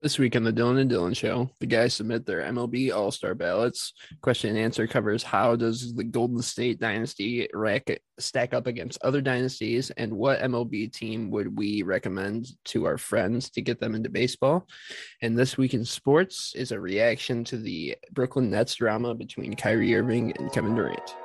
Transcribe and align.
This 0.00 0.16
week 0.16 0.36
on 0.36 0.44
the 0.44 0.52
Dylan 0.52 0.80
and 0.80 0.88
Dylan 0.88 1.16
Show, 1.16 1.50
the 1.58 1.66
guys 1.66 1.92
submit 1.92 2.24
their 2.24 2.42
MLB 2.42 2.94
All 2.94 3.10
Star 3.10 3.34
ballots. 3.34 3.94
Question 4.20 4.50
and 4.50 4.58
answer 4.60 4.86
covers 4.86 5.24
how 5.24 5.56
does 5.56 5.92
the 5.92 6.04
Golden 6.04 6.40
State 6.40 6.78
dynasty 6.78 7.48
rack, 7.52 7.90
stack 8.16 8.54
up 8.54 8.68
against 8.68 9.02
other 9.02 9.20
dynasties, 9.20 9.90
and 9.90 10.12
what 10.12 10.38
MLB 10.38 10.92
team 10.92 11.32
would 11.32 11.58
we 11.58 11.82
recommend 11.82 12.46
to 12.66 12.84
our 12.84 12.96
friends 12.96 13.50
to 13.50 13.60
get 13.60 13.80
them 13.80 13.96
into 13.96 14.08
baseball? 14.08 14.68
And 15.20 15.36
this 15.36 15.58
week 15.58 15.74
in 15.74 15.84
sports 15.84 16.52
is 16.54 16.70
a 16.70 16.78
reaction 16.78 17.42
to 17.44 17.56
the 17.56 17.96
Brooklyn 18.12 18.50
Nets 18.50 18.76
drama 18.76 19.16
between 19.16 19.56
Kyrie 19.56 19.96
Irving 19.96 20.32
and 20.38 20.52
Kevin 20.52 20.76
Durant. 20.76 21.16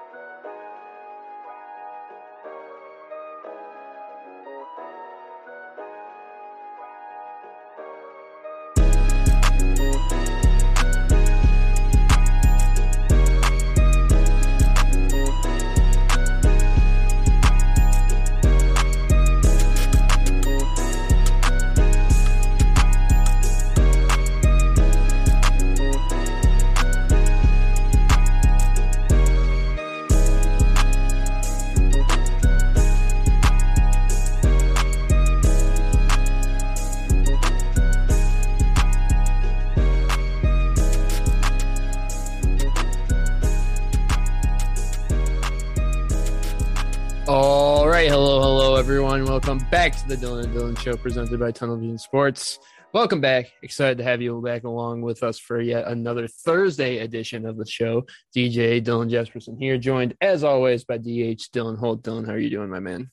Show, 50.84 50.98
presented 50.98 51.40
by 51.40 51.50
Tunnel 51.50 51.78
Vision 51.78 51.98
Sports. 51.98 52.60
Welcome 52.92 53.22
back. 53.22 53.54
Excited 53.62 53.98
to 54.00 54.04
have 54.04 54.22
you 54.22 54.42
back 54.42 54.66
along 54.66 55.02
with 55.02 55.24
us 55.24 55.40
for 55.40 55.62
yet 55.62 55.88
another 55.88 56.28
Thursday 56.28 56.98
edition 56.98 57.46
of 57.46 57.56
the 57.56 57.66
show. 57.66 58.06
DJ 58.36 58.84
Dylan 58.84 59.10
Jesperson 59.10 59.58
here, 59.58 59.78
joined 59.78 60.14
as 60.20 60.44
always 60.44 60.84
by 60.84 60.98
DH 60.98 61.48
Dylan 61.54 61.78
Holt. 61.78 62.04
Dylan, 62.04 62.26
how 62.26 62.34
are 62.34 62.38
you 62.38 62.50
doing, 62.50 62.70
my 62.70 62.82
man? 62.82 63.10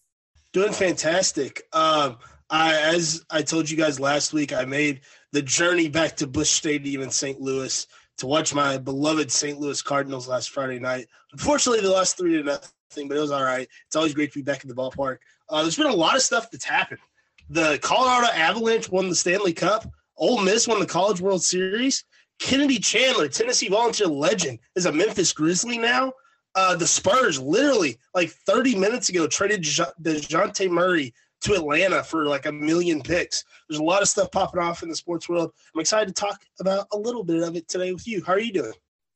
Doing 0.52 0.72
fantastic. 0.72 1.62
Um, 1.72 2.18
I, 2.50 2.74
as 2.92 3.24
I 3.30 3.42
told 3.42 3.70
you 3.70 3.76
guys 3.76 4.00
last 4.00 4.32
week, 4.32 4.52
I 4.52 4.64
made 4.64 5.02
the 5.30 5.42
journey 5.42 5.88
back 5.88 6.16
to 6.16 6.26
Busch 6.26 6.50
Stadium 6.50 7.02
in 7.02 7.10
St. 7.12 7.40
Louis 7.40 7.86
to 8.18 8.26
watch 8.26 8.52
my 8.52 8.78
beloved 8.78 9.30
St. 9.30 9.60
Louis 9.60 9.80
Cardinals 9.80 10.26
last 10.26 10.50
Friday 10.50 10.80
night. 10.80 11.06
Unfortunately, 11.30 11.80
they 11.80 11.86
lost 11.86 12.18
three 12.18 12.36
to 12.36 12.42
nothing 12.42 12.72
but 13.06 13.16
it 13.16 13.20
was 13.20 13.30
all 13.30 13.44
right. 13.44 13.68
It's 13.86 13.94
always 13.94 14.14
great 14.14 14.32
to 14.32 14.40
be 14.40 14.42
back 14.42 14.64
in 14.64 14.68
the 14.68 14.74
ballpark. 14.74 15.18
Uh, 15.48 15.62
there's 15.62 15.76
been 15.76 15.86
a 15.86 15.94
lot 15.94 16.16
of 16.16 16.22
stuff 16.22 16.50
that's 16.50 16.64
happened. 16.64 16.98
The 17.50 17.80
Colorado 17.82 18.32
Avalanche 18.32 18.88
won 18.90 19.08
the 19.08 19.14
Stanley 19.16 19.52
Cup. 19.52 19.84
Ole 20.16 20.40
Miss 20.40 20.68
won 20.68 20.78
the 20.78 20.86
College 20.86 21.20
World 21.20 21.42
Series. 21.42 22.04
Kennedy 22.38 22.78
Chandler, 22.78 23.26
Tennessee 23.26 23.68
Volunteer 23.68 24.06
legend, 24.06 24.60
is 24.76 24.86
a 24.86 24.92
Memphis 24.92 25.32
Grizzly 25.32 25.76
now. 25.76 26.12
Uh, 26.54 26.76
the 26.76 26.86
Spurs 26.86 27.40
literally 27.40 27.98
like 28.14 28.30
30 28.30 28.76
minutes 28.76 29.08
ago 29.08 29.26
traded 29.26 29.62
Dejounte 29.62 30.70
Murray 30.70 31.12
to 31.40 31.54
Atlanta 31.54 32.04
for 32.04 32.26
like 32.26 32.46
a 32.46 32.52
million 32.52 33.02
picks. 33.02 33.44
There's 33.68 33.80
a 33.80 33.84
lot 33.84 34.02
of 34.02 34.08
stuff 34.08 34.30
popping 34.30 34.62
off 34.62 34.84
in 34.84 34.88
the 34.88 34.94
sports 34.96 35.28
world. 35.28 35.50
I'm 35.74 35.80
excited 35.80 36.14
to 36.14 36.20
talk 36.20 36.40
about 36.60 36.86
a 36.92 36.96
little 36.96 37.24
bit 37.24 37.42
of 37.42 37.56
it 37.56 37.66
today 37.66 37.92
with 37.92 38.06
you. 38.06 38.22
How 38.24 38.34
are 38.34 38.40
you 38.40 38.52
doing? 38.52 38.74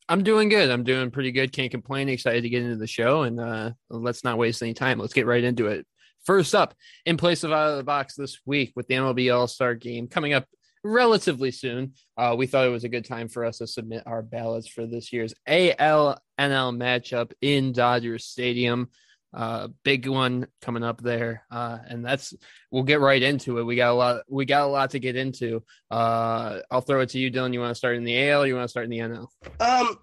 I'm 0.09 0.25
doing 0.25 0.49
good. 0.49 0.71
I'm 0.71 0.83
doing 0.83 1.13
pretty 1.13 1.31
good. 1.31 1.53
Can't 1.53 1.71
complain. 1.71 2.09
Excited 2.09 2.43
to 2.43 2.49
get 2.49 2.65
into 2.65 2.77
the 2.77 2.87
show, 2.87 3.23
and 3.23 3.39
uh, 3.39 3.71
let's 3.89 4.25
not 4.25 4.39
waste 4.39 4.61
any 4.63 4.75
time. 4.75 4.99
Let's 4.99 5.15
get 5.15 5.25
right 5.25 5.43
into 5.43 5.69
it. 5.69 5.87
First 6.25 6.55
up, 6.55 6.75
in 7.05 7.17
place 7.17 7.45
of 7.45 7.53
out 7.53 7.73
of 7.73 7.77
the 7.77 7.85
box 7.85 8.15
this 8.15 8.39
week 8.47 8.73
with 8.75 8.87
the 8.89 8.95
MLB 8.95 9.35
All 9.35 9.47
Star 9.47 9.75
Game 9.75 10.09
coming 10.09 10.33
up 10.33 10.47
relatively 10.83 11.51
soon, 11.51 11.93
uh, 12.17 12.35
we 12.37 12.47
thought 12.47 12.67
it 12.67 12.71
was 12.71 12.85
a 12.85 12.89
good 12.89 13.05
time 13.05 13.29
for 13.29 13.45
us 13.45 13.59
to 13.59 13.67
submit 13.67 14.05
our 14.07 14.23
ballots 14.23 14.69
for 14.69 14.87
this 14.87 15.13
year's 15.13 15.35
ALNL 15.49 16.19
matchup 16.39 17.33
in 17.41 17.73
Dodger 17.73 18.19
Stadium. 18.19 18.89
Uh, 19.35 19.69
big 19.83 20.07
one 20.07 20.47
coming 20.63 20.85
up 20.85 21.03
there, 21.03 21.45
uh, 21.51 21.79
and 21.89 22.07
that's 22.07 22.33
we'll 22.71 22.85
get 22.85 23.01
right 23.01 23.21
into 23.21 23.59
it. 23.59 23.65
We 23.65 23.75
got 23.75 23.91
a 23.91 23.95
lot. 23.95 24.23
We 24.29 24.45
got 24.45 24.63
a 24.63 24.71
lot 24.71 24.91
to 24.91 25.01
get 25.01 25.17
into. 25.17 25.65
Uh, 25.91 26.61
I'll 26.71 26.81
throw 26.81 27.01
it 27.01 27.09
to 27.11 27.19
you, 27.19 27.33
Dylan. 27.33 27.53
You 27.53 27.59
want 27.59 27.73
to 27.73 27.75
start 27.75 27.97
in 27.97 28.05
the 28.05 28.31
AL? 28.31 28.47
you 28.47 28.55
want 28.55 28.65
to 28.65 28.69
start 28.69 28.85
in 28.85 28.91
the 28.91 29.01
NL? 29.01 29.27
Um, 29.59 29.99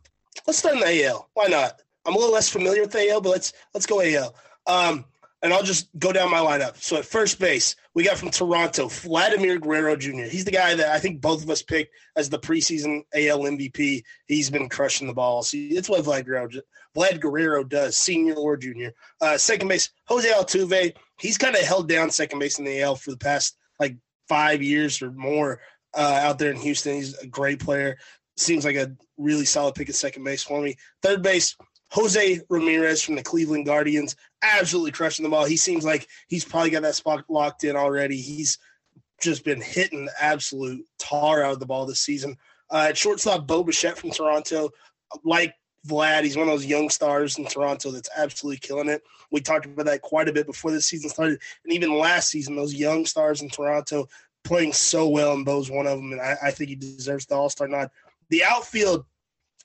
let's 0.46 0.60
start 0.60 0.76
in 0.76 0.82
the 0.82 1.06
AL. 1.06 1.30
Why 1.34 1.48
not? 1.48 1.82
I'm 2.06 2.14
a 2.14 2.18
little 2.18 2.34
less 2.34 2.50
familiar 2.50 2.82
with 2.82 2.92
the 2.92 3.10
AL, 3.10 3.22
but 3.22 3.30
let's 3.30 3.54
let's 3.74 3.86
go 3.86 4.02
AL. 4.02 4.36
Um, 4.68 5.06
and 5.42 5.54
I'll 5.54 5.64
just 5.64 5.90
go 5.98 6.12
down 6.12 6.30
my 6.30 6.40
lineup. 6.40 6.78
So 6.78 6.98
at 6.98 7.06
first 7.06 7.40
base, 7.40 7.76
we 7.96 8.04
got 8.04 8.18
from 8.18 8.30
Toronto, 8.30 8.88
Vladimir 8.88 9.58
Guerrero 9.58 9.96
Jr. 9.96 10.24
He's 10.24 10.46
the 10.46 10.52
guy 10.52 10.76
that 10.76 10.90
I 10.90 11.00
think 11.00 11.20
both 11.20 11.44
of 11.44 11.50
us 11.50 11.62
picked 11.62 11.94
as 12.16 12.30
the 12.30 12.40
preseason 12.40 13.02
AL 13.14 13.40
MVP. 13.40 14.04
He's 14.28 14.50
been 14.50 14.70
crushing 14.70 15.08
the 15.08 15.14
ball. 15.14 15.42
See, 15.42 15.70
it's 15.70 15.90
what 15.90 16.04
Vlad 16.04 16.26
Guerrero, 16.26 16.50
Vlad 16.96 17.20
Guerrero 17.20 17.64
does, 17.64 17.98
senior 17.98 18.36
or 18.36 18.56
junior. 18.56 18.94
Uh, 19.20 19.38
second 19.38 19.68
base, 19.68 19.90
Jose 20.06 20.30
Altuve. 20.30 20.94
He's 21.20 21.38
kind 21.38 21.56
of 21.56 21.62
held 21.64 21.90
down 21.90 22.12
second 22.12 22.40
base 22.40 22.60
in 22.60 22.66
the 22.66 22.82
AL 22.82 22.96
for 22.98 23.12
the 23.12 23.18
past 23.18 23.58
like 23.80 23.98
five 24.30 24.62
years 24.62 25.02
or 25.02 25.12
more 25.12 25.60
uh, 25.96 26.20
out 26.24 26.40
there 26.40 26.52
in 26.52 26.58
Houston. 26.58 26.96
He's 26.96 27.18
a 27.18 27.28
great 27.28 27.60
player. 27.60 27.98
Seems 28.38 28.64
like 28.64 28.76
a 28.76 28.96
really 29.18 29.46
solid 29.46 29.76
pick 29.76 29.90
at 29.90 29.96
second 29.96 30.24
base 30.24 30.44
for 30.44 30.62
me. 30.62 30.78
Third 31.02 31.22
base, 31.22 31.56
Jose 31.92 32.40
Ramirez 32.50 33.02
from 33.02 33.16
the 33.16 33.24
Cleveland 33.24 33.66
Guardians, 33.66 34.16
absolutely 34.42 34.92
crushing 34.92 35.24
the 35.24 35.30
ball. 35.30 35.46
He 35.46 35.58
seems 35.58 35.86
like 35.86 36.08
he's 36.28 36.46
probably 36.46 36.70
got 36.70 36.84
that 36.84 36.96
spot 36.96 37.24
locked 37.30 37.64
in 37.64 37.76
already. 37.76 38.18
He's 38.18 38.58
just 39.22 39.46
been 39.46 39.62
hitting 39.62 40.08
absolute 40.20 40.86
tar 41.00 41.44
out 41.44 41.54
of 41.54 41.60
the 41.60 41.66
ball 41.66 41.86
this 41.86 42.00
season. 42.00 42.36
Uh, 42.70 42.88
at 42.90 42.98
shortstop, 42.98 43.46
Bo 43.46 43.64
Bichette 43.64 43.98
from 43.98 44.12
Toronto, 44.12 44.70
like 45.24 45.54
Vlad, 45.88 46.24
he's 46.24 46.38
one 46.38 46.48
of 46.48 46.54
those 46.54 46.66
young 46.66 46.90
stars 46.90 47.38
in 47.38 47.46
Toronto 47.46 47.92
that's 47.92 48.10
absolutely 48.16 48.60
killing 48.60 48.90
it. 48.90 49.02
We 49.32 49.42
talked 49.42 49.66
about 49.66 49.86
that 49.86 50.02
quite 50.02 50.30
a 50.30 50.34
bit 50.34 50.46
before 50.46 50.72
the 50.72 50.82
season 50.82 51.10
started, 51.10 51.40
and 51.64 51.74
even 51.74 51.98
last 51.98 52.30
season, 52.30 52.56
those 52.56 52.74
young 52.74 53.06
stars 53.06 53.42
in 53.42 53.50
Toronto 53.50 54.08
playing 54.44 54.74
so 54.74 55.08
well, 55.08 55.34
and 55.34 55.46
Bo's 55.46 55.70
one 55.70 55.88
of 55.88 55.98
them, 55.98 56.12
and 56.14 56.22
I, 56.22 56.36
I 56.44 56.52
think 56.52 56.70
he 56.70 56.76
deserves 56.76 57.26
the 57.26 57.36
All 57.36 57.50
Star 57.50 57.68
nod. 57.68 57.90
The 58.30 58.44
outfield, 58.44 59.06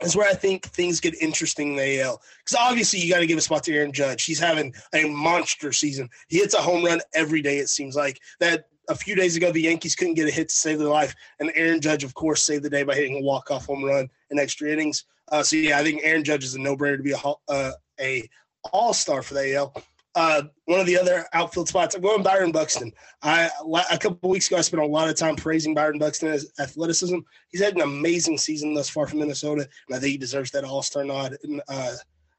is 0.02 0.16
where 0.16 0.28
I 0.28 0.34
think 0.34 0.66
things 0.66 1.00
get 1.00 1.20
interesting 1.22 1.70
in 1.70 1.76
the 1.76 2.00
AL. 2.02 2.20
Because 2.44 2.58
obviously, 2.58 3.00
you 3.00 3.12
got 3.12 3.20
to 3.20 3.26
give 3.26 3.38
a 3.38 3.42
spot 3.42 3.64
to 3.64 3.74
Aaron 3.74 3.92
Judge. 3.92 4.24
He's 4.24 4.38
having 4.38 4.74
a 4.94 5.04
monster 5.08 5.72
season. 5.72 6.08
He 6.28 6.38
hits 6.38 6.54
a 6.54 6.58
home 6.58 6.84
run 6.84 7.00
every 7.14 7.42
day, 7.42 7.58
it 7.58 7.68
seems 7.68 7.96
like. 7.96 8.20
That 8.40 8.66
a 8.88 8.94
few 8.94 9.14
days 9.14 9.36
ago, 9.36 9.50
the 9.50 9.60
Yankees 9.60 9.96
couldn't 9.96 10.14
get 10.14 10.28
a 10.28 10.30
hit 10.30 10.48
to 10.48 10.54
save 10.54 10.78
their 10.78 10.88
life. 10.88 11.14
And 11.40 11.50
Aaron 11.54 11.80
Judge, 11.80 12.04
of 12.04 12.14
course, 12.14 12.42
saved 12.42 12.62
the 12.62 12.70
day 12.70 12.82
by 12.82 12.94
hitting 12.94 13.16
a 13.16 13.22
walk-off 13.22 13.66
home 13.66 13.84
run 13.84 14.08
in 14.30 14.38
extra 14.38 14.70
innings. 14.70 15.04
Uh, 15.32 15.42
so, 15.42 15.56
yeah, 15.56 15.78
I 15.78 15.82
think 15.82 16.02
Aaron 16.04 16.24
Judge 16.24 16.44
is 16.44 16.54
a 16.54 16.60
no-brainer 16.60 16.98
to 16.98 17.02
be 17.02 17.12
a, 17.12 17.18
uh, 17.48 17.72
a 18.00 18.28
all-star 18.72 19.22
for 19.22 19.34
the 19.34 19.54
AL. 19.54 19.74
Uh, 20.16 20.44
one 20.64 20.80
of 20.80 20.86
the 20.86 20.98
other 20.98 21.26
outfield 21.34 21.68
spots. 21.68 21.94
I'm 21.94 22.00
going 22.00 22.22
Byron 22.22 22.50
Buxton. 22.50 22.90
I 23.22 23.50
a 23.92 23.98
couple 23.98 24.30
weeks 24.30 24.46
ago 24.46 24.56
I 24.56 24.62
spent 24.62 24.82
a 24.82 24.86
lot 24.86 25.10
of 25.10 25.14
time 25.14 25.36
praising 25.36 25.74
Byron 25.74 25.98
Buxton's 25.98 26.46
athleticism. 26.58 27.18
He's 27.50 27.60
had 27.60 27.74
an 27.74 27.82
amazing 27.82 28.38
season 28.38 28.72
thus 28.72 28.88
far 28.88 29.06
from 29.06 29.18
Minnesota, 29.18 29.68
and 29.88 29.96
I 29.96 30.00
think 30.00 30.12
he 30.12 30.16
deserves 30.16 30.50
that 30.52 30.64
All 30.64 30.82
Star 30.82 31.04
nod. 31.04 31.36
And 31.42 31.60
uh, 31.68 31.96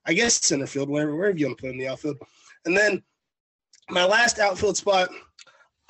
I 0.08 0.14
guess 0.14 0.44
center 0.44 0.66
field, 0.66 0.90
wherever 0.90 1.16
wherever 1.16 1.38
you 1.38 1.46
want 1.46 1.60
to 1.60 1.62
put 1.62 1.72
in 1.72 1.78
the 1.78 1.88
outfield. 1.88 2.18
And 2.66 2.76
then 2.76 3.04
my 3.92 4.06
last 4.06 4.40
outfield 4.40 4.76
spot. 4.76 5.10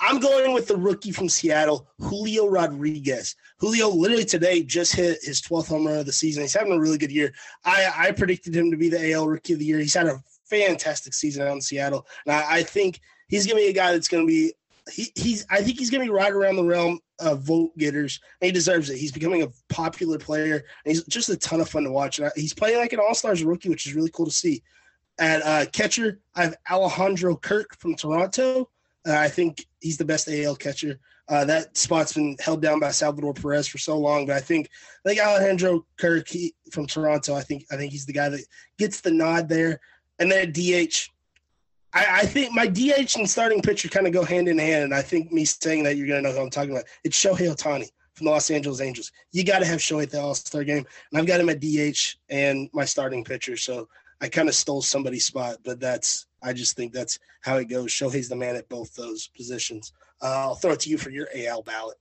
I'm 0.00 0.20
going 0.20 0.52
with 0.52 0.68
the 0.68 0.76
rookie 0.76 1.10
from 1.10 1.28
Seattle, 1.28 1.88
Julio 1.98 2.46
Rodriguez. 2.46 3.34
Julio 3.58 3.88
literally 3.88 4.24
today 4.24 4.62
just 4.62 4.94
hit 4.94 5.18
his 5.22 5.42
12th 5.42 5.66
home 5.66 5.88
run 5.88 5.98
of 5.98 6.06
the 6.06 6.12
season. 6.12 6.42
He's 6.42 6.54
having 6.54 6.72
a 6.72 6.78
really 6.78 6.98
good 6.98 7.10
year. 7.10 7.34
I, 7.64 7.90
I 7.96 8.12
predicted 8.12 8.54
him 8.54 8.70
to 8.70 8.76
be 8.76 8.88
the 8.88 9.12
AL 9.12 9.26
Rookie 9.26 9.54
of 9.54 9.58
the 9.58 9.64
Year. 9.64 9.80
He's 9.80 9.94
had 9.94 10.06
a 10.06 10.22
fantastic 10.48 11.14
season 11.14 11.46
out 11.46 11.52
in 11.52 11.60
Seattle. 11.60 12.06
And 12.26 12.34
I, 12.34 12.56
I 12.56 12.62
think 12.62 13.00
he's 13.28 13.46
going 13.46 13.56
to 13.56 13.64
be 13.64 13.70
a 13.70 13.74
guy 13.74 13.92
that's 13.92 14.08
going 14.08 14.26
to 14.26 14.26
be 14.26 14.52
he, 14.90 15.12
he's 15.14 15.46
I 15.50 15.62
think 15.62 15.78
he's 15.78 15.90
going 15.90 16.00
to 16.00 16.10
be 16.10 16.16
right 16.16 16.32
around 16.32 16.56
the 16.56 16.64
realm 16.64 17.00
of 17.20 17.42
vote 17.42 17.76
getters. 17.76 18.20
He 18.40 18.50
deserves 18.50 18.90
it. 18.90 18.98
He's 18.98 19.12
becoming 19.12 19.42
a 19.42 19.48
popular 19.68 20.18
player, 20.18 20.64
he's 20.84 21.04
just 21.04 21.28
a 21.28 21.36
ton 21.36 21.60
of 21.60 21.68
fun 21.68 21.84
to 21.84 21.90
watch. 21.90 22.18
And 22.18 22.30
he's 22.36 22.54
playing 22.54 22.78
like 22.78 22.92
an 22.92 23.00
All 23.00 23.14
Stars 23.14 23.44
rookie, 23.44 23.68
which 23.68 23.86
is 23.86 23.94
really 23.94 24.10
cool 24.10 24.26
to 24.26 24.32
see. 24.32 24.62
At 25.18 25.44
uh, 25.44 25.66
catcher, 25.72 26.20
I 26.36 26.44
have 26.44 26.56
Alejandro 26.70 27.36
Kirk 27.36 27.76
from 27.78 27.96
Toronto. 27.96 28.70
Uh, 29.06 29.16
I 29.16 29.28
think 29.28 29.66
he's 29.80 29.96
the 29.96 30.04
best 30.04 30.28
AL 30.28 30.56
catcher. 30.56 31.00
Uh, 31.28 31.44
that 31.44 31.76
spot's 31.76 32.14
been 32.14 32.36
held 32.40 32.62
down 32.62 32.80
by 32.80 32.90
Salvador 32.90 33.34
Perez 33.34 33.66
for 33.66 33.78
so 33.78 33.98
long, 33.98 34.26
but 34.26 34.36
I 34.36 34.40
think 34.40 34.70
I 35.04 35.08
think 35.08 35.20
Alejandro 35.20 35.84
Kirk 35.98 36.28
he, 36.28 36.54
from 36.72 36.86
Toronto. 36.86 37.34
I 37.34 37.42
think 37.42 37.66
I 37.70 37.76
think 37.76 37.92
he's 37.92 38.06
the 38.06 38.12
guy 38.12 38.28
that 38.28 38.44
gets 38.78 39.00
the 39.00 39.10
nod 39.10 39.48
there. 39.48 39.80
And 40.18 40.30
then 40.30 40.52
DH, 40.52 41.10
I, 41.92 42.20
I, 42.20 42.26
think 42.26 42.52
my 42.52 42.66
DH 42.66 43.16
and 43.16 43.28
starting 43.28 43.62
pitcher 43.62 43.88
kind 43.88 44.06
of 44.06 44.12
go 44.12 44.24
hand 44.24 44.48
in 44.48 44.58
hand. 44.58 44.84
And 44.84 44.94
I 44.94 45.02
think 45.02 45.32
me 45.32 45.44
saying 45.44 45.84
that 45.84 45.96
you're 45.96 46.06
to 46.06 46.20
know 46.20 46.32
who 46.32 46.40
I'm 46.40 46.50
talking 46.50 46.72
about. 46.72 46.84
It's 47.04 47.22
Shohei 47.22 47.54
Ohtani 47.54 47.88
from 48.14 48.26
the 48.26 48.30
Los 48.30 48.50
Angeles 48.50 48.80
Angels. 48.80 49.12
You 49.32 49.44
got 49.44 49.60
to 49.60 49.64
have 49.64 49.78
Shohei 49.78 50.04
at 50.04 50.10
the 50.10 50.20
All 50.20 50.34
Star 50.34 50.64
game, 50.64 50.84
and 51.10 51.20
I've 51.20 51.26
got 51.26 51.40
him 51.40 51.48
at 51.48 51.60
DH 51.60 52.16
and 52.28 52.68
my 52.72 52.84
starting 52.84 53.24
pitcher. 53.24 53.56
So 53.56 53.88
I 54.20 54.28
kind 54.28 54.48
of 54.48 54.54
stole 54.54 54.82
somebody's 54.82 55.24
spot, 55.24 55.58
but 55.64 55.80
that's 55.80 56.26
I 56.42 56.52
just 56.52 56.76
think 56.76 56.92
that's 56.92 57.18
how 57.42 57.56
it 57.56 57.66
goes. 57.66 57.90
Shohei's 57.90 58.28
the 58.28 58.36
man 58.36 58.56
at 58.56 58.68
both 58.68 58.94
those 58.94 59.28
positions. 59.28 59.92
Uh, 60.20 60.26
I'll 60.26 60.54
throw 60.56 60.72
it 60.72 60.80
to 60.80 60.90
you 60.90 60.98
for 60.98 61.10
your 61.10 61.28
AL 61.34 61.62
ballot. 61.62 61.96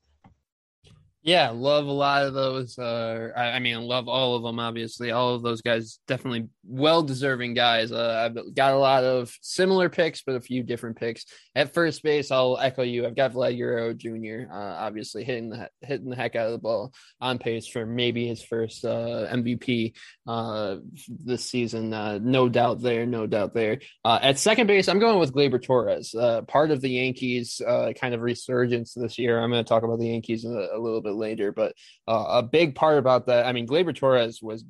Yeah, 1.28 1.50
love 1.50 1.88
a 1.88 1.92
lot 1.92 2.24
of 2.24 2.34
those. 2.34 2.80
Uh, 2.80 3.32
I, 3.36 3.52
I, 3.52 3.60
mean, 3.60 3.82
love 3.82 4.08
all 4.08 4.38
of 4.38 4.44
them. 4.44 4.62
Obviously, 4.62 5.12
all 5.12 5.36
of 5.36 5.42
those 5.42 5.62
guys 5.62 6.00
definitely 6.08 6.48
well 6.64 7.04
deserving 7.04 7.54
guys. 7.54 7.92
Uh, 7.92 8.32
I've 8.32 8.56
got 8.56 8.72
a 8.72 8.78
lot 8.78 9.04
of 9.04 9.36
similar 9.42 9.90
picks, 9.90 10.22
but 10.22 10.36
a 10.36 10.40
few 10.40 10.64
different 10.64 10.96
picks. 10.96 11.26
At 11.54 11.74
first 11.74 12.02
base, 12.02 12.32
I'll 12.32 12.58
echo 12.58 12.82
you. 12.82 13.06
I've 13.06 13.18
got 13.18 13.34
Vlad 13.34 13.58
Guerrero 13.58 13.94
Jr. 13.94 14.50
Uh, 14.50 14.76
obviously 14.80 15.26
hitting 15.26 15.50
the 15.50 15.70
hitting 15.82 16.10
the 16.10 16.16
heck 16.16 16.38
out 16.38 16.46
of 16.46 16.54
the 16.54 16.60
ball, 16.60 16.94
on 17.20 17.40
pace 17.40 17.68
for 17.68 17.86
maybe 17.86 18.26
his 18.26 18.42
first 18.42 18.86
uh, 18.86 19.28
MVP 19.30 19.96
uh, 20.28 20.78
this 21.10 21.44
season. 21.44 21.94
Uh, 21.94 22.20
no 22.22 22.48
doubt 22.48 22.82
there, 22.82 23.06
no 23.06 23.28
doubt 23.28 23.54
there. 23.54 23.82
at 24.06 24.40
second 24.40 24.68
base, 24.68 24.88
I'm 24.88 25.00
going 25.00 25.20
with 25.20 25.34
Gleyber 25.34 25.62
Torres, 25.62 26.16
part 26.48 26.72
of 26.72 26.80
the 26.80 26.92
Yankees 26.92 27.62
kind 27.66 28.14
of 28.14 28.22
resurgence 28.22 28.94
this 28.94 29.20
year. 29.20 29.44
I'm 29.44 29.52
going 29.52 29.62
to 29.62 29.68
talk 29.68 29.84
about 29.84 30.00
the 30.00 30.08
Yankees 30.08 30.46
a, 30.46 30.70
a 30.74 30.80
little 30.80 31.02
bit 31.02 31.17
later. 31.18 31.52
But 31.52 31.74
uh, 32.08 32.26
a 32.30 32.44
big 32.44 32.76
part 32.76 32.98
about 32.98 33.28
that, 33.28 33.46
I 33.46 33.52
mean, 33.52 33.68
Gleyber 33.68 33.96
Torres 33.96 34.42
was 34.42 34.64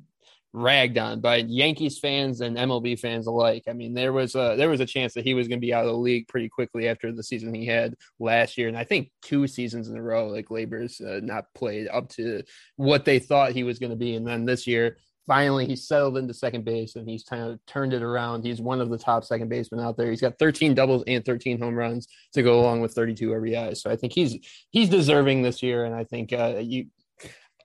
ragged 0.52 0.96
on 0.98 1.20
by 1.20 1.36
Yankees 1.36 1.98
fans 1.98 2.40
and 2.40 2.56
MLB 2.56 2.98
fans 2.98 3.26
alike. 3.26 3.64
I 3.68 3.72
mean, 3.72 3.94
there 3.94 4.12
was 4.12 4.34
a 4.34 4.54
there 4.56 4.68
was 4.68 4.80
a 4.80 4.86
chance 4.86 5.14
that 5.14 5.24
he 5.24 5.34
was 5.34 5.48
going 5.48 5.60
to 5.60 5.66
be 5.66 5.74
out 5.74 5.84
of 5.84 5.90
the 5.90 5.98
league 5.98 6.28
pretty 6.28 6.48
quickly 6.48 6.88
after 6.88 7.12
the 7.12 7.22
season 7.22 7.54
he 7.54 7.66
had 7.66 7.94
last 8.18 8.56
year, 8.58 8.68
and 8.68 8.76
I 8.76 8.84
think 8.84 9.10
two 9.22 9.46
seasons 9.46 9.88
in 9.88 9.96
a 9.96 10.02
row, 10.02 10.28
like 10.28 10.46
Gleyber's 10.46 11.00
uh, 11.00 11.20
not 11.22 11.52
played 11.54 11.88
up 11.88 12.08
to 12.10 12.42
what 12.76 13.04
they 13.04 13.18
thought 13.18 13.52
he 13.52 13.64
was 13.64 13.78
going 13.78 13.90
to 13.90 13.96
be, 13.96 14.14
and 14.14 14.26
then 14.26 14.44
this 14.44 14.66
year 14.66 14.96
finally 15.28 15.66
he's 15.66 15.86
settled 15.86 16.16
into 16.16 16.34
second 16.34 16.64
base 16.64 16.96
and 16.96 17.08
he's 17.08 17.22
kind 17.22 17.42
of 17.42 17.64
turned 17.66 17.92
it 17.92 18.02
around. 18.02 18.44
He's 18.44 18.60
one 18.60 18.80
of 18.80 18.88
the 18.88 18.98
top 18.98 19.22
second 19.22 19.48
basemen 19.48 19.78
out 19.78 19.96
there. 19.96 20.10
He's 20.10 20.22
got 20.22 20.38
13 20.38 20.74
doubles 20.74 21.04
and 21.06 21.24
13 21.24 21.60
home 21.60 21.74
runs 21.74 22.08
to 22.32 22.42
go 22.42 22.58
along 22.58 22.80
with 22.80 22.94
32 22.94 23.28
RBIs. 23.28 23.76
So 23.76 23.90
I 23.90 23.96
think 23.96 24.12
he's 24.12 24.38
he's 24.70 24.88
deserving 24.88 25.42
this 25.42 25.62
year, 25.62 25.84
and 25.84 25.94
I 25.94 26.02
think 26.02 26.32
uh, 26.32 26.56
you. 26.60 26.86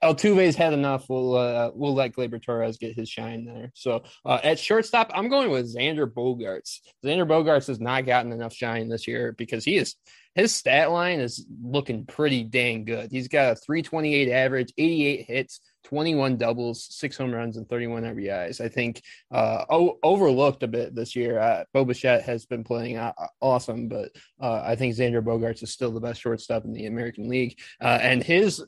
Altuve's 0.02 0.54
had 0.54 0.74
enough. 0.74 1.06
We'll 1.08 1.34
uh, 1.34 1.70
we'll 1.72 1.94
let 1.94 2.12
Gleyber 2.12 2.42
Torres 2.42 2.76
get 2.76 2.94
his 2.94 3.08
shine 3.08 3.46
there. 3.46 3.72
So 3.74 4.04
uh, 4.26 4.38
at 4.44 4.58
shortstop, 4.58 5.10
I'm 5.14 5.30
going 5.30 5.50
with 5.50 5.74
Xander 5.74 6.06
Bogaerts. 6.06 6.80
Xander 7.02 7.26
Bogaerts 7.26 7.68
has 7.68 7.80
not 7.80 8.04
gotten 8.04 8.30
enough 8.30 8.52
shine 8.52 8.90
this 8.90 9.08
year 9.08 9.32
because 9.32 9.64
he 9.64 9.78
is 9.78 9.96
his 10.34 10.54
stat 10.54 10.90
line 10.90 11.20
is 11.20 11.46
looking 11.62 12.04
pretty 12.04 12.42
dang 12.42 12.84
good. 12.84 13.10
He's 13.12 13.28
got 13.28 13.52
a 13.52 13.56
328 13.56 14.30
average, 14.30 14.74
88 14.76 15.24
hits, 15.26 15.60
21 15.84 16.36
doubles, 16.36 16.86
six 16.90 17.16
home 17.16 17.32
runs, 17.32 17.56
and 17.56 17.68
31 17.68 18.02
RBIs. 18.02 18.60
I 18.60 18.68
think 18.68 19.02
uh, 19.30 19.64
o- 19.70 19.98
overlooked 20.02 20.62
a 20.62 20.68
bit 20.68 20.94
this 20.94 21.14
year. 21.14 21.38
Uh, 21.38 21.64
Bo 21.72 21.84
Bichette 21.84 22.22
has 22.22 22.46
been 22.46 22.64
playing 22.64 22.96
uh, 22.96 23.12
awesome, 23.40 23.88
but 23.88 24.10
uh, 24.40 24.62
I 24.64 24.74
think 24.76 24.94
Xander 24.94 25.22
Bogaerts 25.22 25.62
is 25.62 25.70
still 25.70 25.92
the 25.92 26.00
best 26.00 26.20
shortstop 26.20 26.64
in 26.64 26.72
the 26.72 26.86
American 26.86 27.28
League. 27.28 27.60
Uh, 27.80 27.98
and 28.00 28.22
his 28.22 28.64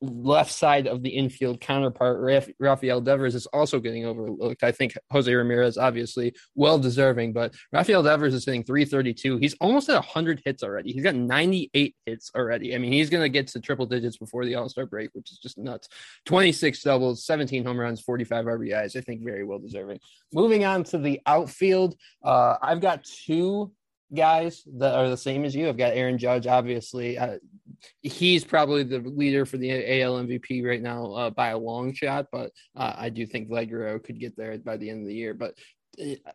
left 0.00 0.52
side 0.52 0.86
of 0.86 1.02
the 1.02 1.10
infield 1.10 1.60
counterpart, 1.60 2.20
Rafael 2.58 3.00
Devers, 3.00 3.34
is 3.34 3.46
also 3.46 3.80
getting 3.80 4.04
overlooked. 4.04 4.62
I 4.62 4.72
think 4.72 4.94
Jose 5.10 5.32
Ramirez, 5.32 5.78
obviously, 5.78 6.34
well 6.54 6.78
deserving, 6.78 7.32
but 7.32 7.54
Rafael 7.72 8.02
Devers 8.02 8.34
is 8.34 8.44
hitting 8.44 8.64
332. 8.64 9.38
He's 9.38 9.54
almost 9.60 9.88
at 9.88 9.94
100 9.94 10.42
hits 10.44 10.62
already. 10.62 10.92
He's 10.92 11.02
got 11.02 11.14
98 11.14 11.94
hits 12.04 12.30
already. 12.34 12.74
I 12.74 12.78
mean, 12.78 12.92
he's 12.92 13.10
going 13.10 13.22
to 13.22 13.28
get 13.28 13.48
to 13.48 13.60
triple 13.60 13.86
digits 13.86 14.18
before 14.18 14.44
the 14.44 14.54
All 14.54 14.68
Star 14.68 14.86
break, 14.86 15.10
which 15.12 15.32
is 15.32 15.38
just 15.38 15.58
nuts. 15.58 15.88
26 16.26 16.82
doubles, 16.82 17.24
17 17.24 17.64
home 17.64 17.78
runs, 17.78 18.00
45 18.00 18.44
RBIs. 18.44 18.96
I 18.96 19.00
think 19.00 19.22
very 19.24 19.44
well 19.44 19.58
deserving. 19.58 20.00
Moving 20.32 20.64
on 20.64 20.84
to 20.84 20.98
the 20.98 21.20
outfield, 21.26 21.96
uh, 22.22 22.56
I've 22.60 22.80
got 22.80 23.04
two 23.04 23.72
guys 24.14 24.62
that 24.78 24.94
are 24.94 25.08
the 25.08 25.16
same 25.16 25.44
as 25.44 25.54
you. 25.54 25.68
I've 25.68 25.76
got 25.76 25.94
Aaron 25.94 26.18
Judge, 26.18 26.46
obviously. 26.46 27.18
Uh, 27.18 27.38
he's 28.02 28.44
probably 28.44 28.82
the 28.82 29.00
leader 29.00 29.44
for 29.46 29.56
the 29.56 30.02
AL 30.02 30.22
MVP 30.24 30.64
right 30.64 30.82
now 30.82 31.12
uh, 31.12 31.30
by 31.30 31.48
a 31.48 31.58
long 31.58 31.92
shot, 31.92 32.26
but 32.30 32.52
uh, 32.76 32.94
I 32.96 33.10
do 33.10 33.26
think 33.26 33.48
Guerrero 33.48 33.98
could 33.98 34.20
get 34.20 34.36
there 34.36 34.56
by 34.58 34.76
the 34.76 34.90
end 34.90 35.02
of 35.02 35.08
the 35.08 35.14
year. 35.14 35.34
But 35.34 35.54
uh, 36.00 36.30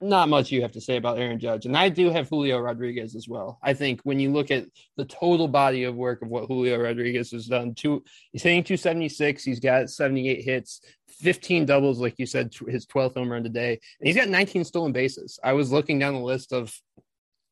not 0.00 0.28
much 0.28 0.52
you 0.52 0.60
have 0.60 0.72
to 0.72 0.80
say 0.80 0.96
about 0.96 1.18
Aaron 1.18 1.38
Judge. 1.38 1.64
And 1.64 1.76
I 1.76 1.88
do 1.88 2.10
have 2.10 2.28
Julio 2.28 2.58
Rodriguez 2.58 3.14
as 3.14 3.28
well. 3.28 3.58
I 3.62 3.72
think 3.72 4.00
when 4.02 4.20
you 4.20 4.30
look 4.30 4.50
at 4.50 4.66
the 4.96 5.06
total 5.06 5.48
body 5.48 5.84
of 5.84 5.94
work 5.94 6.20
of 6.20 6.28
what 6.28 6.46
Julio 6.46 6.78
Rodriguez 6.78 7.30
has 7.30 7.46
done, 7.46 7.74
two, 7.74 8.04
he's 8.32 8.42
hitting 8.42 8.62
276, 8.62 9.42
he's 9.42 9.60
got 9.60 9.88
78 9.88 10.44
hits, 10.44 10.82
15 11.08 11.64
doubles, 11.64 11.98
like 11.98 12.18
you 12.18 12.26
said, 12.26 12.52
his 12.68 12.86
12th 12.86 13.14
home 13.14 13.32
run 13.32 13.42
today. 13.42 13.80
And 13.98 14.06
he's 14.06 14.16
got 14.16 14.28
19 14.28 14.64
stolen 14.64 14.92
bases. 14.92 15.38
I 15.42 15.54
was 15.54 15.72
looking 15.72 15.98
down 15.98 16.12
the 16.12 16.20
list 16.20 16.52
of 16.52 16.78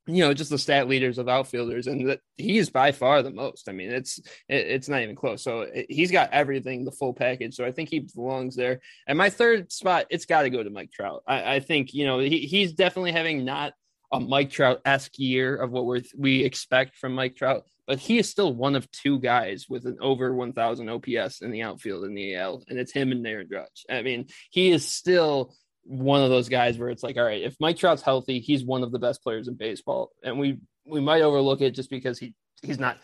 you 0.07 0.23
know 0.23 0.35
just 0.35 0.51
the 0.51 0.59
stat 0.59 0.89
leaders 0.89 1.19
of 1.19 1.29
outfielders 1.29 1.87
and 1.87 2.09
that 2.09 2.21
he 2.37 2.59
is 2.59 2.71
by 2.71 2.93
far 2.93 3.23
the 3.23 3.31
most. 3.31 3.69
I 3.69 3.73
mean 3.73 3.91
it's 3.91 4.19
it, 4.49 4.67
it's 4.67 4.89
not 4.89 5.03
even 5.03 5.17
close. 5.17 5.43
So 5.43 5.63
it, 5.63 5.87
he's 5.89 6.11
got 6.11 6.33
everything 6.33 6.85
the 6.85 6.93
full 6.93 7.15
package. 7.15 7.55
So 7.55 7.65
i 7.65 7.73
think 7.73 7.89
he 7.89 8.01
belongs 8.01 8.57
there. 8.57 8.81
And 9.07 9.17
my 9.17 9.31
third 9.31 9.73
spot 9.73 10.07
it's 10.11 10.27
got 10.27 10.43
to 10.43 10.51
go 10.51 10.63
to 10.63 10.71
mike 10.71 10.93
trout. 10.93 11.23
I, 11.27 11.57
I, 11.57 11.61
think 11.61 11.95
you 11.95 12.07
know 12.07 12.19
he, 12.19 12.41
he's 12.41 12.73
definitely 12.73 13.13
having 13.13 13.45
not 13.45 13.73
a 14.13 14.21
mike 14.21 14.51
trout-esque 14.51 15.19
year 15.19 15.57
of 15.57 15.71
what 15.71 15.87
we 15.87 16.05
we 16.17 16.45
expect 16.45 16.97
from 16.97 17.15
mike 17.15 17.37
trout 17.37 17.65
but 17.87 17.99
he 17.99 18.19
is 18.19 18.29
still 18.29 18.53
one 18.53 18.77
of 18.77 18.91
two 18.91 19.19
guys 19.19 19.67
with 19.69 19.85
an 19.87 19.99
over 20.01 20.35
1000 20.35 20.89
ops 20.89 21.43
in 21.43 21.51
the 21.51 21.63
outfield 21.63 22.05
in 22.05 22.15
the 22.15 22.37
al 22.37 22.63
and 22.69 22.79
it's 22.79 22.93
him 22.93 23.13
and 23.13 23.27
aaron 23.27 23.49
judge. 23.51 23.85
I 23.91 24.03
mean 24.03 24.27
he 24.51 24.71
is 24.71 24.87
still 24.87 25.55
one 25.85 26.23
of 26.23 26.31
those 26.31 26.49
guys 26.49 26.79
where 26.79 26.89
it's 26.89 27.03
like, 27.03 27.17
all 27.17 27.25
right, 27.25 27.43
if 27.43 27.57
Mike 27.61 27.77
Trout's 27.77 28.03
healthy, 28.03 28.41
he's 28.41 28.65
one 28.65 28.83
of 28.83 28.93
the 28.93 28.99
best 28.99 29.23
players 29.23 29.49
in 29.49 29.55
baseball, 29.55 30.13
and 30.23 30.39
we 30.39 30.59
we 30.87 31.01
might 31.01 31.23
overlook 31.23 31.61
it 31.61 31.73
just 31.73 31.91
because 31.91 32.19
he 32.19 32.35
he's 32.63 32.79
not 32.79 32.99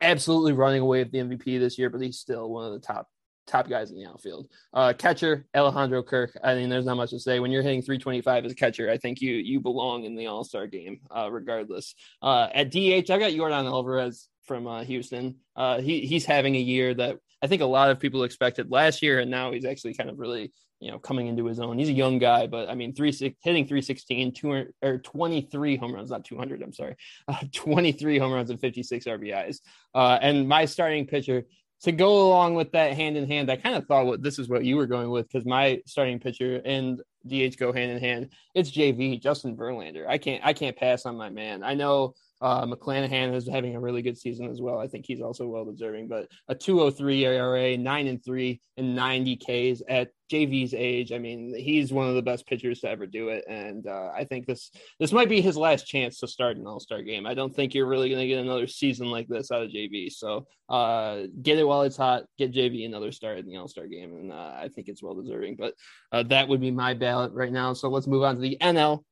absolutely 0.00 0.52
running 0.52 0.82
away 0.82 1.02
with 1.02 1.12
the 1.12 1.18
MVP 1.18 1.58
this 1.58 1.78
year, 1.78 1.90
but 1.90 2.00
he's 2.00 2.18
still 2.18 2.50
one 2.50 2.64
of 2.64 2.72
the 2.72 2.86
top 2.86 3.08
top 3.46 3.68
guys 3.68 3.90
in 3.90 3.96
the 3.96 4.06
outfield. 4.06 4.48
Uh, 4.72 4.92
catcher 4.92 5.46
Alejandro 5.54 6.02
Kirk. 6.02 6.36
I 6.42 6.54
mean, 6.54 6.68
there's 6.68 6.84
not 6.84 6.96
much 6.96 7.10
to 7.10 7.20
say. 7.20 7.38
When 7.38 7.50
you're 7.50 7.62
hitting 7.62 7.82
325 7.82 8.44
as 8.44 8.52
a 8.52 8.54
catcher, 8.54 8.90
I 8.90 8.98
think 8.98 9.20
you 9.20 9.34
you 9.34 9.60
belong 9.60 10.04
in 10.04 10.16
the 10.16 10.26
All 10.26 10.44
Star 10.44 10.66
game, 10.66 11.00
uh, 11.10 11.30
regardless. 11.30 11.94
Uh, 12.22 12.48
at 12.52 12.70
DH, 12.70 13.10
I 13.10 13.18
got 13.18 13.32
Yordan 13.32 13.66
Alvarez 13.66 14.28
from 14.44 14.66
uh, 14.66 14.84
Houston. 14.84 15.36
Uh, 15.54 15.80
he 15.80 16.00
he's 16.00 16.24
having 16.24 16.56
a 16.56 16.60
year 16.60 16.94
that 16.94 17.18
I 17.42 17.46
think 17.46 17.62
a 17.62 17.66
lot 17.66 17.90
of 17.90 18.00
people 18.00 18.24
expected 18.24 18.70
last 18.70 19.02
year, 19.02 19.20
and 19.20 19.30
now 19.30 19.52
he's 19.52 19.64
actually 19.64 19.94
kind 19.94 20.10
of 20.10 20.18
really 20.18 20.52
you 20.80 20.90
know, 20.90 20.98
coming 20.98 21.26
into 21.26 21.46
his 21.46 21.58
own. 21.58 21.78
He's 21.78 21.88
a 21.88 21.92
young 21.92 22.18
guy, 22.18 22.46
but 22.46 22.68
I 22.68 22.74
mean, 22.74 22.94
three 22.94 23.12
six, 23.12 23.36
hitting 23.42 23.64
316, 23.64 24.32
200 24.32 24.74
or 24.82 24.98
23 24.98 25.76
home 25.76 25.94
runs, 25.94 26.10
not 26.10 26.24
200. 26.24 26.62
I'm 26.62 26.72
sorry, 26.72 26.96
uh, 27.28 27.38
23 27.54 28.18
home 28.18 28.32
runs 28.32 28.50
and 28.50 28.60
56 28.60 29.06
RBIs. 29.06 29.60
Uh, 29.94 30.18
and 30.20 30.48
my 30.48 30.64
starting 30.64 31.06
pitcher 31.06 31.44
to 31.82 31.92
go 31.92 32.26
along 32.26 32.54
with 32.54 32.72
that 32.72 32.94
hand 32.94 33.16
in 33.16 33.26
hand, 33.26 33.50
I 33.50 33.56
kind 33.56 33.76
of 33.76 33.86
thought 33.86 34.06
what 34.06 34.22
this 34.22 34.38
is 34.38 34.48
what 34.48 34.64
you 34.64 34.76
were 34.76 34.86
going 34.86 35.10
with 35.10 35.28
because 35.28 35.46
my 35.46 35.80
starting 35.86 36.18
pitcher 36.18 36.60
and 36.64 37.00
DH 37.26 37.56
go 37.58 37.72
hand 37.72 37.90
in 37.90 37.98
hand. 37.98 38.30
It's 38.54 38.70
JV 38.70 39.20
Justin 39.20 39.56
Verlander. 39.56 40.06
I 40.06 40.18
can't 40.18 40.44
I 40.44 40.52
can't 40.52 40.76
pass 40.76 41.06
on 41.06 41.16
my 41.16 41.30
man. 41.30 41.62
I 41.62 41.74
know 41.74 42.14
uh, 42.40 42.66
McClanahan 42.66 43.34
is 43.34 43.48
having 43.48 43.76
a 43.76 43.80
really 43.80 44.02
good 44.02 44.18
season 44.18 44.50
as 44.50 44.60
well. 44.60 44.78
I 44.78 44.86
think 44.86 45.06
he's 45.06 45.20
also 45.20 45.46
well 45.46 45.64
deserving. 45.64 46.08
But 46.08 46.28
a 46.48 46.54
203 46.54 47.24
ERA, 47.24 47.76
nine 47.76 48.06
and 48.06 48.22
three, 48.24 48.60
and 48.76 48.94
90 48.94 49.36
Ks 49.36 49.82
at 49.88 50.10
JV's 50.30 50.74
age. 50.74 51.12
I 51.12 51.18
mean, 51.18 51.54
he's 51.56 51.92
one 51.92 52.08
of 52.08 52.14
the 52.14 52.22
best 52.22 52.46
pitchers 52.46 52.80
to 52.80 52.90
ever 52.90 53.06
do 53.06 53.28
it, 53.28 53.44
and 53.48 53.86
uh, 53.86 54.10
I 54.14 54.24
think 54.24 54.46
this 54.46 54.70
this 54.98 55.12
might 55.12 55.28
be 55.28 55.40
his 55.40 55.56
last 55.56 55.86
chance 55.86 56.18
to 56.20 56.28
start 56.28 56.56
an 56.56 56.66
All 56.66 56.80
Star 56.80 57.02
game. 57.02 57.26
I 57.26 57.34
don't 57.34 57.54
think 57.54 57.74
you're 57.74 57.86
really 57.86 58.08
going 58.08 58.20
to 58.20 58.26
get 58.26 58.40
another 58.40 58.66
season 58.66 59.10
like 59.10 59.28
this 59.28 59.50
out 59.50 59.62
of 59.62 59.70
JV. 59.70 60.10
So 60.10 60.46
uh, 60.68 61.22
get 61.42 61.58
it 61.58 61.66
while 61.66 61.82
it's 61.82 61.96
hot. 61.96 62.24
Get 62.38 62.52
JV 62.52 62.86
another 62.86 63.12
start 63.12 63.38
in 63.38 63.46
the 63.46 63.56
All 63.56 63.68
Star 63.68 63.86
game, 63.86 64.14
and 64.14 64.32
uh, 64.32 64.54
I 64.56 64.68
think 64.74 64.88
it's 64.88 65.02
well 65.02 65.14
deserving. 65.14 65.56
But 65.56 65.74
uh, 66.12 66.24
that 66.24 66.48
would 66.48 66.60
be 66.60 66.70
my 66.70 66.94
ballot 66.94 67.32
right 67.32 67.52
now. 67.52 67.72
So 67.72 67.88
let's 67.88 68.06
move 68.06 68.22
on 68.22 68.34
to 68.34 68.40
the 68.40 68.56
NL. 68.60 69.04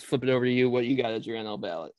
Flip 0.00 0.24
it 0.24 0.30
over 0.30 0.44
to 0.44 0.50
you. 0.50 0.70
What 0.70 0.86
you 0.86 0.96
got 0.96 1.12
as 1.12 1.26
your 1.26 1.36
NL 1.36 1.60
ballot? 1.60 1.92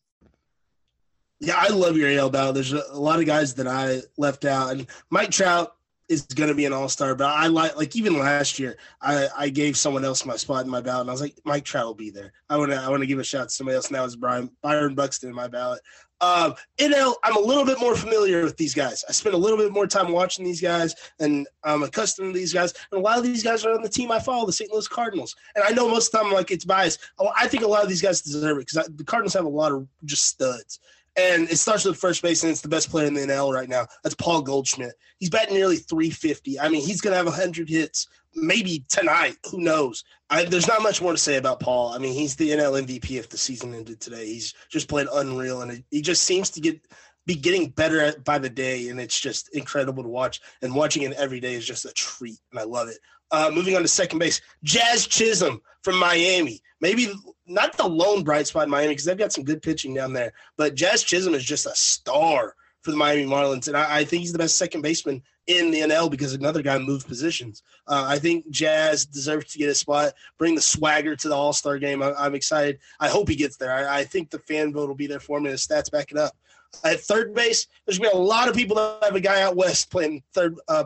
Yeah, 1.40 1.58
I 1.58 1.68
love 1.68 1.98
your 1.98 2.10
AL 2.10 2.30
ballot. 2.30 2.56
There's 2.56 2.72
a 2.72 2.94
lot 2.94 3.20
of 3.20 3.26
guys 3.26 3.54
that 3.56 3.68
I 3.68 4.02
left 4.18 4.46
out, 4.46 4.72
and 4.72 4.88
Mike 5.10 5.30
Trout 5.30 5.76
is 6.14 6.24
going 6.24 6.50
to 6.50 6.56
be 6.56 6.66
an 6.66 6.74
all 6.74 6.90
star. 6.90 7.16
But 7.16 7.28
I 7.28 7.48
like, 7.48 7.76
like 7.76 7.96
even 7.96 8.18
last 8.18 8.60
year, 8.60 8.78
I, 9.02 9.28
I 9.38 9.50
gave 9.50 9.76
someone 9.76 10.06
else 10.06 10.26
my 10.26 10.38
spot 10.38 10.64
in 10.64 10.72
my 10.72 10.82
ballot, 10.82 11.02
and 11.02 11.10
I 11.10 11.14
was 11.14 11.22
like, 11.22 11.36
Mike 11.44 11.66
Trout 11.66 11.86
will 11.86 11.94
be 11.94 12.10
there. 12.10 12.32
I 12.50 12.58
want 12.58 12.72
to 12.72 12.78
I 12.78 12.90
want 12.90 13.02
to 13.02 13.08
give 13.08 13.20
a 13.20 13.24
shout 13.24 13.50
to 13.50 13.54
somebody 13.54 13.76
else. 13.76 13.92
Now 13.92 14.06
it's 14.06 14.16
Brian 14.16 14.50
Byron 14.62 14.96
Buxton 14.96 15.30
in 15.30 15.36
my 15.36 15.48
ballot. 15.48 15.82
Um, 16.22 16.56
NL, 16.78 17.16
I'm 17.24 17.36
a 17.36 17.40
little 17.40 17.66
bit 17.66 17.82
more 17.82 17.98
familiar 17.98 18.46
with 18.46 18.56
these 18.56 18.74
guys. 18.74 19.04
I 19.10 19.12
spent 19.12 19.36
a 19.36 19.38
little 19.38 19.58
bit 19.58 19.74
more 19.74 19.88
time 19.88 20.14
watching 20.14 20.46
these 20.46 20.62
guys, 20.62 20.96
and 21.20 21.46
I'm 21.66 21.84
accustomed 21.84 22.34
to 22.34 22.40
these 22.40 22.54
guys. 22.54 22.74
And 22.92 23.00
a 23.00 23.04
lot 23.04 23.18
of 23.18 23.26
these 23.26 23.44
guys 23.44 23.66
are 23.66 23.74
on 23.74 23.82
the 23.82 23.90
team 23.90 24.10
I 24.10 24.20
follow, 24.20 24.46
the 24.46 24.54
St. 24.54 24.72
Louis 24.72 24.88
Cardinals. 24.88 25.36
And 25.56 25.66
I 25.66 25.72
know 25.72 25.90
most 25.90 26.14
of 26.14 26.20
the 26.20 26.24
time, 26.24 26.34
like 26.34 26.50
it's 26.50 26.64
biased. 26.64 27.02
Oh, 27.20 27.30
I 27.38 27.50
think 27.50 27.64
a 27.64 27.68
lot 27.68 27.84
of 27.84 27.90
these 27.90 28.02
guys 28.02 28.22
deserve 28.22 28.58
it 28.58 28.68
because 28.68 28.88
the 28.96 29.04
Cardinals 29.04 29.34
have 29.34 29.44
a 29.44 29.50
lot 29.50 29.74
of 29.74 29.86
just 30.06 30.26
studs. 30.26 30.80
And 31.16 31.48
it 31.50 31.58
starts 31.58 31.86
with 31.86 31.98
first 31.98 32.24
base, 32.24 32.44
and 32.44 32.52
it's 32.52 32.62
the 32.62 32.68
best 32.68 32.90
player 32.90 33.06
in 33.06 33.14
the 33.14 33.22
NL 33.22 33.54
right 33.54 33.70
now. 33.70 33.86
That's 34.04 34.16
Paul 34.16 34.42
Goldschmidt. 34.42 34.96
He's 35.20 35.30
batting 35.30 35.54
nearly 35.54 35.78
350. 35.78 36.60
I 36.60 36.70
mean, 36.70 36.84
he's 36.84 37.02
going 37.02 37.12
to 37.12 37.18
have 37.18 37.28
100 37.28 37.70
hits 37.70 38.08
maybe 38.36 38.84
tonight. 38.90 39.38
Who 39.52 39.60
knows? 39.60 40.04
I, 40.32 40.46
there's 40.46 40.68
not 40.68 40.82
much 40.82 41.02
more 41.02 41.12
to 41.12 41.18
say 41.18 41.38
about 41.38 41.60
Paul. 41.60 41.94
I 41.94 42.00
mean, 42.00 42.14
he's 42.14 42.36
the 42.36 42.50
NL 42.50 42.84
MVP 42.84 43.20
if 43.20 43.30
the 43.30 43.38
season 43.38 43.76
ended 43.76 44.00
today. 44.00 44.26
He's 44.26 44.56
just 44.70 44.90
played 44.90 45.08
unreal, 45.14 45.62
and 45.62 45.72
it, 45.72 45.84
he 45.92 46.02
just 46.02 46.24
seems 46.24 46.50
to 46.52 46.62
get 46.62 46.82
be 47.26 47.36
getting 47.36 47.70
better 47.70 48.14
by 48.26 48.38
the 48.38 48.50
day, 48.50 48.90
and 48.90 49.00
it's 49.00 49.20
just 49.20 49.56
incredible 49.56 50.04
to 50.04 50.10
watch. 50.10 50.42
And 50.62 50.76
watching 50.76 51.04
it 51.04 51.14
every 51.14 51.40
day 51.40 51.54
is 51.54 51.66
just 51.66 51.86
a 51.86 51.94
treat, 51.94 52.40
and 52.52 52.60
I 52.60 52.64
love 52.64 52.90
it. 52.90 52.98
Uh, 53.34 53.50
moving 53.52 53.76
on 53.76 53.82
to 53.82 53.88
second 53.88 54.20
base, 54.20 54.42
Jazz 54.64 55.08
Chisholm 55.08 55.60
from 55.82 55.98
Miami. 55.98 56.62
Maybe 56.82 57.12
not 57.48 57.76
the 57.76 57.88
lone 57.88 58.24
bright 58.24 58.46
spot 58.46 58.66
in 58.66 58.70
Miami 58.70 58.90
because 58.90 59.06
they've 59.06 59.18
got 59.18 59.34
some 59.34 59.44
good 59.44 59.64
pitching 59.64 59.96
down 59.96 60.14
there, 60.14 60.34
but 60.56 60.76
Jazz 60.76 61.02
Chisholm 61.02 61.34
is 61.34 61.44
just 61.44 61.66
a 61.66 61.74
star 61.74 62.54
for 62.82 62.92
the 62.92 62.98
Miami 62.98 63.26
Marlins, 63.26 63.68
and 63.68 63.76
I, 63.76 63.98
I 63.98 64.04
think 64.04 64.22
he's 64.22 64.34
the 64.34 64.38
best 64.38 64.58
second 64.58 64.84
baseman 64.84 65.24
in 65.48 65.72
the 65.72 65.80
NL 65.80 66.12
because 66.12 66.34
another 66.34 66.62
guy 66.62 66.78
moved 66.78 67.08
positions. 67.08 67.64
Uh, 67.88 68.06
I 68.08 68.20
think 68.20 68.48
Jazz 68.52 69.06
deserves 69.06 69.52
to 69.54 69.58
get 69.58 69.70
a 69.70 69.74
spot, 69.76 70.14
bring 70.38 70.54
the 70.54 70.62
swagger 70.62 71.16
to 71.16 71.28
the 71.28 71.36
All 71.36 71.54
Star 71.54 71.80
game. 71.80 72.04
I, 72.04 72.26
am 72.26 72.36
excited. 72.36 72.78
I 73.00 73.10
hope 73.10 73.30
he 73.30 73.36
gets 73.36 73.58
there. 73.58 73.74
I, 73.74 74.02
I, 74.02 74.04
think 74.04 74.30
the 74.30 74.40
fan 74.40 74.72
vote 74.74 74.90
will 74.90 74.96
be 74.96 75.08
there 75.08 75.20
for 75.20 75.40
him, 75.40 75.46
and 75.46 75.54
his 75.54 75.66
stats 75.66 75.92
back 75.92 76.12
it 76.12 76.18
up. 76.18 76.36
At 76.84 77.02
third 77.02 77.34
base, 77.34 77.68
there's 77.86 78.00
been 78.00 78.12
a 78.14 78.18
lot 78.18 78.48
of 78.48 78.56
people 78.56 78.76
that 78.76 79.00
have 79.04 79.16
a 79.16 79.20
guy 79.20 79.42
out 79.42 79.56
west 79.56 79.90
playing 79.90 80.24
third, 80.34 80.56
uh, 80.68 80.86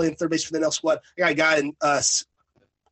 playing 0.00 0.16
third 0.16 0.30
base 0.30 0.44
for 0.44 0.52
the 0.52 0.58
NL 0.58 0.72
squad. 0.72 0.98
I 1.18 1.20
got 1.20 1.30
a 1.30 1.34
guy 1.34 1.58
in 1.58 1.76
uh, 1.80 2.02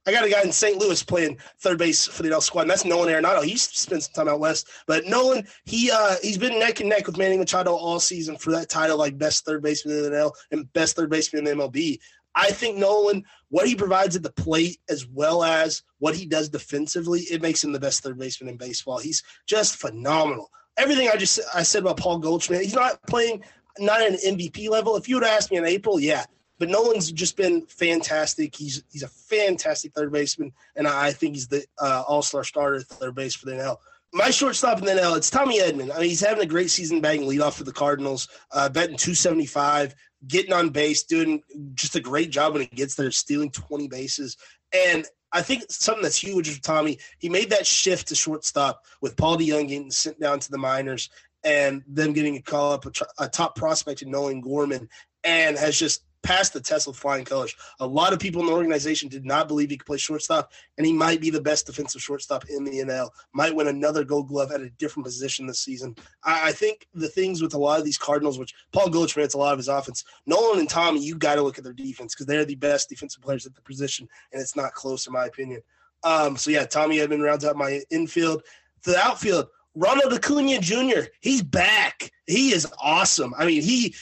I 0.07 0.13
got 0.13 0.25
a 0.25 0.31
guy 0.31 0.43
in 0.43 0.53
St. 0.53 0.79
Louis 0.79 1.03
playing 1.03 1.39
third 1.61 1.79
base 1.79 2.07
for 2.07 2.23
the 2.23 2.31
NL 2.31 2.43
squad, 2.43 2.63
and 2.63 2.71
that's 2.71 2.85
Nolan 2.85 3.13
Arenado. 3.13 3.43
He 3.43 3.57
spent 3.57 4.03
some 4.03 4.13
time 4.13 4.33
out 4.33 4.41
west, 4.41 4.69
but 4.87 5.07
Nolan 5.07 5.47
he 5.65 5.91
uh, 5.91 6.17
he's 6.23 6.39
been 6.39 6.59
neck 6.59 6.81
and 6.81 6.89
neck 6.89 7.07
with 7.07 7.17
Manny 7.17 7.39
Machado 7.39 7.75
all 7.75 7.99
season 7.99 8.37
for 8.37 8.51
that 8.53 8.69
title, 8.69 8.99
like 8.99 9.17
best 9.17 9.45
third 9.45 9.63
baseman 9.63 9.97
in 9.97 10.05
the 10.05 10.11
NL 10.11 10.33
and 10.51 10.73
best 10.73 10.97
third 10.97 11.11
baseman 11.11 11.47
in 11.47 11.59
the 11.59 11.65
MLB. 11.65 11.99
I 12.35 12.51
think 12.51 12.77
Nolan, 12.77 13.25
what 13.49 13.67
he 13.67 13.75
provides 13.75 14.15
at 14.15 14.23
the 14.23 14.33
plate 14.33 14.79
as 14.89 15.07
well 15.07 15.43
as 15.43 15.83
what 15.99 16.15
he 16.15 16.27
does 16.27 16.49
defensively, 16.49 17.21
it 17.23 17.43
makes 17.43 17.65
him 17.65 17.73
the 17.73 17.81
best 17.81 18.03
third 18.03 18.19
baseman 18.19 18.51
in 18.51 18.57
baseball. 18.59 18.99
He's 18.99 19.23
just 19.47 19.77
phenomenal. 19.77 20.51
Everything 20.77 21.09
I 21.09 21.17
just 21.17 21.41
I 21.55 21.63
said 21.65 21.83
about 21.83 21.97
Paul 21.97 22.19
Goldschmidt, 22.19 22.63
he's 22.63 22.75
not 22.75 23.03
playing 23.09 23.43
not 23.79 24.03
at 24.03 24.13
an 24.13 24.37
MVP 24.37 24.69
level. 24.69 24.97
If 24.97 25.09
you 25.09 25.17
would 25.17 25.25
ask 25.25 25.51
me 25.51 25.57
in 25.57 25.65
April, 25.65 25.99
yeah, 26.01 26.25
but 26.59 26.69
Nolan's 26.69 27.13
just 27.13 27.37
been 27.37 27.63
fantastic. 27.67 28.55
He's 28.55 28.83
he's 28.91 29.03
a 29.03 29.09
fantastic 29.09 29.93
third 29.93 30.13
baseman, 30.13 30.53
and 30.77 30.87
I 30.87 31.13
think 31.13 31.35
he's 31.35 31.49
the 31.49 31.65
uh, 31.81 32.03
All 32.07 32.23
Star 32.23 32.45
starter 32.45 32.77
at 32.77 32.83
third 32.87 33.15
base 33.15 33.35
for 33.35 33.47
the 33.47 33.53
NL. 33.53 33.77
My 34.13 34.31
shortstop 34.31 34.79
in 34.79 34.87
the 34.87 34.93
NL, 34.93 35.17
it's 35.17 35.31
Tommy 35.31 35.61
Edman. 35.61 35.95
I 35.95 36.01
mean, 36.01 36.09
he's 36.09 36.21
having 36.21 36.43
a 36.43 36.47
great 36.47 36.71
season 36.71 37.01
batting 37.01 37.23
leadoff 37.23 37.55
for 37.55 37.65
the 37.65 37.73
Cardinals, 37.73 38.29
uh, 38.53 38.69
betting 38.69 38.97
275, 38.97 39.95
getting 40.27 40.55
on 40.55 40.71
base, 40.71 41.03
doing 41.03 41.43
just 41.75 41.95
a 41.95 42.01
great 42.01 42.31
job 42.31 42.55
when 42.55 42.63
he 42.63 42.69
gets 42.69 42.95
there, 42.95 43.11
stealing 43.11 43.51
20 43.51 43.87
bases. 43.89 44.39
And 44.73 45.07
I 45.31 45.43
think 45.43 45.65
something 45.69 46.03
that's 46.03 46.17
huge 46.17 46.49
for 46.49 46.63
Tommy, 46.63 46.99
he 47.19 47.29
made 47.29 47.51
that 47.51 47.67
shift 47.67 48.09
to 48.09 48.15
shortstop 48.15 48.83
with 49.03 49.17
Paul 49.17 49.37
DeJong 49.37 49.69
getting 49.69 49.91
sent 49.91 50.19
down 50.19 50.41
to 50.41 50.51
the 50.51 50.59
minors 50.59 51.11
and 51.45 51.83
them 51.87 52.15
getting 52.15 52.37
a 52.37 52.43
call 52.43 52.73
up 52.73 52.87
a, 52.87 52.93
a 53.19 53.29
top 53.29 53.57
prospect 53.57 54.01
in 54.01 54.11
Nolan 54.11 54.41
Gorman 54.41 54.89
and 55.23 55.59
has 55.59 55.79
just 55.79 56.03
passed 56.23 56.53
the 56.53 56.61
test 56.61 56.87
with 56.87 56.97
flying 56.97 57.25
colors. 57.25 57.55
A 57.81 57.87
lot 57.87 58.13
of 58.13 58.19
people 58.19 58.41
in 58.41 58.47
the 58.47 58.53
organization 58.53 59.09
did 59.09 59.25
not 59.25 59.49
believe 59.49 59.71
he 59.71 59.77
could 59.77 59.87
play 59.87 59.99
shortstop, 59.99 60.53
and 60.77 60.87
he 60.87 60.93
might 60.93 61.21
be 61.21 61.31
the 61.31 61.41
best 61.41 61.67
defensive 61.67 62.03
shortstop 62.03 62.45
in 62.49 62.65
the 62.65 62.79
NL. 62.79 63.11
Might 63.33 63.55
win 63.55 63.69
another 63.69 64.05
Gold 64.05 64.29
Glove 64.29 64.53
at 64.53 64.61
a 64.61 64.71
different 64.71 65.07
position 65.07 65.47
this 65.47 65.61
season. 65.61 65.95
I, 66.25 66.49
I 66.49 66.53
think 66.53 66.89
the 66.95 67.09
things 67.09 67.43
with 67.43 67.55
a 67.55 67.59
lot 67.59 67.79
of 67.79 67.85
these 67.85 67.99
Cardinals, 67.99 68.39
which 68.39 68.55
Paul 68.73 68.91
Goldschmidt's 68.91 69.35
a 69.35 69.39
lot 69.39 69.53
of 69.53 69.59
his 69.59 69.69
offense, 69.69 70.05
Nolan 70.27 70.61
and 70.61 70.69
Tommy, 70.69 71.05
you 71.05 71.17
got 71.17 71.37
to 71.37 71.43
look 71.43 71.59
at 71.59 71.65
their 71.65 71.73
defense 71.73 72.15
because 72.15 72.27
they're 72.27 72.45
the 72.45 72.55
best 72.57 72.89
defensive 72.89 73.23
players 73.23 73.47
at 73.47 73.55
the 73.55 73.63
position, 73.63 74.09
and 74.33 74.41
it's 74.41 74.57
not 74.57 74.75
close 74.75 75.07
in 75.07 75.13
my 75.13 75.27
opinion. 75.27 75.63
Um, 76.05 76.37
so 76.37 76.51
yeah, 76.51 76.65
Tommy 76.65 76.99
Edman 76.99 77.23
rounds 77.23 77.45
out 77.45 77.57
my 77.57 77.83
infield. 77.91 78.43
The 78.85 78.97
outfield, 78.99 79.49
Ronald 79.75 80.13
Acuna 80.13 80.59
Jr. 80.61 81.09
He's 81.21 81.43
back. 81.43 82.11
He 82.27 82.53
is 82.53 82.67
awesome. 82.81 83.35
I 83.37 83.47
mean, 83.47 83.63
he 83.63 83.95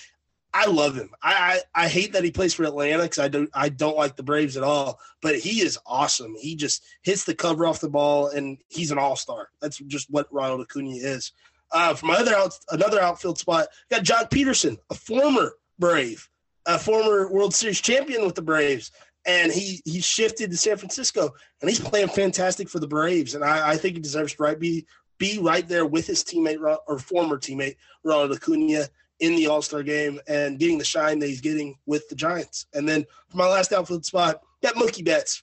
I 0.58 0.64
love 0.70 0.96
him. 0.96 1.10
I, 1.22 1.60
I, 1.74 1.84
I 1.84 1.88
hate 1.88 2.14
that 2.14 2.24
he 2.24 2.30
plays 2.30 2.54
for 2.54 2.64
Atlanta 2.64 3.02
because 3.02 3.18
I 3.18 3.28
don't 3.28 3.50
I 3.52 3.68
don't 3.68 3.96
like 3.96 4.16
the 4.16 4.22
Braves 4.22 4.56
at 4.56 4.62
all. 4.62 4.98
But 5.20 5.36
he 5.36 5.60
is 5.60 5.78
awesome. 5.84 6.34
He 6.40 6.56
just 6.56 6.82
hits 7.02 7.24
the 7.24 7.34
cover 7.34 7.66
off 7.66 7.80
the 7.80 7.90
ball, 7.90 8.28
and 8.28 8.56
he's 8.68 8.90
an 8.90 8.96
all 8.96 9.16
star. 9.16 9.50
That's 9.60 9.76
just 9.76 10.08
what 10.08 10.32
Ronald 10.32 10.62
Acuna 10.62 10.94
is. 10.94 11.32
Uh, 11.72 11.92
for 11.92 12.06
my 12.06 12.14
other 12.14 12.34
out, 12.34 12.58
another 12.70 13.02
outfield 13.02 13.38
spot, 13.38 13.66
got 13.90 14.02
Joc 14.02 14.30
Pederson, 14.30 14.78
a 14.88 14.94
former 14.94 15.52
Brave, 15.78 16.26
a 16.64 16.78
former 16.78 17.30
World 17.30 17.54
Series 17.54 17.82
champion 17.82 18.24
with 18.24 18.34
the 18.34 18.40
Braves, 18.40 18.92
and 19.26 19.52
he 19.52 19.82
he 19.84 20.00
shifted 20.00 20.50
to 20.50 20.56
San 20.56 20.78
Francisco, 20.78 21.34
and 21.60 21.68
he's 21.68 21.80
playing 21.80 22.08
fantastic 22.08 22.70
for 22.70 22.78
the 22.78 22.88
Braves. 22.88 23.34
And 23.34 23.44
I, 23.44 23.72
I 23.72 23.76
think 23.76 23.96
he 23.96 24.00
deserves 24.00 24.32
to 24.34 24.42
right 24.42 24.58
be 24.58 24.86
be 25.18 25.38
right 25.38 25.68
there 25.68 25.84
with 25.84 26.06
his 26.06 26.24
teammate 26.24 26.78
or 26.86 26.98
former 26.98 27.36
teammate 27.36 27.76
Ronald 28.04 28.32
Acuna 28.32 28.86
in 29.20 29.36
the 29.36 29.46
All 29.46 29.62
Star 29.62 29.82
game 29.82 30.20
and 30.28 30.58
getting 30.58 30.78
the 30.78 30.84
shine 30.84 31.18
that 31.20 31.28
he's 31.28 31.40
getting 31.40 31.76
with 31.86 32.08
the 32.08 32.14
Giants. 32.14 32.66
And 32.74 32.88
then 32.88 33.06
for 33.28 33.36
my 33.36 33.48
last 33.48 33.72
outfield 33.72 34.04
spot, 34.04 34.42
got 34.62 34.74
Mookie 34.74 35.04
Betts. 35.04 35.42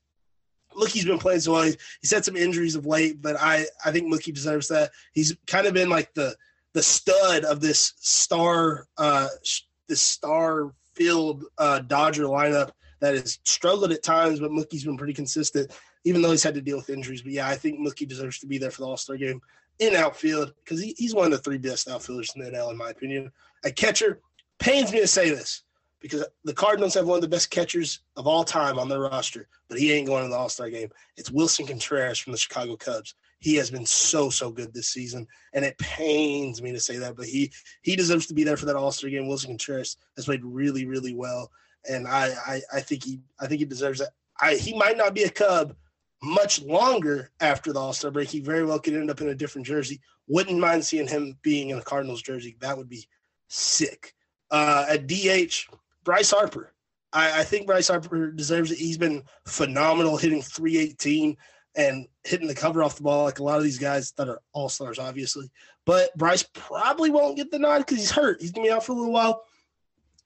Mookie's 0.75 1.05
been 1.05 1.19
playing 1.19 1.39
so 1.39 1.53
well. 1.53 1.71
He's 2.01 2.11
had 2.11 2.25
some 2.25 2.35
injuries 2.35 2.75
of 2.75 2.85
late, 2.85 3.21
but 3.21 3.35
I, 3.39 3.65
I 3.85 3.91
think 3.91 4.11
Mookie 4.11 4.33
deserves 4.33 4.67
that. 4.69 4.91
He's 5.13 5.35
kind 5.45 5.67
of 5.67 5.73
been 5.73 5.89
like 5.89 6.13
the 6.13 6.35
the 6.73 6.81
stud 6.81 7.43
of 7.43 7.61
this 7.61 7.93
star 7.99 8.87
uh 8.97 9.27
this 9.87 10.01
star 10.01 10.73
filled 10.95 11.45
uh, 11.57 11.79
Dodger 11.79 12.23
lineup 12.23 12.71
that 12.99 13.15
has 13.15 13.39
struggled 13.43 13.91
at 13.91 14.03
times, 14.03 14.39
but 14.39 14.51
Mookie's 14.51 14.85
been 14.85 14.97
pretty 14.97 15.13
consistent, 15.13 15.71
even 16.03 16.21
though 16.21 16.31
he's 16.31 16.43
had 16.43 16.55
to 16.55 16.61
deal 16.61 16.77
with 16.77 16.89
injuries. 16.89 17.21
But 17.21 17.33
yeah, 17.33 17.47
I 17.47 17.55
think 17.55 17.79
Mookie 17.79 18.07
deserves 18.07 18.39
to 18.39 18.47
be 18.47 18.57
there 18.57 18.71
for 18.71 18.81
the 18.81 18.87
All 18.87 18.97
Star 18.97 19.17
game 19.17 19.41
in 19.79 19.95
outfield 19.95 20.53
because 20.63 20.81
he, 20.81 20.95
he's 20.97 21.15
one 21.15 21.25
of 21.25 21.31
the 21.31 21.37
three 21.39 21.57
best 21.57 21.89
outfielders 21.89 22.33
in 22.35 22.43
the 22.43 22.51
NL, 22.51 22.71
in 22.71 22.77
my 22.77 22.89
opinion. 22.89 23.31
A 23.63 23.71
catcher 23.71 24.19
pains 24.59 24.91
me 24.91 24.99
to 24.99 25.07
say 25.07 25.29
this 25.29 25.63
because 26.03 26.25
the 26.43 26.53
Cardinals 26.53 26.93
have 26.93 27.07
one 27.07 27.15
of 27.15 27.21
the 27.21 27.27
best 27.29 27.49
catchers 27.49 28.01
of 28.17 28.27
all 28.27 28.43
time 28.43 28.77
on 28.77 28.89
their 28.89 28.99
roster, 28.99 29.47
but 29.69 29.79
he 29.79 29.91
ain't 29.93 30.05
going 30.05 30.23
to 30.23 30.29
the 30.29 30.35
All 30.35 30.49
Star 30.49 30.69
game. 30.69 30.89
It's 31.17 31.31
Willson 31.31 31.65
Contreras 31.65 32.19
from 32.19 32.33
the 32.33 32.37
Chicago 32.37 32.75
Cubs. 32.75 33.15
He 33.39 33.55
has 33.55 33.71
been 33.71 33.85
so 33.85 34.29
so 34.29 34.51
good 34.51 34.73
this 34.73 34.89
season, 34.89 35.27
and 35.53 35.65
it 35.65 35.77
pains 35.77 36.61
me 36.61 36.71
to 36.73 36.79
say 36.79 36.97
that, 36.97 37.15
but 37.15 37.25
he 37.25 37.51
he 37.81 37.95
deserves 37.95 38.27
to 38.27 38.33
be 38.33 38.43
there 38.43 38.57
for 38.57 38.65
that 38.65 38.75
All 38.75 38.91
Star 38.91 39.09
game. 39.09 39.27
Willson 39.27 39.47
Contreras 39.47 39.97
has 40.17 40.25
played 40.25 40.43
really 40.43 40.85
really 40.85 41.13
well, 41.13 41.49
and 41.89 42.07
I, 42.07 42.33
I 42.45 42.61
I 42.73 42.79
think 42.81 43.03
he 43.03 43.21
I 43.39 43.47
think 43.47 43.59
he 43.59 43.65
deserves 43.65 43.99
that. 43.99 44.11
I 44.41 44.55
he 44.55 44.77
might 44.77 44.97
not 44.97 45.15
be 45.15 45.23
a 45.23 45.29
Cub 45.29 45.73
much 46.21 46.61
longer 46.61 47.31
after 47.39 47.71
the 47.71 47.79
All 47.79 47.93
Star 47.93 48.11
break. 48.11 48.29
He 48.29 48.39
very 48.39 48.65
well 48.65 48.79
could 48.79 48.93
end 48.93 49.09
up 49.09 49.21
in 49.21 49.29
a 49.29 49.35
different 49.35 49.67
jersey. 49.67 50.01
Wouldn't 50.27 50.59
mind 50.59 50.85
seeing 50.85 51.07
him 51.07 51.37
being 51.41 51.69
in 51.69 51.77
a 51.77 51.81
Cardinals 51.81 52.21
jersey. 52.21 52.57
That 52.59 52.77
would 52.77 52.89
be 52.89 53.07
sick. 53.53 54.13
Uh, 54.51 54.85
at 54.89 55.07
DH, 55.07 55.67
Bryce 56.03 56.31
Harper. 56.31 56.73
I, 57.11 57.41
I, 57.41 57.43
think 57.43 57.67
Bryce 57.67 57.87
Harper 57.87 58.31
deserves 58.31 58.71
it. 58.71 58.77
He's 58.77 58.97
been 58.97 59.23
phenomenal, 59.45 60.17
hitting 60.17 60.41
318 60.41 61.37
and 61.75 62.07
hitting 62.23 62.47
the 62.47 62.55
cover 62.55 62.83
off 62.83 62.97
the 62.97 63.03
ball 63.03 63.23
like 63.23 63.39
a 63.39 63.43
lot 63.43 63.57
of 63.57 63.63
these 63.63 63.79
guys 63.79 64.11
that 64.13 64.29
are 64.29 64.41
all 64.51 64.69
stars, 64.69 64.99
obviously. 64.99 65.49
But 65.85 66.15
Bryce 66.17 66.43
probably 66.53 67.09
won't 67.09 67.37
get 67.37 67.51
the 67.51 67.59
nod 67.59 67.79
because 67.79 67.97
he's 67.97 68.11
hurt. 68.11 68.41
He's 68.41 68.51
gonna 68.51 68.67
be 68.67 68.71
out 68.71 68.85
for 68.85 68.91
a 68.91 68.95
little 68.95 69.11
while. 69.11 69.43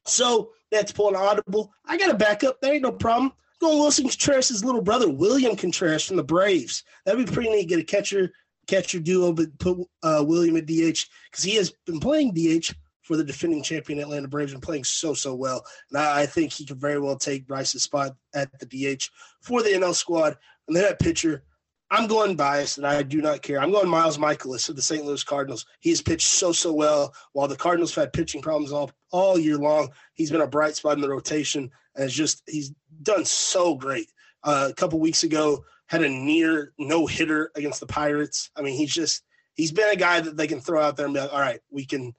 So 0.06 0.52
that's 0.72 0.92
pulling 0.92 1.16
audible. 1.16 1.72
I 1.86 1.98
got 1.98 2.12
a 2.12 2.18
backup. 2.18 2.60
There 2.62 2.74
ain't 2.74 2.84
no 2.84 2.92
problem. 2.92 3.34
Going 3.60 3.78
Willson 3.78 4.04
Contreras' 4.04 4.64
little 4.64 4.82
brother, 4.82 5.10
William 5.10 5.56
Contreras 5.56 6.06
from 6.06 6.18
the 6.18 6.24
Braves. 6.24 6.84
That'd 7.06 7.26
be 7.26 7.32
pretty 7.32 7.50
neat. 7.50 7.70
Get 7.70 7.80
a 7.80 7.84
catcher 7.84 8.32
catcher 8.68 9.00
duo, 9.00 9.32
but 9.32 9.58
put 9.58 9.80
uh, 10.04 10.24
William 10.26 10.58
at 10.58 10.66
DH 10.66 11.08
because 11.32 11.44
he 11.44 11.56
has 11.56 11.74
been 11.86 12.00
playing 12.00 12.34
DH 12.34 12.74
for 13.08 13.16
the 13.16 13.24
defending 13.24 13.64
champion 13.64 14.00
Atlanta 14.00 14.28
Braves 14.28 14.52
and 14.52 14.62
playing 14.62 14.84
so 14.84 15.14
so 15.14 15.34
well. 15.34 15.64
And 15.90 15.98
I, 15.98 16.26
think 16.26 16.52
he 16.52 16.66
could 16.66 16.82
very 16.82 17.00
well 17.00 17.16
take 17.16 17.48
Bryce's 17.48 17.84
spot 17.84 18.18
at 18.36 18.50
the 18.60 18.66
DH 18.66 19.04
for 19.42 19.64
the 19.64 19.70
NL 19.70 19.96
squad. 19.96 20.36
And 20.68 20.76
then 20.76 20.84
at 20.84 21.00
pitcher, 21.00 21.44
I'm 21.90 22.08
going 22.08 22.36
biased 22.36 22.78
and 22.78 22.86
I 22.86 23.02
do 23.04 23.22
not 23.22 23.44
care. 23.44 23.62
I'm 23.62 23.72
going 23.72 23.88
Miles 23.88 24.18
Mikolas 24.18 24.68
of 24.68 24.76
the 24.76 24.82
St. 24.82 25.06
Louis 25.06 25.24
Cardinals. 25.24 25.66
He 25.80 25.90
has 25.90 26.02
pitched 26.02 26.28
so 26.28 26.52
so 26.52 26.74
well 26.74 27.14
while 27.32 27.48
the 27.48 27.56
Cardinals 27.56 27.96
have 27.96 28.04
had 28.04 28.14
pitching 28.14 28.42
problems 28.42 28.74
all 28.74 28.92
all 29.12 29.40
year 29.40 29.58
long. 29.58 29.88
He's 30.14 30.30
been 30.30 30.42
a 30.42 30.48
bright 30.48 30.76
spot 30.76 30.96
in 30.96 31.02
the 31.02 31.10
rotation 31.10 31.72
and 31.96 32.04
it's 32.04 32.14
just 32.14 32.44
he's 32.46 32.74
done 33.04 33.24
so 33.24 33.76
great. 33.76 34.12
Uh, 34.44 34.68
a 34.70 34.74
couple 34.74 35.00
weeks 35.00 35.24
ago, 35.24 35.64
had 35.86 36.04
a 36.04 36.10
near 36.10 36.74
no 36.78 37.08
hitter 37.08 37.52
against 37.56 37.80
the 37.80 37.88
Pirates. 37.88 38.52
I 38.58 38.62
mean, 38.64 38.78
he's 38.78 38.94
just 38.94 39.24
he's 39.56 39.72
been 39.72 39.90
a 39.90 39.96
guy 39.96 40.20
that 40.20 40.36
they 40.36 40.48
can 40.48 40.60
throw 40.60 40.82
out 40.82 40.98
there 40.98 41.06
and 41.06 41.16
be 41.16 41.22
like, 41.22 41.34
all 41.34 41.40
right, 41.40 41.62
we 41.72 41.86
can 41.86 42.14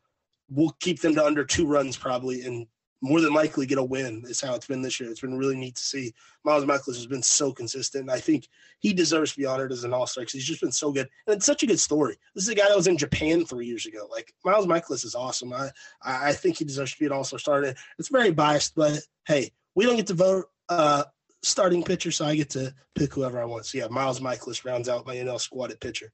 we'll 0.50 0.76
keep 0.80 1.00
them 1.00 1.14
to 1.14 1.24
under 1.24 1.44
two 1.44 1.66
runs 1.66 1.96
probably 1.96 2.42
and 2.42 2.66
more 3.00 3.20
than 3.20 3.32
likely 3.32 3.66
get 3.66 3.78
a 3.78 3.82
win. 3.82 4.24
Is 4.28 4.40
how 4.40 4.54
it's 4.54 4.66
been 4.66 4.82
this 4.82 4.98
year. 4.98 5.10
It's 5.10 5.20
been 5.20 5.38
really 5.38 5.56
neat 5.56 5.76
to 5.76 5.82
see. 5.82 6.12
Miles 6.44 6.64
Mikolas 6.64 6.96
has 6.96 7.06
been 7.06 7.22
so 7.22 7.52
consistent. 7.52 8.10
I 8.10 8.18
think 8.18 8.48
he 8.80 8.92
deserves 8.92 9.32
to 9.32 9.38
be 9.38 9.46
honored 9.46 9.72
as 9.72 9.84
an 9.84 9.92
All 9.92 10.06
Star 10.06 10.22
because 10.22 10.32
he's 10.32 10.44
just 10.44 10.60
been 10.60 10.72
so 10.72 10.90
good. 10.90 11.08
And 11.26 11.36
it's 11.36 11.46
such 11.46 11.62
a 11.62 11.66
good 11.66 11.80
story. 11.80 12.16
This 12.34 12.44
is 12.44 12.50
a 12.50 12.54
guy 12.54 12.68
that 12.68 12.76
was 12.76 12.88
in 12.88 12.98
Japan 12.98 13.44
three 13.44 13.66
years 13.66 13.86
ago. 13.86 14.08
Like 14.10 14.32
Miles 14.44 14.66
Mikolas 14.66 15.04
is 15.04 15.14
awesome. 15.14 15.52
I 15.52 15.70
I 16.04 16.32
think 16.32 16.58
he 16.58 16.64
deserves 16.64 16.92
to 16.92 16.98
be 16.98 17.06
an 17.06 17.12
All 17.12 17.24
Star 17.24 17.38
starter. 17.38 17.74
It's 17.98 18.08
very 18.08 18.32
biased, 18.32 18.74
but 18.74 19.00
hey, 19.26 19.52
we 19.74 19.84
don't 19.84 19.96
get 19.96 20.08
to 20.08 20.14
vote. 20.14 20.46
Uh, 20.68 21.04
starting 21.42 21.82
pitcher, 21.82 22.10
so 22.10 22.26
I 22.26 22.34
get 22.34 22.50
to 22.50 22.74
pick 22.94 23.14
whoever 23.14 23.40
I 23.40 23.44
want. 23.44 23.66
So 23.66 23.78
yeah, 23.78 23.86
Miles 23.88 24.20
Mikolas 24.20 24.64
rounds 24.64 24.88
out 24.88 25.06
my 25.06 25.16
NL 25.16 25.40
squad 25.40 25.70
at 25.70 25.80
pitcher. 25.80 26.10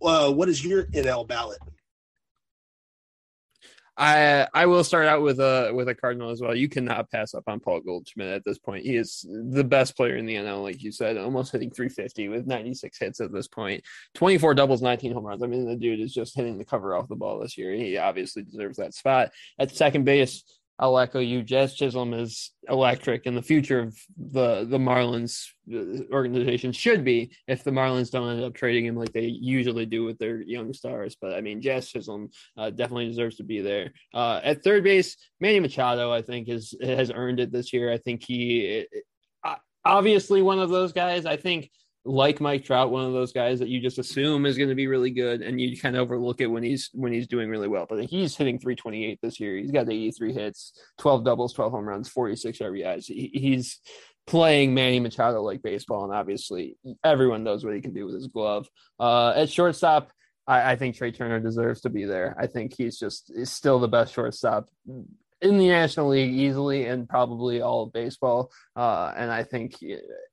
Uh, 0.00 0.32
what 0.32 0.48
is 0.48 0.64
your 0.64 0.84
NL 0.86 1.26
ballot? 1.26 1.58
I 3.96 4.48
I 4.54 4.66
will 4.66 4.84
start 4.84 5.06
out 5.06 5.22
with 5.22 5.38
a 5.38 5.70
with 5.74 5.88
a 5.88 5.94
Cardinal 5.94 6.30
as 6.30 6.40
well. 6.40 6.54
You 6.54 6.68
cannot 6.68 7.10
pass 7.10 7.34
up 7.34 7.44
on 7.46 7.60
Paul 7.60 7.80
Goldschmidt 7.80 8.28
at 8.28 8.44
this 8.44 8.58
point. 8.58 8.84
He 8.84 8.96
is 8.96 9.26
the 9.28 9.64
best 9.64 9.96
player 9.96 10.16
in 10.16 10.24
the 10.24 10.36
NL, 10.36 10.62
like 10.62 10.82
you 10.82 10.90
said, 10.90 11.18
almost 11.18 11.52
hitting 11.52 11.70
350 11.70 12.28
with 12.28 12.46
96 12.46 12.98
hits 12.98 13.20
at 13.20 13.32
this 13.32 13.48
point, 13.48 13.84
24 14.14 14.54
doubles, 14.54 14.80
19 14.80 15.12
home 15.12 15.24
runs. 15.24 15.42
I 15.42 15.46
mean, 15.46 15.66
the 15.66 15.76
dude 15.76 16.00
is 16.00 16.14
just 16.14 16.34
hitting 16.34 16.56
the 16.56 16.64
cover 16.64 16.94
off 16.94 17.08
the 17.08 17.16
ball 17.16 17.38
this 17.38 17.58
year. 17.58 17.74
He 17.74 17.98
obviously 17.98 18.42
deserves 18.42 18.78
that 18.78 18.94
spot 18.94 19.30
at 19.58 19.70
second 19.70 20.04
base. 20.04 20.42
I'll 20.82 20.98
echo 20.98 21.20
you. 21.20 21.44
Jazz 21.44 21.76
Chisholm 21.76 22.12
is 22.12 22.50
electric, 22.68 23.26
and 23.26 23.36
the 23.36 23.42
future 23.42 23.78
of 23.78 23.96
the 24.18 24.66
the 24.68 24.78
Marlins 24.78 25.46
uh, 25.72 26.12
organization 26.12 26.72
should 26.72 27.04
be 27.04 27.30
if 27.46 27.62
the 27.62 27.70
Marlins 27.70 28.10
don't 28.10 28.28
end 28.28 28.42
up 28.42 28.54
trading 28.54 28.86
him 28.86 28.96
like 28.96 29.12
they 29.12 29.26
usually 29.26 29.86
do 29.86 30.02
with 30.02 30.18
their 30.18 30.42
young 30.42 30.72
stars. 30.72 31.16
But 31.20 31.34
I 31.34 31.40
mean, 31.40 31.62
Jazz 31.62 31.88
Chisholm 31.88 32.30
uh, 32.56 32.70
definitely 32.70 33.06
deserves 33.06 33.36
to 33.36 33.44
be 33.44 33.60
there. 33.60 33.92
Uh, 34.12 34.40
at 34.42 34.64
third 34.64 34.82
base, 34.82 35.16
Manny 35.38 35.60
Machado, 35.60 36.12
I 36.12 36.20
think, 36.20 36.48
is 36.48 36.74
has 36.82 37.12
earned 37.14 37.38
it 37.38 37.52
this 37.52 37.72
year. 37.72 37.92
I 37.92 37.98
think 37.98 38.24
he 38.24 38.84
uh, 39.44 39.54
obviously 39.84 40.42
one 40.42 40.58
of 40.58 40.70
those 40.70 40.92
guys. 40.92 41.26
I 41.26 41.36
think 41.36 41.70
like 42.04 42.40
Mike 42.40 42.64
Trout, 42.64 42.90
one 42.90 43.04
of 43.04 43.12
those 43.12 43.32
guys 43.32 43.60
that 43.60 43.68
you 43.68 43.80
just 43.80 43.98
assume 43.98 44.44
is 44.44 44.56
going 44.56 44.68
to 44.68 44.74
be 44.74 44.88
really 44.88 45.10
good, 45.10 45.40
and 45.40 45.60
you 45.60 45.78
kind 45.78 45.96
of 45.96 46.02
overlook 46.02 46.40
it 46.40 46.46
when 46.46 46.62
he's 46.62 46.90
when 46.92 47.12
he's 47.12 47.28
doing 47.28 47.48
really 47.48 47.68
well. 47.68 47.86
But 47.88 48.04
he's 48.04 48.36
hitting 48.36 48.58
328 48.58 49.20
this 49.22 49.38
year. 49.38 49.56
He's 49.56 49.70
got 49.70 49.88
83 49.88 50.32
hits, 50.32 50.72
12 50.98 51.24
doubles, 51.24 51.52
12 51.52 51.72
home 51.72 51.88
runs, 51.88 52.08
46 52.08 52.58
RBIs. 52.58 53.06
He, 53.06 53.30
he's 53.32 53.80
playing 54.26 54.74
Manny 54.74 55.00
Machado 55.00 55.42
like 55.42 55.62
baseball, 55.62 56.04
and 56.04 56.12
obviously 56.12 56.76
everyone 57.04 57.44
knows 57.44 57.64
what 57.64 57.74
he 57.74 57.80
can 57.80 57.92
do 57.92 58.06
with 58.06 58.14
his 58.14 58.26
glove. 58.26 58.68
Uh, 58.98 59.32
at 59.36 59.50
shortstop, 59.50 60.10
I, 60.46 60.72
I, 60.72 60.76
think 60.76 60.96
Trea 60.96 61.12
Turner 61.12 61.40
deserves 61.40 61.82
to 61.82 61.90
be 61.90 62.04
there. 62.04 62.36
I 62.38 62.46
think 62.48 62.74
he's 62.76 62.98
just 62.98 63.30
is 63.34 63.50
still 63.50 63.78
the 63.78 63.88
best 63.88 64.12
shortstop 64.12 64.68
in 65.42 65.58
the 65.58 65.68
National 65.68 66.08
League 66.08 66.32
easily 66.32 66.86
and 66.86 67.08
probably 67.08 67.60
all 67.60 67.82
of 67.82 67.92
baseball. 67.92 68.50
Uh, 68.76 69.12
and 69.16 69.30
I 69.30 69.42
think 69.42 69.74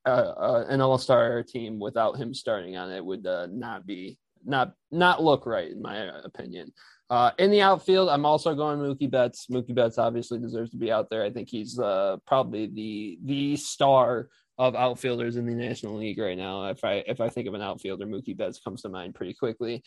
uh, 0.06 0.10
uh, 0.10 0.66
an 0.70 0.82
All 0.82 0.98
Star 0.98 1.44
team 1.44 1.80
without 1.80 2.18
him 2.18 2.34
starting 2.34 2.78
on 2.78 2.92
it 2.92 3.04
would 3.04 3.26
uh, 3.26 3.48
not 3.52 3.86
be 3.86 4.18
not 4.46 4.74
not 4.92 5.22
look 5.22 5.46
right 5.46 5.72
in 5.72 5.82
my 5.82 5.98
opinion. 6.24 6.72
Uh, 7.10 7.32
in 7.40 7.50
the 7.50 7.62
outfield, 7.62 8.08
I'm 8.08 8.26
also 8.26 8.54
going 8.54 8.78
Mookie 8.78 9.10
Betts. 9.10 9.48
Mookie 9.52 9.74
Betts 9.74 9.98
obviously 9.98 10.38
deserves 10.38 10.70
to 10.72 10.78
be 10.78 10.92
out 10.92 11.10
there. 11.10 11.24
I 11.24 11.32
think 11.32 11.50
he's 11.50 11.80
uh, 11.80 12.18
probably 12.28 12.68
the 12.68 13.18
the 13.26 13.58
star 13.58 14.30
of 14.60 14.76
outfielders 14.76 15.38
in 15.38 15.46
the 15.46 15.54
National 15.54 15.96
League 15.96 16.20
right 16.20 16.38
now. 16.38 16.66
If 16.66 16.84
I 16.84 17.02
if 17.08 17.22
I 17.22 17.30
think 17.30 17.48
of 17.48 17.54
an 17.54 17.62
outfielder, 17.62 18.06
Mookie 18.06 18.36
Betts 18.36 18.60
comes 18.60 18.82
to 18.82 18.90
mind 18.90 19.16
pretty 19.16 19.34
quickly. 19.34 19.82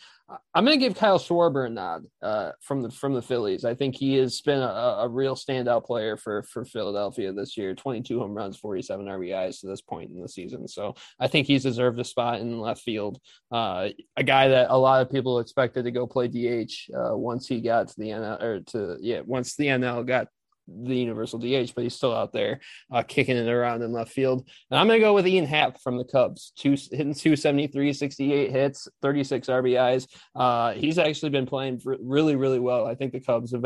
I'm 0.55 0.65
going 0.65 0.77
to 0.77 0.83
give 0.83 0.97
Kyle 0.97 1.19
Schwarber 1.19 1.67
a 1.67 1.69
nod 1.69 2.05
uh, 2.23 2.51
from 2.59 2.81
the 2.81 2.89
from 2.89 3.13
the 3.13 3.21
Phillies. 3.21 3.65
I 3.65 3.75
think 3.75 3.95
he 3.95 4.15
has 4.15 4.41
been 4.41 4.59
a, 4.59 4.97
a, 5.01 5.07
real 5.07 5.35
standout 5.35 5.85
player 5.85 6.17
for 6.17 6.41
for 6.41 6.65
Philadelphia 6.65 7.31
this 7.31 7.55
year. 7.55 7.75
22 7.75 8.19
home 8.19 8.33
runs, 8.33 8.57
47 8.57 9.05
RBIs 9.05 9.59
to 9.61 9.67
this 9.67 9.81
point 9.81 10.09
in 10.09 10.19
the 10.19 10.27
season. 10.27 10.67
So 10.67 10.95
I 11.19 11.27
think 11.27 11.45
he's 11.45 11.61
deserved 11.61 11.99
a 11.99 12.03
spot 12.03 12.41
in 12.41 12.59
left 12.59 12.81
field. 12.81 13.19
Uh, 13.51 13.89
a 14.17 14.23
guy 14.23 14.47
that 14.47 14.71
a 14.71 14.77
lot 14.77 15.03
of 15.03 15.11
people 15.11 15.37
expected 15.37 15.85
to 15.85 15.91
go 15.91 16.07
play 16.07 16.27
DH 16.27 16.73
uh, 16.97 17.15
once 17.15 17.47
he 17.47 17.61
got 17.61 17.89
to 17.89 17.95
the 17.99 18.09
NL 18.09 18.41
or 18.41 18.59
to 18.61 18.97
yeah 19.01 19.21
once 19.23 19.55
the 19.55 19.67
NL 19.67 20.03
got 20.03 20.29
the 20.67 20.95
universal 20.95 21.39
DH, 21.39 21.73
but 21.75 21.83
he's 21.83 21.95
still 21.95 22.13
out 22.13 22.33
there 22.33 22.59
uh, 22.91 23.03
kicking 23.03 23.37
it 23.37 23.47
around 23.47 23.81
in 23.81 23.91
left 23.91 24.11
field. 24.11 24.47
And 24.71 24.79
I'm 24.79 24.87
going 24.87 24.99
to 24.99 25.05
go 25.05 25.13
with 25.13 25.27
Ian 25.27 25.45
Happ 25.45 25.81
from 25.81 25.97
the 25.97 26.05
Cubs, 26.05 26.53
two 26.57 26.71
hitting 26.71 27.13
273, 27.13 27.93
68 27.93 28.51
hits, 28.51 28.87
36 29.01 29.47
RBIs. 29.47 30.07
Uh, 30.35 30.73
he's 30.73 30.97
actually 30.97 31.29
been 31.29 31.45
playing 31.45 31.81
really, 31.85 32.35
really 32.35 32.59
well. 32.59 32.85
I 32.85 32.95
think 32.95 33.13
the 33.13 33.19
Cubs 33.19 33.51
have, 33.51 33.65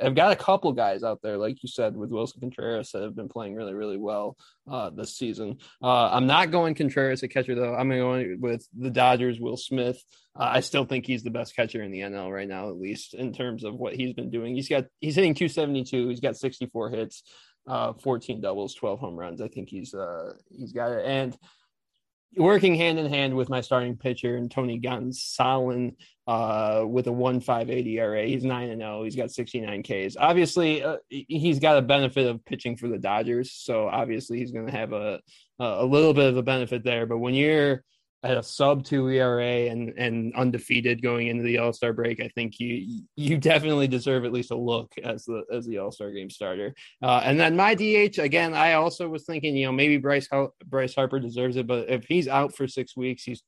have 0.00 0.14
got 0.14 0.32
a 0.32 0.36
couple 0.36 0.72
guys 0.72 1.02
out 1.02 1.20
there, 1.22 1.36
like 1.36 1.62
you 1.62 1.68
said, 1.68 1.96
with 1.96 2.10
Willson 2.10 2.40
Contreras 2.40 2.90
that 2.92 3.02
have 3.02 3.14
been 3.14 3.28
playing 3.28 3.54
really, 3.54 3.74
really 3.74 3.96
well 3.96 4.36
uh, 4.70 4.90
this 4.90 5.16
season. 5.16 5.58
Uh, 5.82 6.10
I'm 6.10 6.26
not 6.26 6.50
going 6.50 6.74
Contreras 6.74 7.22
at 7.22 7.30
catcher, 7.30 7.54
though. 7.54 7.74
I'm 7.74 7.88
going 7.88 8.40
with 8.40 8.66
the 8.76 8.90
Dodgers, 8.90 9.40
Will 9.40 9.56
Smith. 9.56 10.02
Uh, 10.38 10.50
I 10.54 10.60
still 10.60 10.84
think 10.84 11.06
he's 11.06 11.22
the 11.22 11.30
best 11.30 11.54
catcher 11.54 11.82
in 11.82 11.92
the 11.92 12.00
NL 12.00 12.32
right 12.32 12.48
now, 12.48 12.68
at 12.68 12.76
least 12.76 13.14
in 13.14 13.32
terms 13.32 13.64
of 13.64 13.74
what 13.74 13.94
he's 13.94 14.14
been 14.14 14.30
doing. 14.30 14.54
He's 14.54 14.68
got 14.68 14.86
he's 15.00 15.14
hitting 15.14 15.34
272. 15.34 16.08
He's 16.08 16.20
got 16.20 16.36
64 16.36 16.90
hits, 16.90 17.22
uh, 17.66 17.92
14 17.94 18.40
doubles, 18.40 18.74
12 18.74 18.98
home 18.98 19.16
runs. 19.16 19.40
I 19.40 19.48
think 19.48 19.68
he's 19.68 19.94
uh, 19.94 20.32
he's 20.50 20.72
got 20.72 20.92
it. 20.92 21.04
And 21.06 21.36
working 22.36 22.74
hand 22.74 22.98
in 22.98 23.06
hand 23.06 23.34
with 23.34 23.48
my 23.48 23.60
starting 23.60 23.96
pitcher 23.96 24.36
and 24.36 24.50
Tony 24.50 24.80
Gonsolin 24.80 25.96
uh, 26.26 26.84
with 26.86 27.06
a 27.06 27.10
1.58 27.10 27.86
ERA. 27.86 28.26
He's 28.26 28.44
9 28.44 28.70
and 28.70 28.80
0. 28.80 29.04
He's 29.04 29.16
got 29.16 29.30
69 29.30 29.82
Ks. 29.82 30.16
Obviously, 30.18 30.82
uh, 30.82 30.96
he's 31.08 31.58
got 31.58 31.78
a 31.78 31.82
benefit 31.82 32.26
of 32.26 32.44
pitching 32.44 32.76
for 32.76 32.88
the 32.88 32.98
Dodgers, 32.98 33.52
so 33.52 33.88
obviously 33.88 34.38
he's 34.38 34.52
going 34.52 34.66
to 34.66 34.72
have 34.72 34.92
a 34.92 35.20
a 35.60 35.84
little 35.84 36.12
bit 36.14 36.28
of 36.28 36.36
a 36.36 36.42
benefit 36.42 36.82
there. 36.82 37.06
But 37.06 37.18
when 37.18 37.34
you're 37.34 37.84
at 38.24 38.38
a 38.38 38.42
sub 38.42 38.84
two 38.84 39.08
ERA 39.08 39.70
and 39.70 39.92
and 39.98 40.34
undefeated 40.34 41.02
going 41.02 41.28
into 41.28 41.44
the 41.44 41.58
All 41.58 41.72
Star 41.72 41.92
break, 41.92 42.20
I 42.20 42.28
think 42.28 42.58
you 42.58 43.04
you 43.16 43.36
definitely 43.36 43.86
deserve 43.86 44.24
at 44.24 44.32
least 44.32 44.50
a 44.50 44.56
look 44.56 44.92
as 45.04 45.24
the 45.24 45.44
as 45.52 45.66
the 45.66 45.78
All 45.78 45.92
Star 45.92 46.10
game 46.10 46.30
starter. 46.30 46.74
Uh, 47.02 47.20
and 47.22 47.38
then 47.38 47.54
my 47.54 47.74
DH 47.74 48.18
again, 48.18 48.54
I 48.54 48.72
also 48.72 49.08
was 49.08 49.24
thinking, 49.24 49.56
you 49.56 49.66
know, 49.66 49.72
maybe 49.72 49.98
Bryce 49.98 50.28
Bryce 50.66 50.94
Harper 50.94 51.20
deserves 51.20 51.56
it, 51.56 51.66
but 51.66 51.90
if 51.90 52.06
he's 52.06 52.26
out 52.26 52.56
for 52.56 52.66
six 52.66 52.96
weeks, 52.96 53.22
he's 53.22 53.42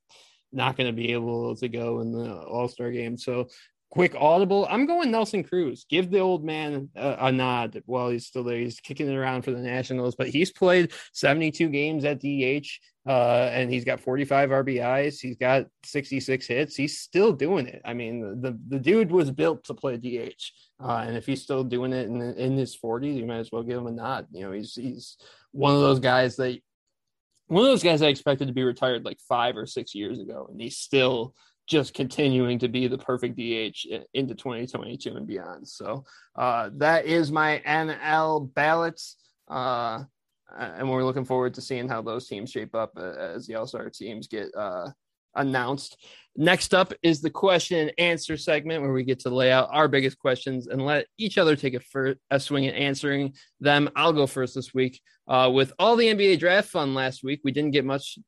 not 0.53 0.77
going 0.77 0.87
to 0.89 0.93
be 0.93 1.12
able 1.12 1.57
to 1.57 1.69
go 1.69 2.01
in 2.01 2.12
the 2.12 2.35
All 2.35 2.69
Star 2.69 2.91
game. 2.91 3.17
So 3.17 3.49
quick 3.90 4.14
audible. 4.16 4.66
I'm 4.68 4.87
going 4.87 5.11
Nelson 5.11 5.42
Cruz. 5.44 5.87
Give 5.88 6.11
the 6.11 6.18
old 6.18 6.44
man 6.44 6.90
a, 6.94 7.16
a, 7.20 7.33
nod 7.33 7.83
while 7.87 8.11
he's 8.11 8.27
still 8.27 8.44
there. 8.44 8.59
He's 8.59 8.81
kicking 8.81 9.09
it 9.09 9.16
around 9.16 9.42
for 9.42 9.53
the 9.53 9.61
Nationals, 9.61 10.14
but 10.16 10.29
he's 10.29 10.53
played 10.53 10.92
72 11.12 11.68
games 11.68 12.05
at 12.05 12.20
DH. 12.20 12.68
Uh, 13.07 13.49
and 13.53 13.72
he's 13.72 13.85
got 13.85 14.01
45 14.01 14.51
RBIs. 14.51 15.20
He's 15.20 15.37
got 15.37 15.66
66 15.85 16.46
hits. 16.46 16.75
He's 16.75 16.99
still 16.99 17.33
doing 17.33 17.68
it. 17.68 17.81
I 17.85 17.94
mean, 17.94 18.40
the 18.40 18.59
the 18.66 18.81
dude 18.81 19.12
was 19.12 19.31
built 19.31 19.62
to 19.64 19.75
play 19.75 19.96
DH, 19.96 20.35
uh, 20.83 21.05
and 21.07 21.16
if 21.16 21.25
he's 21.25 21.40
still 21.40 21.62
doing 21.62 21.92
it 21.92 22.09
in 22.09 22.20
in 22.20 22.57
his 22.57 22.77
40s, 22.77 23.16
you 23.16 23.25
might 23.25 23.38
as 23.38 23.51
well 23.53 23.62
give 23.62 23.79
him 23.79 23.87
a 23.87 23.92
nod. 23.92 24.27
You 24.33 24.46
know, 24.46 24.51
he's 24.51 24.75
he's 24.75 25.18
one 25.53 25.72
of 25.72 25.83
those 25.83 26.01
guys 26.01 26.35
that 26.37 26.59
one 27.46 27.62
of 27.62 27.70
those 27.70 27.85
guys 27.85 28.03
I 28.03 28.09
expected 28.09 28.49
to 28.49 28.55
be 28.55 28.64
retired 28.64 29.05
like 29.05 29.20
five 29.20 29.57
or 29.57 29.66
six 29.66 29.94
years 29.94 30.18
ago, 30.18 30.49
and 30.51 30.61
he's 30.61 30.77
still 30.77 31.33
just 31.66 31.94
continuing 31.94 32.59
to 32.61 32.68
be 32.68 32.87
the 32.87 32.98
perfect 32.98 33.37
DH 33.37 33.87
into 34.14 34.35
2022 34.35 35.16
and 35.16 35.26
beyond. 35.26 35.66
So 35.66 36.05
uh, 36.37 36.70
that 36.76 37.07
is 37.07 37.33
my 37.33 37.62
NL 37.66 38.52
ballots. 38.55 39.16
Uh, 39.48 40.05
and 40.57 40.88
we're 40.88 41.05
looking 41.05 41.24
forward 41.24 41.55
to 41.55 41.61
seeing 41.61 41.88
how 41.88 42.02
those 42.02 42.29
teams 42.29 42.50
shape 42.50 42.74
up 42.74 42.92
uh, 42.96 43.12
as 43.12 43.46
the 43.46 43.57
All 43.57 43.66
Star 43.66 43.90
teams 43.90 44.29
get 44.29 44.48
uh, 44.57 44.90
announced. 45.35 46.05
Next 46.37 46.74
up 46.74 46.92
is 47.02 47.20
the 47.20 47.31
question 47.31 47.79
and 47.79 47.92
answer 47.98 48.37
segment 48.37 48.83
where 48.83 48.92
we 48.92 49.05
get 49.05 49.20
to 49.20 49.31
lay 49.31 49.50
out 49.50 49.68
our 49.72 49.88
biggest 49.88 50.18
questions 50.18 50.66
and 50.66 50.85
let 50.85 51.07
each 51.18 51.38
other 51.38 51.57
take 51.57 51.74
a, 51.74 51.81
fir- 51.81 52.16
a 52.31 52.38
swing 52.38 52.66
at 52.66 52.74
answering 52.74 53.35
them. 53.61 53.88
I'll 53.96 54.12
go 54.12 54.26
first 54.26 54.55
this 54.55 54.74
week. 54.74 55.00
Uh, 55.26 55.50
with 55.52 55.72
all 55.79 55.96
the 55.96 56.07
NBA 56.07 56.38
draft 56.38 56.68
fun 56.68 56.94
last 56.94 57.24
week, 57.24 57.40
we 57.42 57.52
didn't 57.52 57.72
get 57.72 57.85
much 57.85 58.18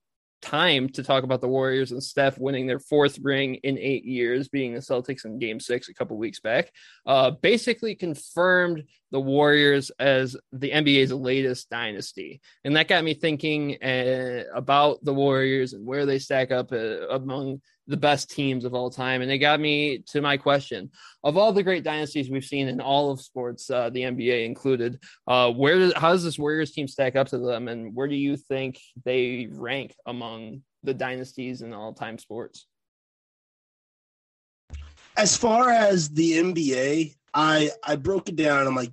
time 0.41 0.89
to 0.91 1.03
talk 1.03 1.25
about 1.25 1.41
the 1.41 1.49
Warriors 1.49 1.93
and 1.93 2.03
Steph 2.03 2.39
winning 2.39 2.67
their 2.67 2.79
fourth 2.79 3.19
ring 3.21 3.57
in 3.57 3.79
eight 3.79 4.05
years, 4.05 4.49
being 4.49 4.75
the 4.75 4.81
Celtics 4.81 5.25
in 5.25 5.39
game 5.39 5.61
six 5.61 5.89
a 5.89 5.95
couple 5.95 6.17
weeks 6.17 6.41
back, 6.41 6.73
uh, 7.07 7.31
basically 7.31 7.95
confirmed 7.95 8.85
the 9.11 9.21
Warriors 9.21 9.91
as 9.99 10.37
the 10.53 10.71
NBA's 10.71 11.13
latest 11.13 11.71
dynasty. 11.71 12.41
And 12.65 12.77
that 12.77 12.89
got 12.89 13.05
me 13.05 13.15
thinking 13.15 13.83
uh, 13.83 14.45
about 14.55 15.05
the 15.05 15.15
Warriors 15.15 15.73
and 15.73 15.87
where 15.87 16.07
they 16.07 16.19
stack 16.19 16.51
up 16.51 16.73
uh, 16.73 17.09
among 17.09 17.61
the 17.87 17.97
best 17.97 18.31
teams 18.31 18.65
of 18.65 18.75
all 18.75 18.91
time. 18.91 19.23
And 19.23 19.31
it 19.31 19.39
got 19.39 19.61
me 19.61 20.05
to 20.09 20.21
my 20.21 20.37
question 20.37 20.91
of 21.25 21.37
all 21.37 21.53
the 21.53 21.63
great 21.63 21.85
dynasties 21.85 22.31
we've 22.31 22.45
seen 22.45 22.69
in 22.69 22.81
all 22.81 23.11
of 23.11 23.21
sports, 23.21 23.71
uh, 23.71 23.91
the 23.91 24.03
NBA 24.03 24.45
included, 24.45 25.03
uh, 25.27 25.51
where 25.51 25.79
does, 25.79 25.95
how 25.97 26.13
does 26.13 26.23
this 26.23 26.39
Warriors 26.39 26.73
team 26.73 26.87
stack 26.87 27.17
up 27.17 27.29
to 27.29 27.39
them? 27.39 27.69
And 27.69 27.95
where 27.95 28.09
do 28.09 28.15
you 28.15 28.37
think 28.37 28.79
they 29.05 29.49
rank 29.51 29.95
among 30.07 30.63
the 30.83 30.95
dynasties 30.95 31.63
in 31.63 31.73
all 31.73 31.95
time 31.95 32.19
sports? 32.19 32.67
As 35.17 35.37
far 35.37 35.71
as 35.71 36.11
the 36.11 36.35
NBA, 36.35 37.17
I 37.39 37.71
I 37.85 37.95
broke 37.95 38.29
it 38.29 38.35
down. 38.35 38.67
I'm 38.67 38.75
like, 38.75 38.93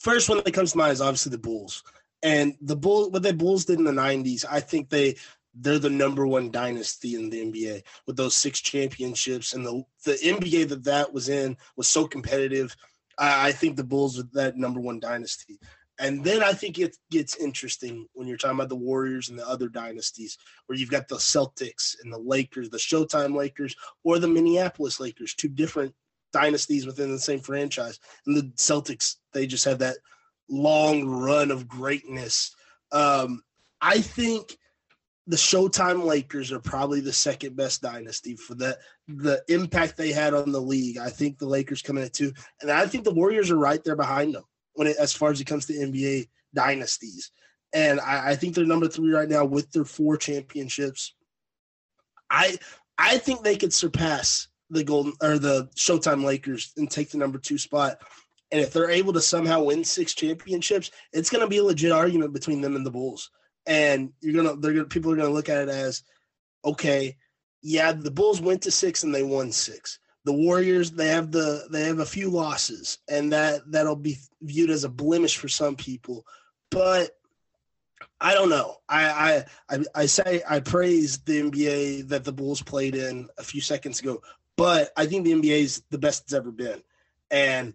first 0.00 0.30
one 0.30 0.40
that 0.42 0.54
comes 0.54 0.72
to 0.72 0.78
mind 0.78 0.92
is 0.92 1.02
obviously 1.02 1.30
the 1.30 1.38
Bulls. 1.38 1.84
And 2.22 2.56
the 2.62 2.76
Bulls, 2.76 3.10
what 3.10 3.22
the 3.22 3.34
Bulls 3.34 3.66
did 3.66 3.78
in 3.78 3.84
the 3.84 3.92
'90s, 3.92 4.46
I 4.50 4.58
think 4.58 4.88
they 4.88 5.16
they're 5.54 5.78
the 5.78 5.90
number 5.90 6.26
one 6.26 6.50
dynasty 6.50 7.14
in 7.14 7.28
the 7.28 7.44
NBA 7.44 7.82
with 8.06 8.16
those 8.16 8.34
six 8.34 8.60
championships 8.60 9.52
and 9.52 9.66
the 9.66 9.84
the 10.06 10.14
NBA 10.14 10.70
that 10.70 10.84
that 10.84 11.12
was 11.12 11.28
in 11.28 11.58
was 11.76 11.88
so 11.88 12.06
competitive. 12.06 12.74
I, 13.18 13.48
I 13.48 13.52
think 13.52 13.76
the 13.76 13.84
Bulls 13.84 14.18
are 14.18 14.28
that 14.32 14.56
number 14.56 14.80
one 14.80 14.98
dynasty. 14.98 15.60
And 15.98 16.24
then 16.24 16.42
I 16.42 16.52
think 16.52 16.78
it 16.78 16.96
gets 17.10 17.36
interesting 17.36 18.06
when 18.14 18.26
you're 18.28 18.38
talking 18.38 18.56
about 18.56 18.70
the 18.70 18.76
Warriors 18.76 19.28
and 19.28 19.38
the 19.38 19.48
other 19.48 19.68
dynasties, 19.68 20.38
where 20.66 20.78
you've 20.78 20.90
got 20.90 21.08
the 21.08 21.16
Celtics 21.16 21.96
and 22.02 22.12
the 22.12 22.18
Lakers, 22.18 22.68
the 22.68 22.76
Showtime 22.76 23.34
Lakers, 23.34 23.74
or 24.04 24.18
the 24.18 24.28
Minneapolis 24.28 25.00
Lakers, 25.00 25.34
two 25.34 25.48
different 25.48 25.94
dynasties 26.32 26.86
within 26.86 27.10
the 27.10 27.18
same 27.18 27.40
franchise. 27.40 27.98
And 28.26 28.36
the 28.36 28.42
Celtics, 28.56 29.16
they 29.32 29.46
just 29.46 29.64
have 29.64 29.78
that 29.78 29.96
long 30.48 31.04
run 31.04 31.50
of 31.50 31.68
greatness. 31.68 32.54
Um, 32.92 33.42
I 33.80 34.00
think 34.00 34.56
the 35.26 35.36
Showtime 35.36 36.04
Lakers 36.04 36.52
are 36.52 36.60
probably 36.60 37.00
the 37.00 37.12
second 37.12 37.56
best 37.56 37.82
dynasty 37.82 38.36
for 38.36 38.54
the 38.54 38.78
the 39.08 39.42
impact 39.48 39.96
they 39.96 40.12
had 40.12 40.34
on 40.34 40.52
the 40.52 40.60
league. 40.60 40.98
I 40.98 41.10
think 41.10 41.38
the 41.38 41.46
Lakers 41.46 41.82
come 41.82 41.98
in 41.98 42.04
at 42.04 42.12
two, 42.12 42.32
and 42.60 42.70
I 42.70 42.86
think 42.86 43.04
the 43.04 43.14
Warriors 43.14 43.50
are 43.50 43.58
right 43.58 43.82
there 43.82 43.96
behind 43.96 44.34
them 44.34 44.44
when 44.74 44.86
it, 44.86 44.96
as 44.98 45.12
far 45.12 45.30
as 45.30 45.40
it 45.40 45.46
comes 45.46 45.66
to 45.66 45.72
NBA 45.72 46.28
dynasties. 46.54 47.32
And 47.72 48.00
I, 48.00 48.30
I 48.30 48.36
think 48.36 48.54
they're 48.54 48.64
number 48.64 48.88
three 48.88 49.12
right 49.12 49.28
now 49.28 49.44
with 49.44 49.70
their 49.72 49.84
four 49.84 50.16
championships. 50.16 51.14
I 52.30 52.56
I 52.98 53.18
think 53.18 53.42
they 53.42 53.56
could 53.56 53.72
surpass 53.72 54.48
the 54.70 54.84
Golden 54.84 55.12
or 55.22 55.38
the 55.38 55.68
Showtime 55.76 56.24
Lakers 56.24 56.72
and 56.76 56.90
take 56.90 57.10
the 57.10 57.18
number 57.18 57.38
two 57.38 57.58
spot. 57.58 57.98
And 58.52 58.60
if 58.60 58.72
they're 58.72 58.90
able 58.90 59.12
to 59.12 59.20
somehow 59.20 59.64
win 59.64 59.84
six 59.84 60.14
championships, 60.14 60.90
it's 61.12 61.30
going 61.30 61.42
to 61.42 61.48
be 61.48 61.58
a 61.58 61.64
legit 61.64 61.92
argument 61.92 62.32
between 62.32 62.60
them 62.60 62.76
and 62.76 62.86
the 62.86 62.90
Bulls. 62.90 63.30
And 63.66 64.12
you're 64.20 64.34
gonna, 64.34 64.56
they're 64.56 64.72
gonna, 64.72 64.84
people 64.84 65.12
are 65.12 65.16
going 65.16 65.28
to 65.28 65.34
look 65.34 65.48
at 65.48 65.62
it 65.62 65.68
as, 65.68 66.04
okay, 66.64 67.16
yeah, 67.62 67.92
the 67.92 68.10
Bulls 68.10 68.40
went 68.40 68.62
to 68.62 68.70
six 68.70 69.02
and 69.02 69.14
they 69.14 69.24
won 69.24 69.50
six. 69.50 69.98
The 70.24 70.32
Warriors, 70.32 70.92
they 70.92 71.08
have 71.08 71.32
the, 71.32 71.66
they 71.70 71.84
have 71.84 71.98
a 71.98 72.06
few 72.06 72.30
losses, 72.30 72.98
and 73.08 73.32
that 73.32 73.60
that'll 73.70 73.96
be 73.96 74.16
viewed 74.42 74.70
as 74.70 74.82
a 74.82 74.88
blemish 74.88 75.36
for 75.36 75.48
some 75.48 75.76
people. 75.76 76.26
But 76.70 77.10
I 78.20 78.34
don't 78.34 78.48
know. 78.48 78.76
I, 78.88 79.44
I 79.68 79.78
I 79.94 80.06
say 80.06 80.42
I 80.48 80.60
praise 80.60 81.18
the 81.18 81.42
NBA 81.42 82.08
that 82.08 82.24
the 82.24 82.32
Bulls 82.32 82.62
played 82.62 82.94
in 82.94 83.28
a 83.38 83.42
few 83.42 83.60
seconds 83.60 84.00
ago, 84.00 84.22
but 84.56 84.92
I 84.96 85.06
think 85.06 85.24
the 85.24 85.32
NBA 85.32 85.60
is 85.60 85.82
the 85.90 85.98
best 85.98 86.24
it's 86.24 86.32
ever 86.32 86.50
been. 86.50 86.82
And 87.30 87.74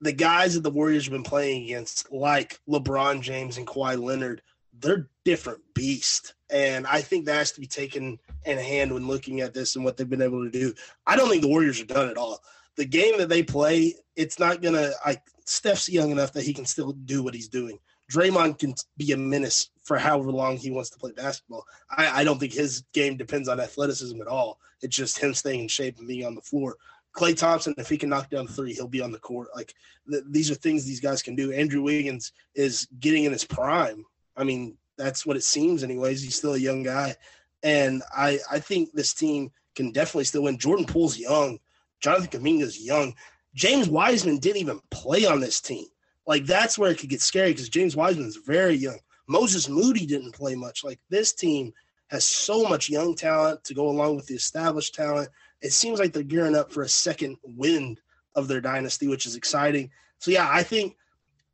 the 0.00 0.12
guys 0.12 0.54
that 0.54 0.62
the 0.62 0.70
Warriors 0.70 1.04
have 1.04 1.12
been 1.12 1.22
playing 1.22 1.64
against, 1.64 2.12
like 2.12 2.60
LeBron 2.68 3.20
James 3.20 3.58
and 3.58 3.66
Kawhi 3.66 4.00
Leonard, 4.00 4.42
they're 4.80 5.08
different 5.24 5.60
beasts. 5.74 6.34
And 6.50 6.86
I 6.86 7.00
think 7.00 7.24
that 7.24 7.34
has 7.34 7.52
to 7.52 7.60
be 7.60 7.66
taken 7.66 8.18
in 8.44 8.58
hand 8.58 8.92
when 8.92 9.08
looking 9.08 9.40
at 9.40 9.54
this 9.54 9.76
and 9.76 9.84
what 9.84 9.96
they've 9.96 10.08
been 10.08 10.22
able 10.22 10.44
to 10.44 10.50
do. 10.50 10.72
I 11.06 11.16
don't 11.16 11.28
think 11.28 11.42
the 11.42 11.48
Warriors 11.48 11.80
are 11.80 11.86
done 11.86 12.08
at 12.08 12.16
all. 12.16 12.40
The 12.76 12.84
game 12.84 13.18
that 13.18 13.28
they 13.28 13.42
play, 13.42 13.94
it's 14.14 14.38
not 14.38 14.62
gonna 14.62 14.92
like 15.04 15.22
Steph's 15.46 15.88
young 15.88 16.10
enough 16.10 16.32
that 16.34 16.44
he 16.44 16.54
can 16.54 16.64
still 16.64 16.92
do 16.92 17.22
what 17.22 17.34
he's 17.34 17.48
doing. 17.48 17.78
Draymond 18.10 18.58
can 18.58 18.74
be 18.96 19.12
a 19.12 19.16
menace 19.16 19.70
for 19.88 19.96
however 19.96 20.30
long 20.30 20.58
he 20.58 20.70
wants 20.70 20.90
to 20.90 20.98
play 20.98 21.12
basketball. 21.12 21.64
I, 21.90 22.20
I 22.20 22.24
don't 22.24 22.38
think 22.38 22.52
his 22.52 22.82
game 22.92 23.16
depends 23.16 23.48
on 23.48 23.58
athleticism 23.58 24.20
at 24.20 24.28
all. 24.28 24.60
It's 24.82 24.94
just 24.94 25.18
him 25.18 25.32
staying 25.32 25.60
in 25.60 25.68
shape 25.68 25.98
and 25.98 26.06
being 26.06 26.26
on 26.26 26.34
the 26.34 26.42
floor. 26.42 26.76
Klay 27.16 27.34
Thompson, 27.34 27.74
if 27.78 27.88
he 27.88 27.96
can 27.96 28.10
knock 28.10 28.28
down 28.28 28.46
three, 28.46 28.74
he'll 28.74 28.86
be 28.86 29.00
on 29.00 29.12
the 29.12 29.18
court. 29.18 29.48
Like 29.56 29.72
th- 30.08 30.24
these 30.28 30.50
are 30.50 30.54
things 30.54 30.84
these 30.84 31.00
guys 31.00 31.22
can 31.22 31.34
do. 31.34 31.52
Andrew 31.52 31.80
Wiggins 31.80 32.32
is 32.54 32.86
getting 33.00 33.24
in 33.24 33.32
his 33.32 33.44
prime. 33.44 34.04
I 34.36 34.44
mean, 34.44 34.76
that's 34.98 35.24
what 35.24 35.38
it 35.38 35.42
seems, 35.42 35.82
anyways. 35.82 36.22
He's 36.22 36.36
still 36.36 36.52
a 36.52 36.58
young 36.58 36.82
guy, 36.82 37.16
and 37.62 38.02
I 38.14 38.40
I 38.50 38.58
think 38.60 38.92
this 38.92 39.14
team 39.14 39.50
can 39.74 39.90
definitely 39.90 40.24
still 40.24 40.42
win. 40.42 40.58
Jordan 40.58 40.84
Poole's 40.84 41.18
young, 41.18 41.58
Jonathan 42.00 42.42
Kuminga's 42.42 42.78
young. 42.78 43.14
James 43.54 43.88
Wiseman 43.88 44.36
didn't 44.36 44.60
even 44.60 44.80
play 44.90 45.24
on 45.24 45.40
this 45.40 45.62
team. 45.62 45.86
Like 46.26 46.44
that's 46.44 46.76
where 46.76 46.90
it 46.90 46.98
could 46.98 47.08
get 47.08 47.22
scary 47.22 47.52
because 47.52 47.70
James 47.70 47.96
Wiseman's 47.96 48.36
very 48.36 48.74
young. 48.74 48.98
Moses 49.28 49.68
Moody 49.68 50.06
didn't 50.06 50.32
play 50.32 50.54
much. 50.54 50.82
Like 50.82 50.98
this 51.10 51.32
team 51.32 51.72
has 52.08 52.24
so 52.24 52.64
much 52.64 52.88
young 52.88 53.14
talent 53.14 53.62
to 53.64 53.74
go 53.74 53.88
along 53.88 54.16
with 54.16 54.26
the 54.26 54.34
established 54.34 54.94
talent. 54.94 55.28
It 55.60 55.72
seems 55.72 56.00
like 56.00 56.12
they're 56.12 56.22
gearing 56.22 56.56
up 56.56 56.72
for 56.72 56.82
a 56.82 56.88
second 56.88 57.36
wind 57.42 58.00
of 58.34 58.48
their 58.48 58.60
dynasty, 58.60 59.06
which 59.06 59.26
is 59.26 59.36
exciting. 59.36 59.90
So 60.18 60.30
yeah, 60.30 60.48
I 60.50 60.62
think 60.62 60.96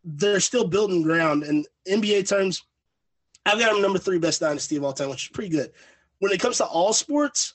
they're 0.04 0.40
still 0.40 0.66
building 0.66 1.02
ground. 1.02 1.42
And 1.42 1.66
NBA 1.88 2.28
terms, 2.28 2.62
I've 3.44 3.58
got 3.58 3.72
them 3.72 3.82
number 3.82 3.98
three 3.98 4.18
best 4.18 4.40
dynasty 4.40 4.76
of 4.76 4.84
all 4.84 4.92
time, 4.92 5.10
which 5.10 5.24
is 5.24 5.30
pretty 5.30 5.50
good. 5.50 5.72
When 6.20 6.32
it 6.32 6.40
comes 6.40 6.58
to 6.58 6.64
all 6.64 6.92
sports, 6.92 7.54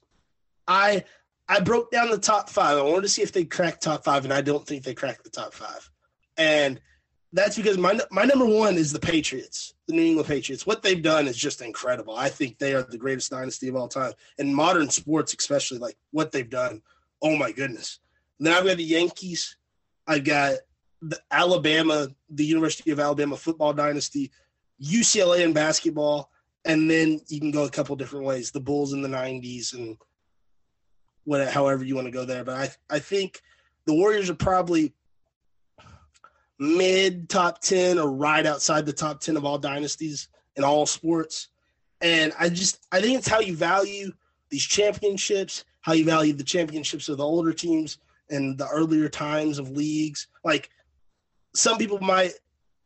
I 0.67 1.05
I 1.47 1.61
broke 1.61 1.91
down 1.91 2.11
the 2.11 2.17
top 2.17 2.49
five. 2.49 2.77
I 2.77 2.81
wanted 2.83 3.03
to 3.03 3.09
see 3.09 3.23
if 3.23 3.31
they 3.31 3.45
cracked 3.45 3.81
top 3.81 4.03
five, 4.03 4.23
and 4.23 4.33
I 4.33 4.41
don't 4.41 4.65
think 4.67 4.83
they 4.83 4.93
cracked 4.93 5.23
the 5.23 5.31
top 5.31 5.53
five. 5.53 5.89
And 6.37 6.79
that's 7.31 7.55
because 7.55 7.77
my 7.77 7.99
my 8.11 8.23
number 8.23 8.45
one 8.45 8.75
is 8.75 8.91
the 8.91 8.99
Patriots, 8.99 9.73
the 9.87 9.93
New 9.93 10.03
England 10.03 10.27
Patriots. 10.27 10.65
What 10.65 10.81
they've 10.81 11.01
done 11.01 11.27
is 11.27 11.37
just 11.37 11.61
incredible. 11.61 12.15
I 12.15 12.29
think 12.29 12.57
they 12.57 12.73
are 12.73 12.81
the 12.81 12.97
greatest 12.97 13.29
dynasty 13.29 13.67
of 13.67 13.75
all 13.75 13.87
time 13.87 14.13
in 14.39 14.53
modern 14.53 14.89
sports, 14.89 15.35
especially 15.37 15.77
like 15.77 15.97
what 16.11 16.31
they've 16.31 16.49
done. 16.49 16.81
Oh 17.21 17.35
my 17.35 17.51
goodness! 17.51 17.99
And 18.39 18.47
then 18.47 18.55
I've 18.55 18.65
got 18.65 18.77
the 18.77 18.83
Yankees. 18.83 19.57
I've 20.07 20.23
got 20.23 20.55
the 21.01 21.19
Alabama, 21.29 22.07
the 22.29 22.45
University 22.45 22.89
of 22.91 22.99
Alabama 22.99 23.37
football 23.37 23.73
dynasty, 23.73 24.31
UCLA 24.83 25.41
in 25.41 25.53
basketball, 25.53 26.31
and 26.65 26.89
then 26.89 27.21
you 27.27 27.39
can 27.39 27.51
go 27.51 27.65
a 27.65 27.69
couple 27.69 27.95
different 27.95 28.25
ways. 28.25 28.49
The 28.49 28.59
Bulls 28.59 28.93
in 28.93 29.03
the 29.03 29.09
'90s 29.09 29.75
and 29.75 29.97
what, 31.25 31.47
however 31.47 31.83
you 31.83 31.93
want 31.93 32.07
to 32.07 32.11
go 32.11 32.25
there. 32.25 32.43
But 32.43 32.55
I 32.55 32.95
I 32.95 32.99
think 32.99 33.41
the 33.85 33.93
Warriors 33.93 34.31
are 34.31 34.35
probably 34.35 34.93
mid 36.59 37.29
top 37.29 37.61
10 37.61 37.97
or 37.97 38.11
right 38.11 38.45
outside 38.45 38.85
the 38.85 38.93
top 38.93 39.21
10 39.21 39.37
of 39.37 39.45
all 39.45 39.57
dynasties 39.57 40.27
in 40.55 40.63
all 40.63 40.85
sports. 40.85 41.47
And 42.01 42.33
I 42.39 42.49
just, 42.49 42.85
I 42.91 43.01
think 43.01 43.17
it's 43.17 43.27
how 43.27 43.39
you 43.39 43.55
value 43.55 44.11
these 44.49 44.63
championships, 44.63 45.65
how 45.81 45.93
you 45.93 46.05
value 46.05 46.33
the 46.33 46.43
championships 46.43 47.09
of 47.09 47.17
the 47.17 47.25
older 47.25 47.53
teams 47.53 47.97
and 48.29 48.57
the 48.57 48.67
earlier 48.67 49.09
times 49.09 49.59
of 49.59 49.71
leagues. 49.71 50.27
Like 50.43 50.69
some 51.55 51.77
people 51.77 51.99
might 51.99 52.33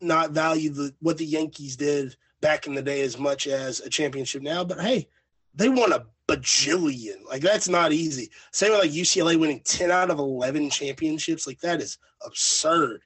not 0.01 0.31
value 0.31 0.69
the 0.69 0.93
what 0.99 1.17
the 1.17 1.25
Yankees 1.25 1.75
did 1.75 2.15
back 2.41 2.67
in 2.67 2.75
the 2.75 2.81
day 2.81 3.01
as 3.01 3.17
much 3.17 3.47
as 3.47 3.79
a 3.79 3.89
championship 3.89 4.41
now, 4.41 4.63
but 4.63 4.79
hey, 4.79 5.07
they 5.55 5.69
won 5.69 5.93
a 5.93 6.05
bajillion. 6.27 7.25
Like 7.27 7.41
that's 7.41 7.69
not 7.69 7.91
easy. 7.91 8.29
Same 8.51 8.71
with 8.71 8.81
like 8.81 8.91
UCLA 8.91 9.39
winning 9.39 9.61
10 9.63 9.91
out 9.91 10.09
of 10.09 10.19
11 10.19 10.69
championships. 10.69 11.47
Like 11.47 11.59
that 11.61 11.81
is 11.81 11.97
absurd. 12.25 13.01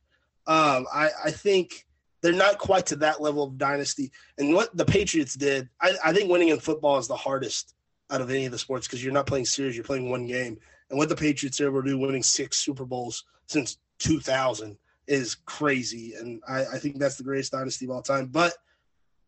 Um, 0.48 0.88
I, 0.94 1.10
I 1.26 1.32
think 1.32 1.86
they're 2.22 2.34
not 2.34 2.58
quite 2.58 2.86
to 2.88 2.96
that 2.98 3.22
level 3.22 3.44
of 3.44 3.58
dynasty. 3.58 4.12
And 4.38 4.54
what 4.54 4.76
the 4.76 4.86
Patriots 4.86 5.36
did, 5.36 5.70
I, 5.82 5.94
I 6.04 6.14
think 6.14 6.32
winning 6.32 6.50
in 6.50 6.60
football 6.60 6.98
is 6.98 7.08
the 7.08 7.16
hardest 7.16 7.76
out 8.10 8.22
of 8.22 8.30
any 8.30 8.46
of 8.46 8.52
the 8.52 8.58
sports 8.58 8.88
because 8.88 9.04
you're 9.04 9.14
not 9.14 9.28
playing 9.28 9.46
series, 9.46 9.76
you're 9.76 9.84
playing 9.84 10.10
one 10.10 10.26
game. 10.26 10.58
And 10.90 10.98
what 10.98 11.10
the 11.10 11.16
Patriots 11.16 11.60
are 11.60 11.68
able 11.68 11.84
to 11.84 11.90
do, 11.90 12.00
winning 12.00 12.24
six 12.24 12.58
Super 12.58 12.86
Bowls 12.86 13.26
since 13.48 13.78
2000, 14.00 14.78
is 15.08 15.36
crazy. 15.46 16.14
And 16.16 16.42
I, 16.48 16.66
I 16.66 16.80
think 16.80 16.98
that's 16.98 17.18
the 17.18 17.24
greatest 17.24 17.52
dynasty 17.52 17.86
of 17.86 17.92
all 17.92 18.02
time. 18.02 18.28
But 18.28 18.54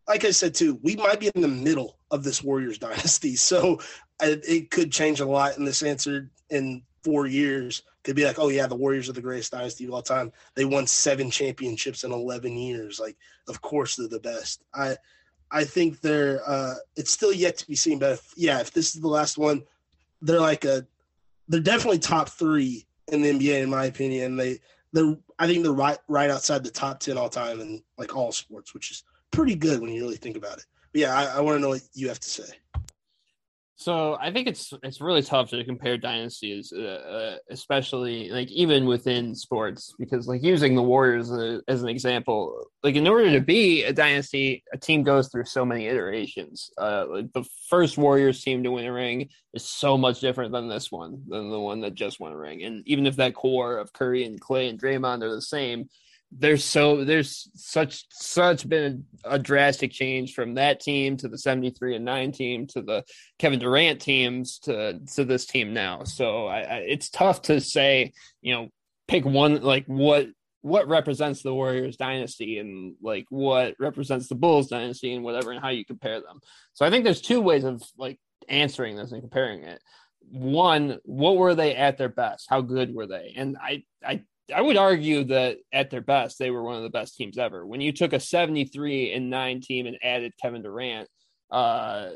like 0.08 0.24
I 0.24 0.30
said 0.30 0.54
too, 0.54 0.78
we 0.82 0.96
might 0.96 1.20
be 1.20 1.30
in 1.34 1.42
the 1.42 1.48
middle 1.48 1.98
of 2.10 2.24
this 2.24 2.42
Warriors 2.42 2.78
dynasty, 2.80 3.36
so 3.36 3.80
it 4.20 4.70
could 4.70 4.90
change 4.90 5.20
a 5.20 5.26
lot 5.26 5.56
in 5.56 5.64
this 5.64 5.82
answer 5.82 6.30
in 6.50 6.82
four 7.04 7.26
years 7.26 7.82
could 8.02 8.16
be 8.16 8.24
like, 8.24 8.38
oh 8.38 8.48
yeah, 8.48 8.66
the 8.66 8.76
Warriors 8.76 9.08
are 9.08 9.14
the 9.14 9.20
greatest 9.20 9.52
dynasty 9.52 9.84
of 9.84 9.92
all 9.92 10.02
time. 10.02 10.32
They 10.54 10.64
won 10.64 10.86
seven 10.86 11.30
championships 11.30 12.04
in 12.04 12.12
eleven 12.12 12.56
years. 12.56 12.98
Like, 12.98 13.16
of 13.48 13.60
course 13.60 13.96
they're 13.96 14.08
the 14.08 14.20
best. 14.20 14.62
I 14.74 14.96
I 15.50 15.64
think 15.64 16.00
they're 16.00 16.40
uh 16.48 16.74
it's 16.96 17.10
still 17.10 17.32
yet 17.32 17.58
to 17.58 17.66
be 17.66 17.76
seen, 17.76 17.98
but 17.98 18.12
if, 18.12 18.32
yeah, 18.36 18.60
if 18.60 18.72
this 18.72 18.94
is 18.94 19.00
the 19.00 19.08
last 19.08 19.38
one, 19.38 19.62
they're 20.22 20.40
like 20.40 20.64
a 20.64 20.86
they're 21.48 21.60
definitely 21.60 21.98
top 21.98 22.28
three 22.28 22.86
in 23.08 23.22
the 23.22 23.32
NBA 23.32 23.62
in 23.62 23.70
my 23.70 23.86
opinion. 23.86 24.36
They 24.36 24.60
they're 24.92 25.16
I 25.38 25.46
think 25.46 25.62
they're 25.62 25.72
right 25.72 25.98
right 26.08 26.30
outside 26.30 26.64
the 26.64 26.70
top 26.70 27.00
ten 27.00 27.18
all 27.18 27.28
time 27.28 27.60
in 27.60 27.82
like 27.98 28.16
all 28.16 28.32
sports, 28.32 28.74
which 28.74 28.90
is 28.90 29.04
pretty 29.30 29.54
good 29.54 29.80
when 29.80 29.90
you 29.90 30.02
really 30.02 30.16
think 30.16 30.36
about 30.36 30.58
it. 30.58 30.66
But 30.92 31.00
yeah, 31.02 31.16
I, 31.16 31.38
I 31.38 31.40
want 31.40 31.56
to 31.56 31.60
know 31.60 31.70
what 31.70 31.82
you 31.94 32.08
have 32.08 32.20
to 32.20 32.28
say. 32.28 32.54
So 33.80 34.18
I 34.20 34.30
think 34.30 34.46
it's 34.46 34.74
it's 34.82 35.00
really 35.00 35.22
tough 35.22 35.48
to 35.50 35.64
compare 35.64 35.96
dynasties, 35.96 36.70
uh, 36.70 36.82
uh, 36.82 37.36
especially 37.48 38.28
like 38.28 38.50
even 38.50 38.84
within 38.84 39.34
sports, 39.34 39.94
because 39.98 40.28
like 40.28 40.42
using 40.42 40.74
the 40.74 40.82
Warriors 40.82 41.32
uh, 41.32 41.60
as 41.66 41.82
an 41.82 41.88
example, 41.88 42.66
like 42.82 42.94
in 42.96 43.08
order 43.08 43.32
to 43.32 43.40
be 43.40 43.84
a 43.84 43.92
dynasty, 43.94 44.62
a 44.74 44.76
team 44.76 45.02
goes 45.02 45.28
through 45.28 45.46
so 45.46 45.64
many 45.64 45.86
iterations. 45.86 46.70
Uh, 46.76 47.06
like 47.08 47.32
the 47.32 47.44
first 47.70 47.96
Warriors 47.96 48.42
team 48.42 48.62
to 48.64 48.70
win 48.70 48.84
a 48.84 48.92
ring 48.92 49.30
is 49.54 49.64
so 49.64 49.96
much 49.96 50.20
different 50.20 50.52
than 50.52 50.68
this 50.68 50.92
one, 50.92 51.22
than 51.28 51.50
the 51.50 51.58
one 51.58 51.80
that 51.80 51.94
just 51.94 52.20
won 52.20 52.32
a 52.32 52.36
ring. 52.36 52.62
And 52.62 52.86
even 52.86 53.06
if 53.06 53.16
that 53.16 53.34
core 53.34 53.78
of 53.78 53.94
Curry 53.94 54.24
and 54.24 54.38
Klay 54.38 54.68
and 54.68 54.78
Draymond 54.78 55.22
are 55.22 55.34
the 55.34 55.40
same, 55.40 55.88
there's 56.32 56.64
so 56.64 57.04
there's 57.04 57.48
such 57.54 58.04
such 58.10 58.68
been 58.68 59.04
a, 59.24 59.38
drastic 59.38 59.90
change 59.90 60.34
from 60.34 60.54
that 60.54 60.80
team 60.80 61.16
to 61.16 61.28
the 61.28 61.38
73 61.38 61.96
and 61.96 62.04
9 62.04 62.32
team 62.32 62.66
to 62.68 62.82
the 62.82 63.04
Kevin 63.38 63.58
Durant 63.58 64.00
teams 64.00 64.58
to 64.60 65.00
to 65.14 65.24
this 65.24 65.46
team 65.46 65.74
now. 65.74 66.04
So 66.04 66.46
I, 66.46 66.60
I, 66.60 66.76
it's 66.86 67.10
tough 67.10 67.42
to 67.42 67.60
say, 67.60 68.12
you 68.42 68.54
know, 68.54 68.68
pick 69.08 69.24
one 69.24 69.60
like 69.62 69.86
what 69.86 70.28
what 70.62 70.88
represents 70.88 71.42
the 71.42 71.54
Warriors 71.54 71.96
dynasty 71.96 72.58
and 72.58 72.94
like 73.02 73.26
what 73.30 73.74
represents 73.80 74.28
the 74.28 74.34
Bulls 74.34 74.68
dynasty 74.68 75.14
and 75.14 75.24
whatever 75.24 75.50
and 75.50 75.60
how 75.60 75.70
you 75.70 75.84
compare 75.84 76.20
them. 76.20 76.40
So 76.74 76.84
I 76.84 76.90
think 76.90 77.04
there's 77.04 77.22
two 77.22 77.40
ways 77.40 77.64
of 77.64 77.82
like 77.98 78.18
answering 78.48 78.96
this 78.96 79.12
and 79.12 79.22
comparing 79.22 79.64
it. 79.64 79.82
One, 80.30 80.98
what 81.04 81.36
were 81.38 81.54
they 81.54 81.74
at 81.74 81.98
their 81.98 82.08
best? 82.08 82.46
How 82.48 82.60
good 82.60 82.94
were 82.94 83.06
they? 83.06 83.32
And 83.36 83.56
I 83.60 83.82
I 84.04 84.22
I 84.54 84.60
would 84.60 84.76
argue 84.76 85.24
that 85.24 85.58
at 85.72 85.90
their 85.90 86.00
best, 86.00 86.38
they 86.38 86.50
were 86.50 86.62
one 86.62 86.76
of 86.76 86.82
the 86.82 86.90
best 86.90 87.16
teams 87.16 87.38
ever. 87.38 87.66
When 87.66 87.80
you 87.80 87.92
took 87.92 88.12
a 88.12 88.20
73 88.20 89.12
and 89.12 89.30
9 89.30 89.60
team 89.60 89.86
and 89.86 89.98
added 90.02 90.34
Kevin 90.40 90.62
Durant, 90.62 91.08
uh, 91.50 92.10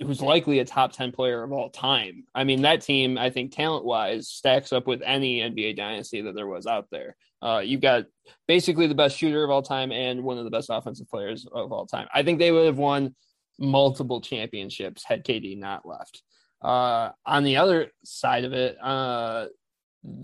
who's 0.00 0.20
likely 0.20 0.58
a 0.58 0.64
top 0.64 0.92
10 0.92 1.12
player 1.12 1.42
of 1.42 1.52
all 1.52 1.70
time. 1.70 2.24
I 2.34 2.44
mean, 2.44 2.62
that 2.62 2.80
team, 2.80 3.18
I 3.18 3.30
think 3.30 3.54
talent 3.54 3.84
wise, 3.84 4.28
stacks 4.28 4.72
up 4.72 4.86
with 4.86 5.02
any 5.04 5.40
NBA 5.40 5.76
dynasty 5.76 6.22
that 6.22 6.34
there 6.34 6.46
was 6.46 6.66
out 6.66 6.86
there. 6.90 7.16
Uh, 7.40 7.62
you've 7.64 7.80
got 7.80 8.04
basically 8.46 8.86
the 8.86 8.94
best 8.94 9.16
shooter 9.16 9.42
of 9.44 9.50
all 9.50 9.62
time 9.62 9.92
and 9.92 10.22
one 10.22 10.38
of 10.38 10.44
the 10.44 10.50
best 10.50 10.70
offensive 10.70 11.08
players 11.08 11.46
of 11.52 11.72
all 11.72 11.86
time. 11.86 12.06
I 12.14 12.22
think 12.22 12.38
they 12.38 12.52
would 12.52 12.66
have 12.66 12.78
won 12.78 13.14
multiple 13.58 14.20
championships 14.20 15.04
had 15.04 15.24
KD 15.24 15.58
not 15.58 15.86
left. 15.86 16.22
Uh, 16.60 17.10
on 17.26 17.42
the 17.42 17.56
other 17.56 17.90
side 18.04 18.44
of 18.44 18.52
it, 18.52 18.76
uh, 18.80 19.46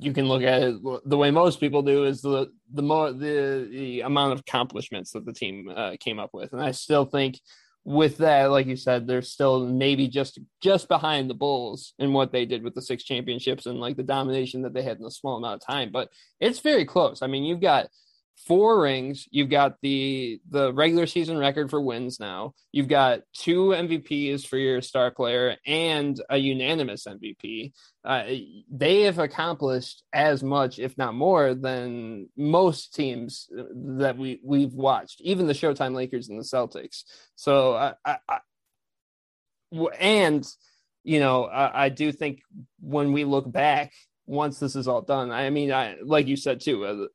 you 0.00 0.12
can 0.12 0.26
look 0.26 0.42
at 0.42 0.62
it 0.62 0.76
the 1.04 1.16
way 1.16 1.30
most 1.30 1.60
people 1.60 1.82
do 1.82 2.04
is 2.04 2.20
the 2.20 2.50
the 2.72 2.82
more 2.82 3.12
the 3.12 3.68
the 3.70 4.00
amount 4.00 4.32
of 4.32 4.40
accomplishments 4.40 5.12
that 5.12 5.24
the 5.24 5.32
team 5.32 5.72
uh, 5.74 5.96
came 6.00 6.18
up 6.18 6.30
with, 6.32 6.52
and 6.52 6.62
I 6.62 6.72
still 6.72 7.04
think 7.04 7.38
with 7.84 8.18
that, 8.18 8.50
like 8.50 8.66
you 8.66 8.76
said, 8.76 9.06
they're 9.06 9.22
still 9.22 9.66
maybe 9.66 10.08
just 10.08 10.38
just 10.60 10.88
behind 10.88 11.30
the 11.30 11.34
Bulls 11.34 11.94
in 11.98 12.12
what 12.12 12.32
they 12.32 12.44
did 12.44 12.62
with 12.62 12.74
the 12.74 12.82
six 12.82 13.02
championships 13.04 13.66
and 13.66 13.80
like 13.80 13.96
the 13.96 14.02
domination 14.02 14.62
that 14.62 14.74
they 14.74 14.82
had 14.82 14.98
in 14.98 15.06
a 15.06 15.10
small 15.10 15.36
amount 15.36 15.62
of 15.62 15.66
time. 15.66 15.90
But 15.92 16.10
it's 16.40 16.58
very 16.58 16.84
close. 16.84 17.22
I 17.22 17.28
mean, 17.28 17.44
you've 17.44 17.62
got 17.62 17.88
four 18.46 18.80
rings. 18.80 19.26
You've 19.30 19.50
got 19.50 19.74
the 19.82 20.40
the 20.48 20.72
regular 20.72 21.06
season 21.06 21.38
record 21.38 21.70
for 21.70 21.80
wins 21.80 22.20
now. 22.20 22.54
You've 22.72 22.88
got 22.88 23.20
two 23.32 23.68
MVPs 23.68 24.46
for 24.46 24.56
your 24.56 24.80
star 24.80 25.10
player 25.10 25.56
and 25.66 26.20
a 26.30 26.36
unanimous 26.36 27.04
MVP. 27.04 27.72
Uh, 28.04 28.24
they 28.70 29.02
have 29.02 29.18
accomplished 29.18 30.02
as 30.12 30.42
much, 30.42 30.78
if 30.78 30.96
not 30.96 31.14
more, 31.14 31.54
than 31.54 32.28
most 32.36 32.94
teams 32.94 33.48
that 33.96 34.16
we 34.16 34.40
we've 34.44 34.74
watched, 34.74 35.20
even 35.20 35.46
the 35.46 35.52
Showtime 35.52 35.94
Lakers 35.94 36.28
and 36.28 36.38
the 36.38 36.44
Celtics. 36.44 37.04
So 37.34 37.74
I, 37.74 37.94
I, 38.04 38.18
I 38.28 38.38
and 39.98 40.46
you 41.04 41.20
know 41.20 41.44
I, 41.44 41.84
I 41.84 41.88
do 41.88 42.12
think 42.12 42.40
when 42.80 43.12
we 43.12 43.24
look 43.24 43.50
back 43.50 43.92
once 44.28 44.58
this 44.58 44.76
is 44.76 44.86
all 44.86 45.02
done. 45.02 45.30
I 45.30 45.50
mean, 45.50 45.72
I 45.72 45.96
like 46.02 46.26
you 46.26 46.36
said 46.36 46.60
too. 46.60 47.08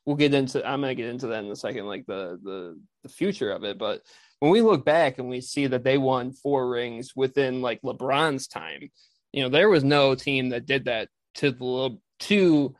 Uh, 0.00 0.04
we'll 0.06 0.16
get 0.16 0.34
into 0.34 0.66
i'm 0.66 0.80
going 0.80 0.94
to 0.96 1.02
get 1.02 1.10
into 1.10 1.28
that 1.28 1.44
in 1.44 1.50
a 1.50 1.56
second 1.56 1.86
like 1.86 2.06
the 2.06 2.38
the 2.42 2.80
the 3.02 3.08
future 3.08 3.50
of 3.50 3.64
it 3.64 3.78
but 3.78 4.00
when 4.40 4.50
we 4.50 4.62
look 4.62 4.84
back 4.84 5.18
and 5.18 5.28
we 5.28 5.40
see 5.40 5.66
that 5.66 5.84
they 5.84 5.98
won 5.98 6.32
four 6.32 6.68
rings 6.68 7.14
within 7.14 7.62
like 7.62 7.80
lebron's 7.82 8.46
time 8.46 8.90
you 9.32 9.42
know 9.42 9.48
there 9.48 9.68
was 9.68 9.84
no 9.84 10.14
team 10.14 10.50
that 10.50 10.66
did 10.66 10.86
that 10.86 11.08
to 11.34 11.52
the 11.52 11.98
to 12.18 12.74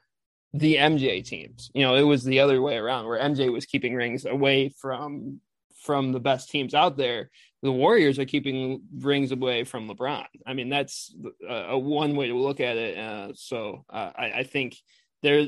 the 0.53 0.77
mj 0.77 1.25
teams. 1.25 1.71
You 1.75 1.83
know 1.83 1.95
it 1.95 2.03
was 2.03 2.25
the 2.25 2.41
other 2.41 2.61
way 2.61 2.77
around 2.77 3.07
where 3.07 3.21
mj 3.21 3.53
was 3.53 3.67
keeping 3.67 3.95
rings 3.95 4.25
away 4.25 4.71
from 4.81 5.41
from 5.83 6.13
the 6.13 6.21
best 6.21 6.51
teams 6.51 6.75
out 6.75 6.97
there. 6.97 7.31
The 7.63 7.73
warriors 7.73 8.19
are 8.19 8.25
keeping 8.25 8.83
rings 8.99 9.33
away 9.33 9.65
from 9.65 9.89
lebron. 9.89 10.27
I 10.47 10.55
mean 10.55 10.69
that's 10.69 11.15
a, 11.49 11.55
a 11.71 11.79
one 11.79 12.17
way 12.17 12.29
to 12.29 12.35
look 12.35 12.61
at 12.61 12.77
it. 12.77 12.99
Uh, 12.99 13.33
so 13.35 13.85
uh, 13.91 14.11
I, 14.17 14.33
I 14.39 14.43
think 14.43 14.77
there 15.23 15.47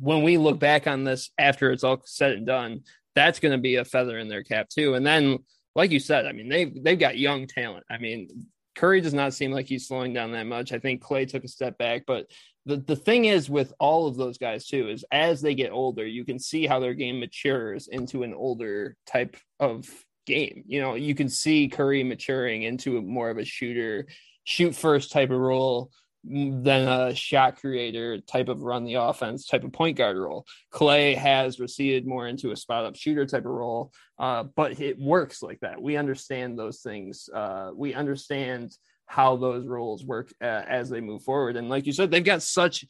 when 0.00 0.22
we 0.22 0.38
look 0.38 0.58
back 0.58 0.86
on 0.86 1.04
this 1.04 1.30
after 1.38 1.70
it's 1.70 1.84
all 1.84 2.02
said 2.04 2.32
and 2.32 2.46
done, 2.46 2.82
that's 3.14 3.40
going 3.40 3.52
to 3.52 3.58
be 3.58 3.76
a 3.76 3.84
feather 3.84 4.18
in 4.18 4.28
their 4.28 4.42
cap 4.42 4.68
too. 4.68 4.94
And 4.94 5.06
then, 5.06 5.38
like 5.74 5.90
you 5.90 6.00
said, 6.00 6.26
I 6.26 6.32
mean 6.32 6.48
they've 6.48 6.82
they've 6.82 6.98
got 6.98 7.18
young 7.18 7.46
talent. 7.46 7.84
I 7.90 7.98
mean 7.98 8.46
Curry 8.74 9.00
does 9.00 9.14
not 9.14 9.34
seem 9.34 9.50
like 9.50 9.66
he's 9.66 9.88
slowing 9.88 10.12
down 10.12 10.32
that 10.32 10.46
much. 10.46 10.72
I 10.72 10.78
think 10.78 11.02
Klay 11.02 11.28
took 11.28 11.42
a 11.42 11.48
step 11.48 11.76
back, 11.78 12.04
but 12.06 12.26
the, 12.64 12.76
the 12.76 12.94
thing 12.94 13.24
is 13.24 13.50
with 13.50 13.72
all 13.80 14.06
of 14.06 14.16
those 14.16 14.38
guys 14.38 14.66
too 14.66 14.88
is 14.88 15.04
as 15.10 15.40
they 15.40 15.54
get 15.54 15.72
older, 15.72 16.06
you 16.06 16.24
can 16.24 16.38
see 16.38 16.66
how 16.66 16.78
their 16.78 16.94
game 16.94 17.18
matures 17.18 17.88
into 17.88 18.22
an 18.22 18.34
older 18.34 18.96
type 19.04 19.36
of 19.58 19.88
game. 20.26 20.62
You 20.66 20.80
know, 20.80 20.94
you 20.94 21.14
can 21.14 21.28
see 21.28 21.68
Curry 21.68 22.04
maturing 22.04 22.62
into 22.62 23.02
more 23.02 23.30
of 23.30 23.38
a 23.38 23.44
shooter, 23.44 24.06
shoot 24.44 24.76
first 24.76 25.10
type 25.10 25.30
of 25.30 25.40
role 25.40 25.90
than 26.24 26.88
a 26.88 27.14
shot 27.14 27.56
creator 27.56 28.20
type 28.20 28.48
of 28.48 28.62
run 28.62 28.84
the 28.84 28.94
offense 28.94 29.46
type 29.46 29.64
of 29.64 29.72
point 29.72 29.96
guard 29.96 30.16
role. 30.16 30.44
Klay 30.72 31.16
has 31.16 31.60
receded 31.60 32.06
more 32.06 32.26
into 32.26 32.50
a 32.50 32.56
spot 32.56 32.84
up 32.84 32.96
shooter 32.96 33.24
type 33.24 33.44
of 33.44 33.52
role, 33.52 33.92
uh, 34.18 34.44
but 34.56 34.80
it 34.80 34.98
works 34.98 35.42
like 35.42 35.60
that. 35.60 35.80
We 35.80 35.96
understand 35.96 36.58
those 36.58 36.80
things. 36.80 37.28
Uh, 37.32 37.70
we 37.74 37.94
understand 37.94 38.76
how 39.06 39.36
those 39.36 39.66
roles 39.66 40.04
work 40.04 40.32
uh, 40.42 40.62
as 40.68 40.90
they 40.90 41.00
move 41.00 41.22
forward. 41.22 41.56
And 41.56 41.68
like 41.68 41.86
you 41.86 41.92
said, 41.92 42.10
they've 42.10 42.22
got 42.22 42.42
such 42.42 42.84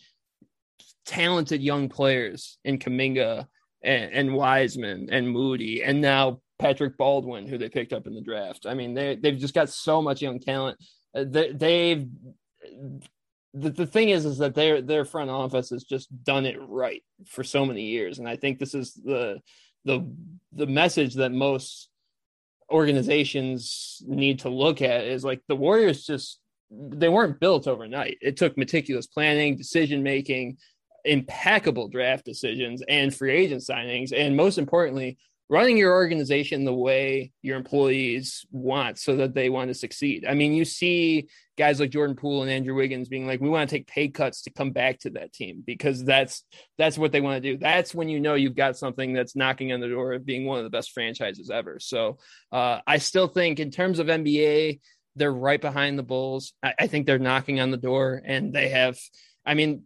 talented 1.06 1.62
young 1.62 1.88
players 1.88 2.58
in 2.64 2.78
Kuminga 2.78 3.46
and, 3.82 4.12
and 4.12 4.34
Wiseman 4.34 5.08
and 5.10 5.28
Moody, 5.28 5.82
and 5.82 6.00
now 6.00 6.40
Patrick 6.58 6.96
Baldwin, 6.96 7.46
who 7.46 7.56
they 7.56 7.68
picked 7.68 7.92
up 7.92 8.06
in 8.06 8.14
the 8.14 8.20
draft. 8.20 8.66
I 8.66 8.74
mean, 8.74 8.94
they 8.94 9.16
they've 9.16 9.38
just 9.38 9.54
got 9.54 9.68
so 9.68 10.02
much 10.02 10.20
young 10.20 10.40
talent. 10.40 10.78
Uh, 11.14 11.24
they, 11.28 11.52
they've 11.52 12.06
the, 13.60 13.70
the 13.70 13.86
thing 13.86 14.10
is 14.10 14.24
is 14.24 14.38
that 14.38 14.54
their 14.54 14.80
their 14.82 15.04
front 15.04 15.30
office 15.30 15.70
has 15.70 15.84
just 15.84 16.08
done 16.24 16.46
it 16.46 16.56
right 16.68 17.02
for 17.26 17.42
so 17.44 17.64
many 17.64 17.82
years 17.82 18.18
and 18.18 18.28
i 18.28 18.36
think 18.36 18.58
this 18.58 18.74
is 18.74 18.94
the 18.94 19.40
the 19.84 20.06
the 20.52 20.66
message 20.66 21.14
that 21.14 21.32
most 21.32 21.88
organizations 22.70 24.02
need 24.06 24.40
to 24.40 24.48
look 24.48 24.82
at 24.82 25.04
is 25.04 25.24
like 25.24 25.40
the 25.48 25.56
warriors 25.56 26.04
just 26.04 26.40
they 26.70 27.08
weren't 27.08 27.40
built 27.40 27.66
overnight 27.66 28.18
it 28.20 28.36
took 28.36 28.58
meticulous 28.58 29.06
planning 29.06 29.56
decision 29.56 30.02
making 30.02 30.56
impeccable 31.04 31.88
draft 31.88 32.24
decisions 32.24 32.82
and 32.88 33.14
free 33.14 33.32
agent 33.32 33.62
signings 33.62 34.12
and 34.14 34.36
most 34.36 34.58
importantly 34.58 35.16
running 35.48 35.78
your 35.78 35.94
organization 35.94 36.64
the 36.64 36.74
way 36.74 37.32
your 37.42 37.56
employees 37.56 38.44
want 38.50 38.98
so 38.98 39.16
that 39.16 39.34
they 39.34 39.48
want 39.48 39.68
to 39.68 39.74
succeed. 39.74 40.26
I 40.28 40.34
mean, 40.34 40.52
you 40.52 40.64
see 40.64 41.28
guys 41.58 41.80
like 41.80 41.90
Jordan 41.90 42.16
Poole 42.16 42.42
and 42.42 42.50
Andrew 42.50 42.74
Wiggins 42.74 43.08
being 43.08 43.26
like, 43.26 43.40
we 43.40 43.50
want 43.50 43.68
to 43.68 43.76
take 43.76 43.86
pay 43.86 44.08
cuts 44.08 44.42
to 44.42 44.50
come 44.50 44.70
back 44.70 45.00
to 45.00 45.10
that 45.10 45.32
team 45.32 45.62
because 45.66 46.04
that's 46.04 46.44
that's 46.78 46.96
what 46.96 47.12
they 47.12 47.20
want 47.20 47.42
to 47.42 47.52
do. 47.52 47.58
That's 47.58 47.94
when 47.94 48.08
you 48.08 48.20
know 48.20 48.34
you've 48.34 48.56
got 48.56 48.78
something 48.78 49.12
that's 49.12 49.36
knocking 49.36 49.72
on 49.72 49.80
the 49.80 49.88
door 49.88 50.14
of 50.14 50.24
being 50.24 50.46
one 50.46 50.58
of 50.58 50.64
the 50.64 50.70
best 50.70 50.92
franchises 50.92 51.50
ever. 51.50 51.78
So 51.80 52.18
uh, 52.52 52.78
I 52.86 52.98
still 52.98 53.26
think 53.26 53.60
in 53.60 53.70
terms 53.70 53.98
of 53.98 54.06
NBA, 54.06 54.80
they're 55.16 55.32
right 55.32 55.60
behind 55.60 55.98
the 55.98 56.04
Bulls. 56.04 56.54
I, 56.62 56.74
I 56.78 56.86
think 56.86 57.06
they're 57.06 57.18
knocking 57.18 57.60
on 57.60 57.70
the 57.70 57.76
door 57.76 58.22
and 58.24 58.52
they 58.54 58.68
have, 58.68 58.96
I 59.44 59.54
mean, 59.54 59.82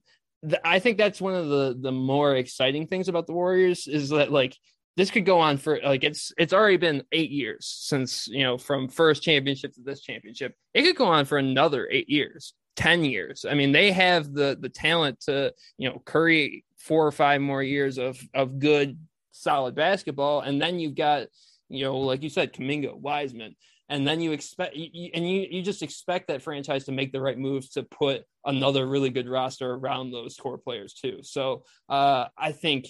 I 0.64 0.78
think 0.78 0.98
that's 0.98 1.20
one 1.20 1.34
of 1.34 1.48
the 1.48 1.76
the 1.80 1.92
more 1.92 2.36
exciting 2.36 2.86
things 2.86 3.08
about 3.08 3.26
the 3.26 3.32
Warriors 3.32 3.86
is 3.86 4.10
that 4.10 4.30
like 4.30 4.56
this 4.96 5.10
could 5.10 5.24
go 5.24 5.40
on 5.40 5.56
for 5.56 5.80
like 5.82 6.04
it's 6.04 6.32
it's 6.36 6.52
already 6.52 6.76
been 6.76 7.02
eight 7.12 7.30
years 7.30 7.66
since 7.66 8.28
you 8.28 8.42
know 8.42 8.58
from 8.58 8.88
first 8.88 9.22
championship 9.22 9.72
to 9.74 9.80
this 9.82 10.02
championship. 10.02 10.54
It 10.74 10.82
could 10.82 10.96
go 10.96 11.06
on 11.06 11.24
for 11.24 11.38
another 11.38 11.88
eight 11.90 12.08
years 12.08 12.54
10 12.76 13.04
years. 13.04 13.44
I 13.48 13.54
mean 13.54 13.72
they 13.72 13.92
have 13.92 14.32
the 14.32 14.56
the 14.60 14.68
talent 14.68 15.20
to 15.22 15.52
you 15.78 15.88
know 15.88 16.02
curry 16.04 16.64
four 16.78 17.06
or 17.06 17.12
five 17.12 17.40
more 17.40 17.62
years 17.62 17.98
of 17.98 18.20
of 18.34 18.58
good 18.58 18.98
solid 19.32 19.74
basketball. 19.74 20.40
And 20.40 20.60
then 20.60 20.78
you've 20.78 20.94
got 20.94 21.28
you 21.68 21.84
know 21.84 21.98
like 21.98 22.22
you 22.22 22.28
said 22.28 22.52
Kuminga, 22.52 22.94
wiseman. 22.94 23.56
And 23.88 24.06
then 24.06 24.20
you 24.20 24.32
expect 24.32 24.74
and 24.74 25.28
you 25.30 25.46
you 25.50 25.62
just 25.62 25.82
expect 25.82 26.28
that 26.28 26.42
franchise 26.42 26.84
to 26.84 26.92
make 26.92 27.12
the 27.12 27.20
right 27.20 27.38
moves 27.38 27.70
to 27.70 27.82
put 27.82 28.24
another 28.44 28.86
really 28.86 29.10
good 29.10 29.28
roster 29.28 29.72
around 29.72 30.10
those 30.10 30.36
core 30.36 30.58
players 30.58 30.94
too. 30.94 31.18
So 31.22 31.64
uh 31.88 32.26
i 32.36 32.52
think 32.52 32.88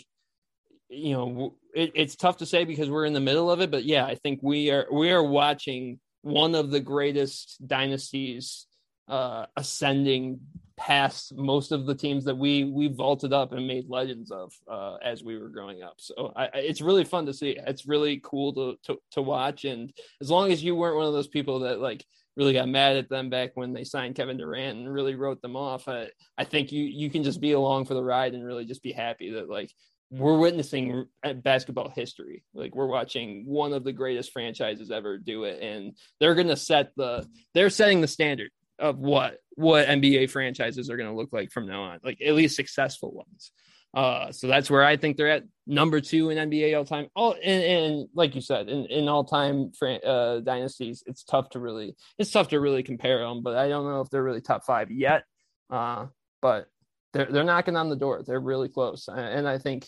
you 0.93 1.15
know 1.15 1.55
it, 1.75 1.93
it's 1.95 2.17
tough 2.17 2.37
to 2.37 2.47
say 2.47 2.65
because 2.65 2.91
we're 2.91 3.07
in 3.07 3.13
the 3.13 3.21
middle 3.21 3.51
of 3.51 3.61
it 3.61 3.71
but 3.71 3.85
yeah 3.85 4.05
i 4.05 4.15
think 4.15 4.41
we 4.43 4.71
are 4.71 4.87
we 4.93 5.11
are 5.11 5.23
watching 5.23 5.99
one 6.21 6.55
of 6.55 6.71
the 6.71 6.81
greatest 6.81 7.57
dynasties 7.67 8.67
uh 9.09 9.47
ascending 9.57 10.39
past 10.77 11.35
most 11.35 11.73
of 11.73 11.87
the 11.87 11.95
teams 11.95 12.25
that 12.25 12.37
we 12.37 12.65
we 12.65 12.89
vaulted 12.89 13.33
up 13.33 13.53
and 13.53 13.67
made 13.67 13.89
legends 13.89 14.31
of 14.31 14.53
uh 14.71 14.97
as 15.03 15.23
we 15.23 15.39
were 15.39 15.49
growing 15.49 15.83
up 15.83 15.95
so 15.97 16.33
I, 16.37 16.49
it's 16.55 16.81
really 16.81 17.05
fun 17.05 17.27
to 17.27 17.35
see 17.35 17.57
it's 17.67 17.87
really 17.87 18.21
cool 18.23 18.53
to, 18.55 18.77
to 18.85 18.99
to 19.13 19.23
watch 19.23 19.65
and 19.65 19.93
as 20.21 20.31
long 20.31 20.53
as 20.53 20.63
you 20.63 20.75
weren't 20.75 20.97
one 20.97 21.07
of 21.07 21.13
those 21.13 21.29
people 21.29 21.61
that 21.61 21.81
like 21.81 22.05
really 22.37 22.53
got 22.53 22.69
mad 22.69 22.97
at 22.97 23.09
them 23.09 23.29
back 23.29 23.51
when 23.55 23.73
they 23.73 23.85
signed 23.85 24.15
Kevin 24.15 24.39
Durant 24.39 24.79
and 24.79 24.93
really 24.93 25.15
wrote 25.15 25.43
them 25.43 25.57
off. 25.57 25.89
I, 25.89 26.09
I 26.39 26.45
think 26.45 26.73
you 26.73 26.85
you 26.85 27.11
can 27.11 27.23
just 27.23 27.41
be 27.41 27.53
along 27.53 27.85
for 27.85 27.95
the 27.95 28.03
ride 28.03 28.35
and 28.35 28.45
really 28.45 28.65
just 28.65 28.83
be 28.83 28.93
happy 28.93 29.33
that 29.33 29.51
like 29.51 29.71
we're 30.13 30.37
witnessing 30.37 31.07
basketball 31.37 31.89
history. 31.89 32.45
Like 32.53 32.75
we're 32.75 32.87
watching 32.87 33.45
one 33.47 33.73
of 33.73 33.83
the 33.83 33.93
greatest 33.93 34.33
franchises 34.33 34.91
ever 34.91 35.17
do 35.17 35.45
it, 35.45 35.63
and 35.63 35.97
they're 36.21 36.35
going 36.35 36.49
to 36.49 36.57
set 36.57 36.91
the 36.97 37.27
they're 37.55 37.71
setting 37.71 38.03
the 38.03 38.07
standard 38.07 38.51
of 38.79 38.99
what 38.99 39.39
what 39.55 39.89
NBA 39.89 40.31
franchises 40.31 40.91
are 40.91 40.99
going 40.99 41.09
to 41.09 41.17
look 41.17 41.33
like 41.33 41.51
from 41.51 41.67
now 41.67 41.85
on, 41.85 42.01
like 42.05 42.21
at 42.21 42.35
least 42.35 42.57
successful 42.57 43.13
ones. 43.13 43.53
Uh, 43.95 44.33
so 44.33 44.47
that's 44.47 44.71
where 44.71 44.85
I 44.85 44.97
think 44.97 45.17
they're 45.17 45.31
at 45.31 45.45
number 45.67 46.01
two 46.01 46.31
in 46.31 46.51
NBA 46.51 46.77
all 46.77 46.85
time. 46.85 47.07
All 47.17 47.35
and, 47.43 47.63
and 47.63 48.09
like 48.15 48.35
you 48.35 48.43
said, 48.43 48.69
in, 48.69 48.85
in 48.87 49.09
all 49.09 49.25
time 49.25 49.73
uh, 49.83 50.41
dynasties, 50.41 51.03
it's 51.07 51.25
tough 51.25 51.49
to 51.51 51.59
really 51.59 51.97
it's 52.19 52.31
tough 52.31 52.49
to 52.49 52.61
really 52.61 52.83
compare 52.83 53.21
them. 53.21 53.43
But 53.43 53.57
I 53.57 53.69
don't 53.69 53.87
know 53.87 54.03
if 54.03 54.11
they're 54.11 54.23
really 54.23 54.43
top 54.43 54.65
five 54.65 54.91
yet. 54.91 55.25
Uh, 55.71 56.07
but 56.43 56.69
they're 57.13 57.27
they're 57.27 57.45
knocking 57.45 57.77
on 57.77 57.89
the 57.89 57.97
door. 57.97 58.23
They're 58.23 58.41
really 58.41 58.69
close, 58.69 59.09
and 59.09 59.49
I 59.49 59.59
think 59.59 59.87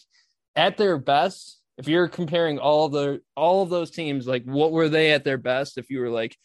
at 0.56 0.76
their 0.76 0.98
best, 0.98 1.60
if 1.78 1.88
you're 1.88 2.08
comparing 2.08 2.58
all 2.58 2.88
the 2.88 3.20
all 3.36 3.62
of 3.62 3.70
those 3.70 3.90
teams, 3.90 4.26
like 4.26 4.44
what 4.44 4.72
were 4.72 4.88
they 4.88 5.12
at 5.12 5.24
their 5.24 5.38
best? 5.38 5.78
If 5.78 5.90
you 5.90 6.00
were 6.00 6.10
like 6.10 6.36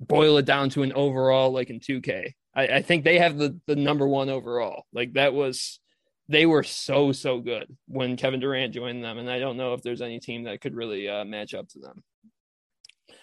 boil 0.00 0.36
it 0.36 0.44
down 0.44 0.68
to 0.70 0.82
an 0.82 0.92
overall, 0.92 1.52
like 1.52 1.70
in 1.70 1.80
2K, 1.80 2.32
I, 2.54 2.66
I 2.66 2.82
think 2.82 3.04
they 3.04 3.18
have 3.18 3.38
the 3.38 3.58
the 3.66 3.76
number 3.76 4.06
one 4.06 4.28
overall. 4.28 4.84
Like 4.92 5.14
that 5.14 5.32
was 5.34 5.80
they 6.28 6.46
were 6.46 6.62
so 6.62 7.12
so 7.12 7.40
good 7.40 7.74
when 7.86 8.16
Kevin 8.16 8.40
Durant 8.40 8.74
joined 8.74 9.04
them, 9.04 9.18
and 9.18 9.30
I 9.30 9.38
don't 9.38 9.56
know 9.56 9.74
if 9.74 9.82
there's 9.82 10.02
any 10.02 10.18
team 10.18 10.44
that 10.44 10.60
could 10.60 10.74
really 10.74 11.08
uh, 11.08 11.24
match 11.24 11.54
up 11.54 11.68
to 11.68 11.78
them. 11.78 12.02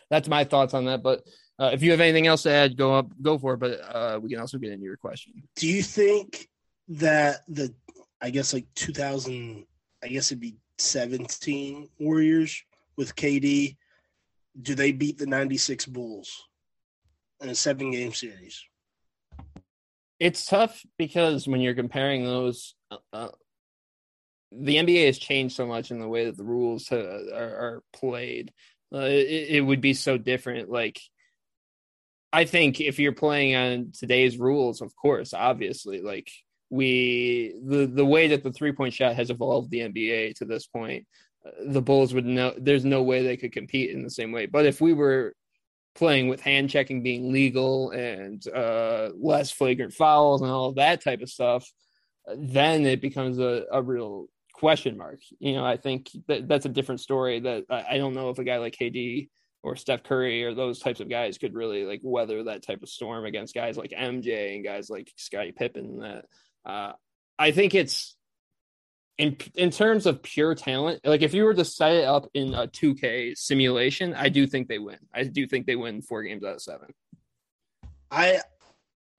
That's 0.09 0.27
my 0.27 0.43
thoughts 0.43 0.73
on 0.73 0.85
that. 0.85 1.03
But 1.03 1.23
uh, 1.59 1.71
if 1.73 1.81
you 1.81 1.91
have 1.91 1.99
anything 1.99 2.27
else 2.27 2.43
to 2.43 2.51
add, 2.51 2.77
go 2.77 2.93
up, 2.93 3.07
go 3.21 3.37
for 3.37 3.55
it. 3.55 3.59
But 3.59 3.81
uh, 3.81 4.19
we 4.21 4.29
can 4.29 4.39
also 4.39 4.57
get 4.57 4.71
into 4.71 4.85
your 4.85 4.97
question. 4.97 5.33
Do 5.55 5.67
you 5.67 5.83
think 5.83 6.47
that 6.89 7.41
the, 7.47 7.73
I 8.21 8.29
guess 8.29 8.53
like 8.53 8.65
2000, 8.75 9.65
I 10.03 10.07
guess 10.07 10.31
it'd 10.31 10.39
be 10.39 10.55
17 10.77 11.89
Warriors 11.99 12.63
with 12.97 13.15
KD, 13.15 13.77
do 14.61 14.75
they 14.75 14.91
beat 14.91 15.17
the 15.17 15.25
96 15.25 15.85
Bulls 15.87 16.47
in 17.41 17.49
a 17.49 17.55
seven 17.55 17.91
game 17.91 18.13
series? 18.13 18.63
It's 20.19 20.45
tough 20.45 20.85
because 20.97 21.47
when 21.47 21.61
you're 21.61 21.73
comparing 21.73 22.23
those, 22.23 22.75
uh, 22.91 22.97
uh 23.11 23.29
the 24.55 24.77
NBA 24.77 25.07
has 25.07 25.17
changed 25.17 25.55
so 25.55 25.65
much 25.65 25.91
in 25.91 25.99
the 25.99 26.07
way 26.07 26.25
that 26.25 26.37
the 26.37 26.43
rules 26.43 26.91
uh, 26.91 27.19
are, 27.33 27.41
are, 27.41 27.83
played. 27.91 28.53
Uh, 28.93 28.99
it, 28.99 29.47
it, 29.49 29.61
would 29.61 29.81
be 29.81 29.95
so 29.95 30.15
different. 30.17 30.69
Like, 30.69 30.99
I 32.31 32.45
think 32.45 32.79
if 32.79 32.99
you're 32.99 33.13
playing 33.13 33.55
on 33.55 33.91
today's 33.97 34.37
rules, 34.37 34.81
of 34.81 34.95
course, 34.95 35.33
obviously, 35.33 36.01
like 36.01 36.29
we 36.73 37.53
the 37.63 37.85
the 37.85 38.05
way 38.05 38.27
that 38.29 38.43
the 38.43 38.51
three 38.51 38.71
point 38.71 38.95
shot 38.95 39.15
has 39.15 39.29
evolved 39.29 39.69
the 39.69 39.81
NBA 39.81 40.33
to 40.37 40.45
this 40.45 40.65
point, 40.65 41.05
uh, 41.45 41.51
the 41.67 41.83
Bulls 41.83 42.15
would 42.15 42.25
know 42.25 42.51
there's 42.57 42.83
no 42.83 43.03
way 43.03 43.21
they 43.21 43.37
could 43.37 43.51
compete 43.51 43.91
in 43.91 44.01
the 44.01 44.09
same 44.09 44.31
way. 44.31 44.47
But 44.47 44.65
if 44.65 44.81
we 44.81 44.93
were 44.93 45.35
playing 45.93 46.29
with 46.29 46.41
hand 46.41 46.71
checking 46.71 47.03
being 47.03 47.31
legal 47.31 47.91
and 47.91 48.43
uh, 48.47 49.09
less 49.15 49.51
flagrant 49.51 49.93
fouls 49.93 50.41
and 50.41 50.49
all 50.49 50.71
that 50.71 51.03
type 51.03 51.21
of 51.21 51.29
stuff, 51.29 51.71
then 52.35 52.87
it 52.87 53.01
becomes 53.01 53.37
a, 53.37 53.65
a 53.71 53.79
real 53.79 54.25
question 54.51 54.97
mark. 54.97 55.19
You 55.37 55.53
know, 55.53 55.63
I 55.63 55.77
think 55.77 56.09
that 56.27 56.47
that's 56.47 56.65
a 56.65 56.69
different 56.69 57.01
story. 57.01 57.39
That 57.39 57.65
I, 57.69 57.85
I 57.91 57.97
don't 57.99 58.15
know 58.15 58.31
if 58.31 58.39
a 58.39 58.43
guy 58.43 58.57
like 58.57 58.75
KD 58.75 59.29
or 59.61 59.75
Steph 59.75 60.01
Curry 60.01 60.43
or 60.43 60.55
those 60.55 60.79
types 60.79 61.01
of 61.01 61.09
guys 61.09 61.37
could 61.37 61.53
really 61.53 61.85
like 61.85 62.01
weather 62.03 62.43
that 62.45 62.65
type 62.65 62.81
of 62.81 62.89
storm 62.89 63.25
against 63.25 63.53
guys 63.53 63.77
like 63.77 63.91
MJ 63.91 64.55
and 64.55 64.63
guys 64.63 64.89
like 64.89 65.11
Scottie 65.17 65.51
Pippen. 65.51 65.99
That 65.99 66.25
uh, 66.65 66.93
I 67.37 67.51
think 67.51 67.75
it's 67.75 68.15
in 69.17 69.37
in 69.55 69.69
terms 69.69 70.05
of 70.05 70.23
pure 70.23 70.55
talent, 70.55 71.01
like 71.03 71.21
if 71.21 71.33
you 71.33 71.43
were 71.43 71.53
to 71.53 71.65
set 71.65 71.93
it 71.93 72.05
up 72.05 72.27
in 72.33 72.53
a 72.53 72.67
2K 72.67 73.37
simulation, 73.37 74.13
I 74.13 74.29
do 74.29 74.47
think 74.47 74.67
they 74.67 74.79
win. 74.79 74.99
I 75.13 75.23
do 75.23 75.45
think 75.45 75.65
they 75.65 75.75
win 75.75 76.01
four 76.01 76.23
games 76.23 76.43
out 76.43 76.55
of 76.55 76.61
seven. 76.61 76.93
I 78.09 78.39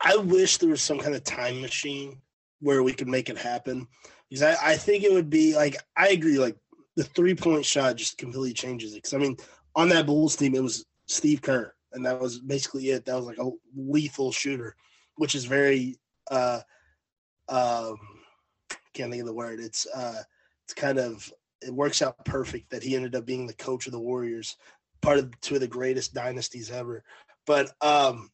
I 0.01 0.17
wish 0.17 0.59
there 0.59 0.71
was 0.71 0.83
some 0.83 0.99
kind 0.99 1.15
of 1.15 1.25
time 1.25 1.61
machine 1.61 2.21
where 2.61 2.83
we 2.83 2.93
could 2.93 3.09
make 3.09 3.29
it 3.29 3.39
happen. 3.39 3.87
Because 4.29 4.43
I, 4.43 4.73
I 4.73 4.77
think 4.77 5.05
it 5.05 5.13
would 5.13 5.31
be 5.31 5.55
like 5.55 5.77
I 5.97 6.09
agree, 6.09 6.39
like 6.39 6.57
the 6.97 7.05
three 7.05 7.35
point 7.35 7.65
shot 7.65 7.97
just 7.97 8.19
completely 8.19 8.53
changes 8.53 8.93
it. 8.93 8.97
Because 8.97 9.15
I 9.15 9.19
mean, 9.19 9.37
on 9.77 9.89
that 9.91 10.07
Bulls 10.07 10.35
team, 10.35 10.55
it 10.55 10.63
was 10.63 10.85
Steve 11.07 11.43
Kerr, 11.43 11.73
and 11.93 12.05
that 12.05 12.21
was 12.21 12.41
basically 12.41 12.91
it. 12.91 13.05
That 13.05 13.17
was 13.17 13.27
like 13.27 13.39
a 13.39 13.51
lethal 13.77 14.33
shooter, 14.33 14.75
which 15.17 15.35
is 15.35 15.45
very 15.45 15.99
uh 16.31 16.61
um 17.49 17.99
can't 18.95 19.11
think 19.11 19.21
of 19.21 19.27
the 19.27 19.35
word. 19.35 19.61
It's 19.61 19.87
uh, 19.87 20.23
it's 20.65 20.75
kind 20.75 20.99
of 20.99 21.31
it 21.61 21.73
works 21.73 22.01
out 22.01 22.25
perfect 22.25 22.71
that 22.71 22.83
he 22.83 22.97
ended 22.97 23.15
up 23.15 23.27
being 23.27 23.47
the 23.47 23.55
coach 23.55 23.87
of 23.87 23.93
the 23.93 24.01
Warriors, 24.01 24.57
part 25.03 25.19
of 25.19 25.39
two 25.41 25.57
of 25.57 25.61
the 25.61 25.67
greatest 25.67 26.15
dynasties 26.15 26.71
ever. 26.71 27.05
But 27.47 27.73
um, 27.81 28.31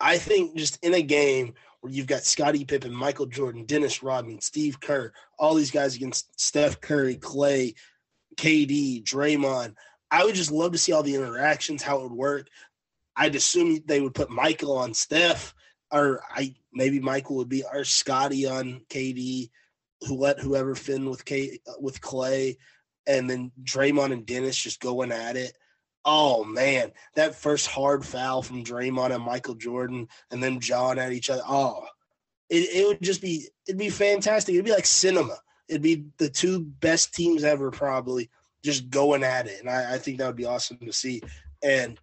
I 0.00 0.18
think 0.18 0.56
just 0.56 0.82
in 0.84 0.94
a 0.94 1.02
game 1.02 1.54
where 1.80 1.92
you've 1.92 2.06
got 2.06 2.24
Scottie 2.24 2.64
Pippen, 2.64 2.92
Michael 2.92 3.26
Jordan, 3.26 3.64
Dennis 3.64 4.02
Rodman, 4.02 4.40
Steve 4.40 4.80
Kerr, 4.80 5.12
all 5.38 5.54
these 5.54 5.70
guys 5.70 5.94
against 5.94 6.40
Steph 6.40 6.80
Curry, 6.80 7.16
Klay, 7.16 7.74
KD, 8.36 9.04
Draymond. 9.04 9.74
I 10.10 10.24
would 10.24 10.34
just 10.34 10.52
love 10.52 10.72
to 10.72 10.78
see 10.78 10.92
all 10.92 11.02
the 11.02 11.14
interactions, 11.14 11.82
how 11.82 11.98
it 11.98 12.02
would 12.04 12.12
work. 12.12 12.48
I'd 13.16 13.34
assume 13.34 13.80
they 13.86 14.00
would 14.00 14.14
put 14.14 14.30
Michael 14.30 14.76
on 14.76 14.94
Steph, 14.94 15.54
or 15.92 16.20
I 16.34 16.54
maybe 16.72 17.00
Michael 17.00 17.36
would 17.36 17.48
be 17.48 17.64
our 17.64 17.84
Scottie 17.84 18.46
on 18.46 18.82
KD 18.88 19.50
who 20.06 20.16
let 20.16 20.38
whoever 20.40 20.74
fin 20.74 21.08
with 21.08 21.24
K 21.24 21.58
with 21.80 22.00
Klay, 22.00 22.56
and 23.06 23.28
then 23.28 23.52
Draymond 23.62 24.12
and 24.12 24.26
Dennis 24.26 24.56
just 24.56 24.80
going 24.80 25.12
at 25.12 25.36
it. 25.36 25.56
Oh 26.04 26.44
man, 26.44 26.92
that 27.14 27.34
first 27.34 27.66
hard 27.66 28.04
foul 28.04 28.42
from 28.42 28.64
Draymond 28.64 29.14
and 29.14 29.24
Michael 29.24 29.54
Jordan, 29.54 30.08
and 30.30 30.42
then 30.42 30.60
John 30.60 30.98
at 30.98 31.12
each 31.12 31.30
other. 31.30 31.42
Oh, 31.46 31.86
it, 32.48 32.68
it 32.74 32.86
would 32.86 33.02
just 33.02 33.20
be 33.20 33.48
it'd 33.66 33.78
be 33.78 33.90
fantastic. 33.90 34.54
It'd 34.54 34.64
be 34.64 34.72
like 34.72 34.86
cinema. 34.86 35.36
It'd 35.68 35.82
be 35.82 36.04
the 36.18 36.28
two 36.28 36.60
best 36.60 37.12
teams 37.12 37.42
ever, 37.42 37.70
probably 37.70 38.30
just 38.62 38.88
going 38.90 39.24
at 39.24 39.46
it, 39.46 39.60
and 39.60 39.70
I, 39.70 39.94
I 39.94 39.98
think 39.98 40.18
that 40.18 40.26
would 40.26 40.36
be 40.36 40.44
awesome 40.44 40.78
to 40.78 40.92
see. 40.92 41.22
And 41.62 41.98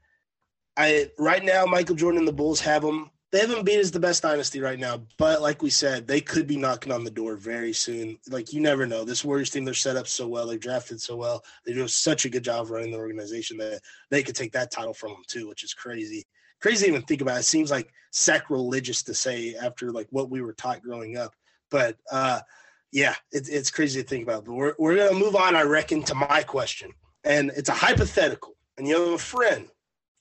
I 0.76 1.12
right 1.18 1.44
now, 1.44 1.66
Michael 1.66 1.96
Jordan 1.96 2.20
and 2.20 2.28
the 2.28 2.34
Bulls 2.34 2.60
have 2.62 2.82
them 2.82 3.10
they 3.34 3.40
haven't 3.40 3.66
beat 3.66 3.80
as 3.80 3.90
the 3.90 4.00
best 4.00 4.22
dynasty 4.22 4.60
right 4.60 4.78
now, 4.78 5.02
but 5.18 5.42
like 5.42 5.64
we 5.64 5.72
said, 5.72 6.08
they 6.08 6.22
could 6.22 6.46
be 6.46 6.56
knocking 6.56 6.92
on 6.92 7.04
the 7.04 7.10
door 7.10 7.36
very 7.36 7.74
soon. 7.74 8.20
Like 8.30 8.54
you 8.54 8.62
never 8.62 8.86
know. 8.86 9.04
This 9.04 9.26
Warriors 9.26 9.50
team, 9.50 9.66
they're 9.66 9.74
set 9.74 9.98
up 9.98 10.08
so 10.08 10.28
well, 10.28 10.46
they 10.46 10.60
drafted 10.60 11.02
so 11.02 11.16
well, 11.16 11.44
they 11.66 11.74
do 11.74 11.88
such 11.88 12.26
a 12.26 12.30
good 12.30 12.44
job 12.44 12.70
running 12.70 12.92
the 12.92 13.00
organization 13.00 13.58
that 13.58 13.82
they 14.12 14.22
could 14.22 14.36
take 14.36 14.52
that 14.52 14.70
title 14.70 14.94
from 14.94 15.14
them 15.14 15.24
too, 15.26 15.48
which 15.48 15.64
is 15.64 15.74
crazy. 15.74 16.28
Crazy 16.62 16.86
to 16.86 16.92
even 16.92 17.02
think 17.02 17.22
about. 17.22 17.40
It 17.40 17.44
seems 17.44 17.72
like 17.72 17.92
sacrilegious 18.12 19.02
to 19.02 19.16
say 19.16 19.56
after 19.56 19.92
like 19.92 20.08
what 20.12 20.30
we 20.30 20.44
were 20.44 20.54
taught 20.54 20.84
growing 20.84 21.18
up, 21.18 21.34
but 21.72 21.98
uh, 22.12 22.40
yeah, 22.92 23.16
it, 23.32 23.50
it's 23.50 23.72
crazy 23.72 24.04
to 24.04 24.08
think 24.08 24.22
about. 24.22 24.46
But 24.46 24.54
we're 24.54 24.76
we're 24.78 24.96
gonna 24.96 25.20
move 25.20 25.36
on, 25.36 25.56
I 25.56 25.64
reckon, 25.64 26.04
to 26.04 26.14
my 26.14 26.44
question, 26.44 26.92
and 27.24 27.52
it's 27.58 27.70
a 27.70 27.74
hypothetical. 27.74 28.54
And 28.78 28.88
you 28.88 29.00
have 29.00 29.14
a 29.14 29.18
friend 29.18 29.70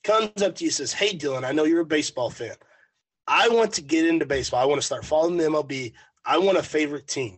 comes 0.03 0.41
up 0.41 0.55
to 0.55 0.65
you 0.65 0.71
says, 0.71 0.93
"Hey, 0.93 1.15
Dylan, 1.15 1.45
I 1.45 1.51
know 1.51 1.65
you're 1.65 1.81
a 1.81 1.85
baseball 1.85 2.31
fan." 2.31 2.55
I 3.27 3.49
want 3.49 3.73
to 3.73 3.81
get 3.81 4.05
into 4.05 4.25
baseball. 4.25 4.61
I 4.61 4.65
want 4.65 4.81
to 4.81 4.85
start 4.85 5.05
following 5.05 5.37
the 5.37 5.45
MLB. 5.45 5.93
I 6.25 6.37
want 6.37 6.57
a 6.57 6.63
favorite 6.63 7.07
team. 7.07 7.37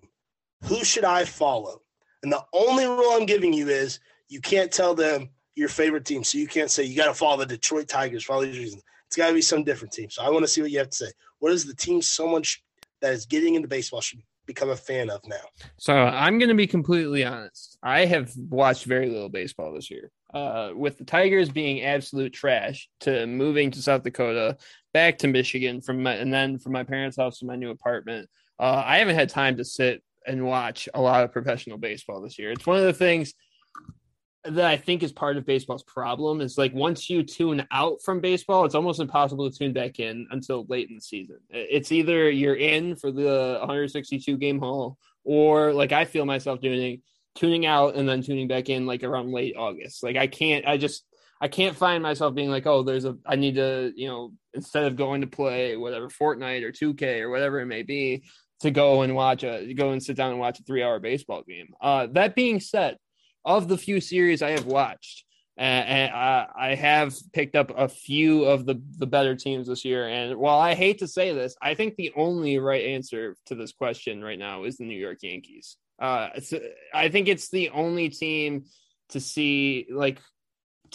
Who 0.63 0.83
should 0.83 1.03
I 1.03 1.25
follow? 1.25 1.81
And 2.23 2.31
the 2.31 2.43
only 2.53 2.85
rule 2.85 3.11
I'm 3.11 3.25
giving 3.25 3.53
you 3.53 3.69
is 3.69 3.99
you 4.27 4.41
can't 4.41 4.71
tell 4.71 4.95
them 4.95 5.29
your 5.55 5.69
favorite 5.69 6.05
team. 6.05 6.23
So 6.23 6.37
you 6.37 6.47
can't 6.47 6.71
say 6.71 6.83
you 6.83 6.95
got 6.95 7.05
to 7.05 7.13
follow 7.13 7.37
the 7.37 7.45
Detroit 7.45 7.87
Tigers 7.87 8.23
for 8.23 8.33
all 8.33 8.41
these 8.41 8.57
reasons. 8.57 8.83
It's 9.07 9.15
got 9.15 9.27
to 9.27 9.33
be 9.33 9.41
some 9.41 9.63
different 9.63 9.93
team. 9.93 10.09
So 10.09 10.23
I 10.23 10.29
want 10.29 10.43
to 10.43 10.47
see 10.47 10.61
what 10.61 10.71
you 10.71 10.79
have 10.79 10.89
to 10.89 10.97
say. 10.97 11.11
What 11.39 11.51
is 11.51 11.65
the 11.65 11.75
team 11.75 12.01
someone 12.01 12.43
sh- 12.43 12.57
that 13.01 13.13
is 13.13 13.25
getting 13.25 13.55
into 13.55 13.67
baseball 13.67 14.01
should 14.01 14.21
become 14.45 14.69
a 14.69 14.75
fan 14.75 15.09
of 15.09 15.21
now? 15.27 15.36
So 15.77 15.95
I'm 15.95 16.39
going 16.39 16.49
to 16.49 16.55
be 16.55 16.67
completely 16.67 17.23
honest. 17.23 17.77
I 17.83 18.05
have 18.05 18.36
watched 18.36 18.86
very 18.86 19.09
little 19.09 19.29
baseball 19.29 19.73
this 19.73 19.91
year. 19.91 20.11
Uh, 20.33 20.71
with 20.75 20.97
the 20.97 21.05
Tigers 21.05 21.49
being 21.49 21.83
absolute 21.83 22.33
trash 22.33 22.89
to 22.99 23.25
moving 23.25 23.71
to 23.71 23.81
South 23.81 24.03
Dakota, 24.03 24.57
back 24.95 25.17
to 25.17 25.27
Michigan 25.27 25.81
from 25.81 26.03
my, 26.03 26.13
and 26.13 26.33
then 26.33 26.57
from 26.57 26.71
my 26.71 26.85
parents' 26.85 27.17
house 27.17 27.39
to 27.39 27.45
my 27.45 27.57
new 27.57 27.69
apartment. 27.69 28.29
Uh, 28.57 28.81
I 28.85 28.99
haven't 28.99 29.15
had 29.15 29.27
time 29.27 29.57
to 29.57 29.65
sit 29.65 30.01
and 30.25 30.45
watch 30.45 30.87
a 30.93 31.01
lot 31.01 31.25
of 31.25 31.33
professional 31.33 31.77
baseball 31.77 32.21
this 32.21 32.39
year. 32.39 32.49
It's 32.51 32.65
one 32.65 32.77
of 32.77 32.85
the 32.85 32.93
things 32.93 33.33
that 34.45 34.63
I 34.63 34.77
think 34.77 35.03
is 35.03 35.11
part 35.11 35.35
of 35.35 35.45
baseball's 35.45 35.83
problem 35.83 36.39
is 36.39 36.57
like 36.57 36.73
once 36.73 37.09
you 37.09 37.23
tune 37.23 37.67
out 37.71 38.01
from 38.05 38.21
baseball, 38.21 38.63
it's 38.63 38.73
almost 38.73 39.01
impossible 39.01 39.51
to 39.51 39.57
tune 39.57 39.73
back 39.73 39.99
in 39.99 40.27
until 40.31 40.65
late 40.69 40.87
in 40.87 40.95
the 40.95 41.01
season. 41.01 41.39
It's 41.49 41.91
either 41.91 42.31
you're 42.31 42.55
in 42.55 42.95
for 42.95 43.11
the 43.11 43.57
162 43.59 44.37
game 44.37 44.59
haul, 44.59 44.97
or 45.25 45.73
like 45.73 45.91
I 45.91 46.05
feel 46.05 46.25
myself 46.25 46.61
doing 46.61 47.01
tuning 47.33 47.65
out 47.65 47.95
and 47.95 48.07
then 48.07 48.21
tuning 48.21 48.47
back 48.47 48.69
in 48.69 48.85
like 48.85 49.03
around 49.03 49.33
late 49.33 49.57
August. 49.57 50.03
Like 50.03 50.15
I 50.15 50.27
can't, 50.27 50.65
I 50.65 50.77
just 50.77 51.03
I 51.41 51.47
can't 51.47 51.75
find 51.75 52.01
myself 52.01 52.33
being 52.33 52.49
like, 52.49 52.65
oh, 52.65 52.83
there's 52.83 53.05
a 53.05 53.17
I 53.25 53.36
need 53.36 53.55
to, 53.55 53.91
you 53.95 54.07
know, 54.07 54.33
instead 54.53 54.86
of 54.86 54.95
going 54.95 55.21
to 55.21 55.27
play 55.27 55.75
whatever 55.75 56.07
Fortnite 56.07 56.63
or 56.63 56.71
2K 56.71 57.21
or 57.21 57.29
whatever 57.29 57.59
it 57.59 57.65
may 57.65 57.83
be, 57.83 58.23
to 58.61 58.71
go 58.71 59.01
and 59.01 59.15
watch 59.15 59.43
a 59.43 59.73
go 59.73 59.91
and 59.91 60.01
sit 60.01 60.15
down 60.15 60.31
and 60.31 60.39
watch 60.39 60.59
a 60.59 60.63
three 60.63 60.83
hour 60.83 60.99
baseball 60.99 61.43
game. 61.47 61.73
Uh, 61.81 62.07
that 62.13 62.36
being 62.36 62.59
said, 62.59 62.97
of 63.43 63.67
the 63.67 63.77
few 63.77 64.01
series 64.01 64.41
I 64.41 64.51
have 64.51 64.65
watched, 64.65 65.25
and, 65.57 66.11
I, 66.11 66.47
I 66.57 66.75
have 66.75 67.15
picked 67.33 67.55
up 67.55 67.71
a 67.77 67.88
few 67.88 68.45
of 68.45 68.65
the 68.65 68.81
the 68.97 69.07
better 69.07 69.36
teams 69.36 69.67
this 69.67 69.86
year. 69.86 70.07
And 70.07 70.38
while 70.38 70.59
I 70.59 70.73
hate 70.73 70.99
to 70.99 71.07
say 71.07 71.33
this, 71.33 71.55
I 71.61 71.75
think 71.75 71.95
the 71.95 72.11
only 72.15 72.57
right 72.59 72.86
answer 72.86 73.36
to 73.47 73.55
this 73.55 73.71
question 73.71 74.23
right 74.23 74.39
now 74.39 74.63
is 74.63 74.77
the 74.77 74.86
New 74.86 74.97
York 74.97 75.19
Yankees. 75.21 75.77
Uh, 75.99 76.29
I 76.93 77.09
think 77.09 77.27
it's 77.27 77.49
the 77.49 77.69
only 77.69 78.09
team 78.09 78.65
to 79.09 79.19
see 79.19 79.88
like 79.89 80.19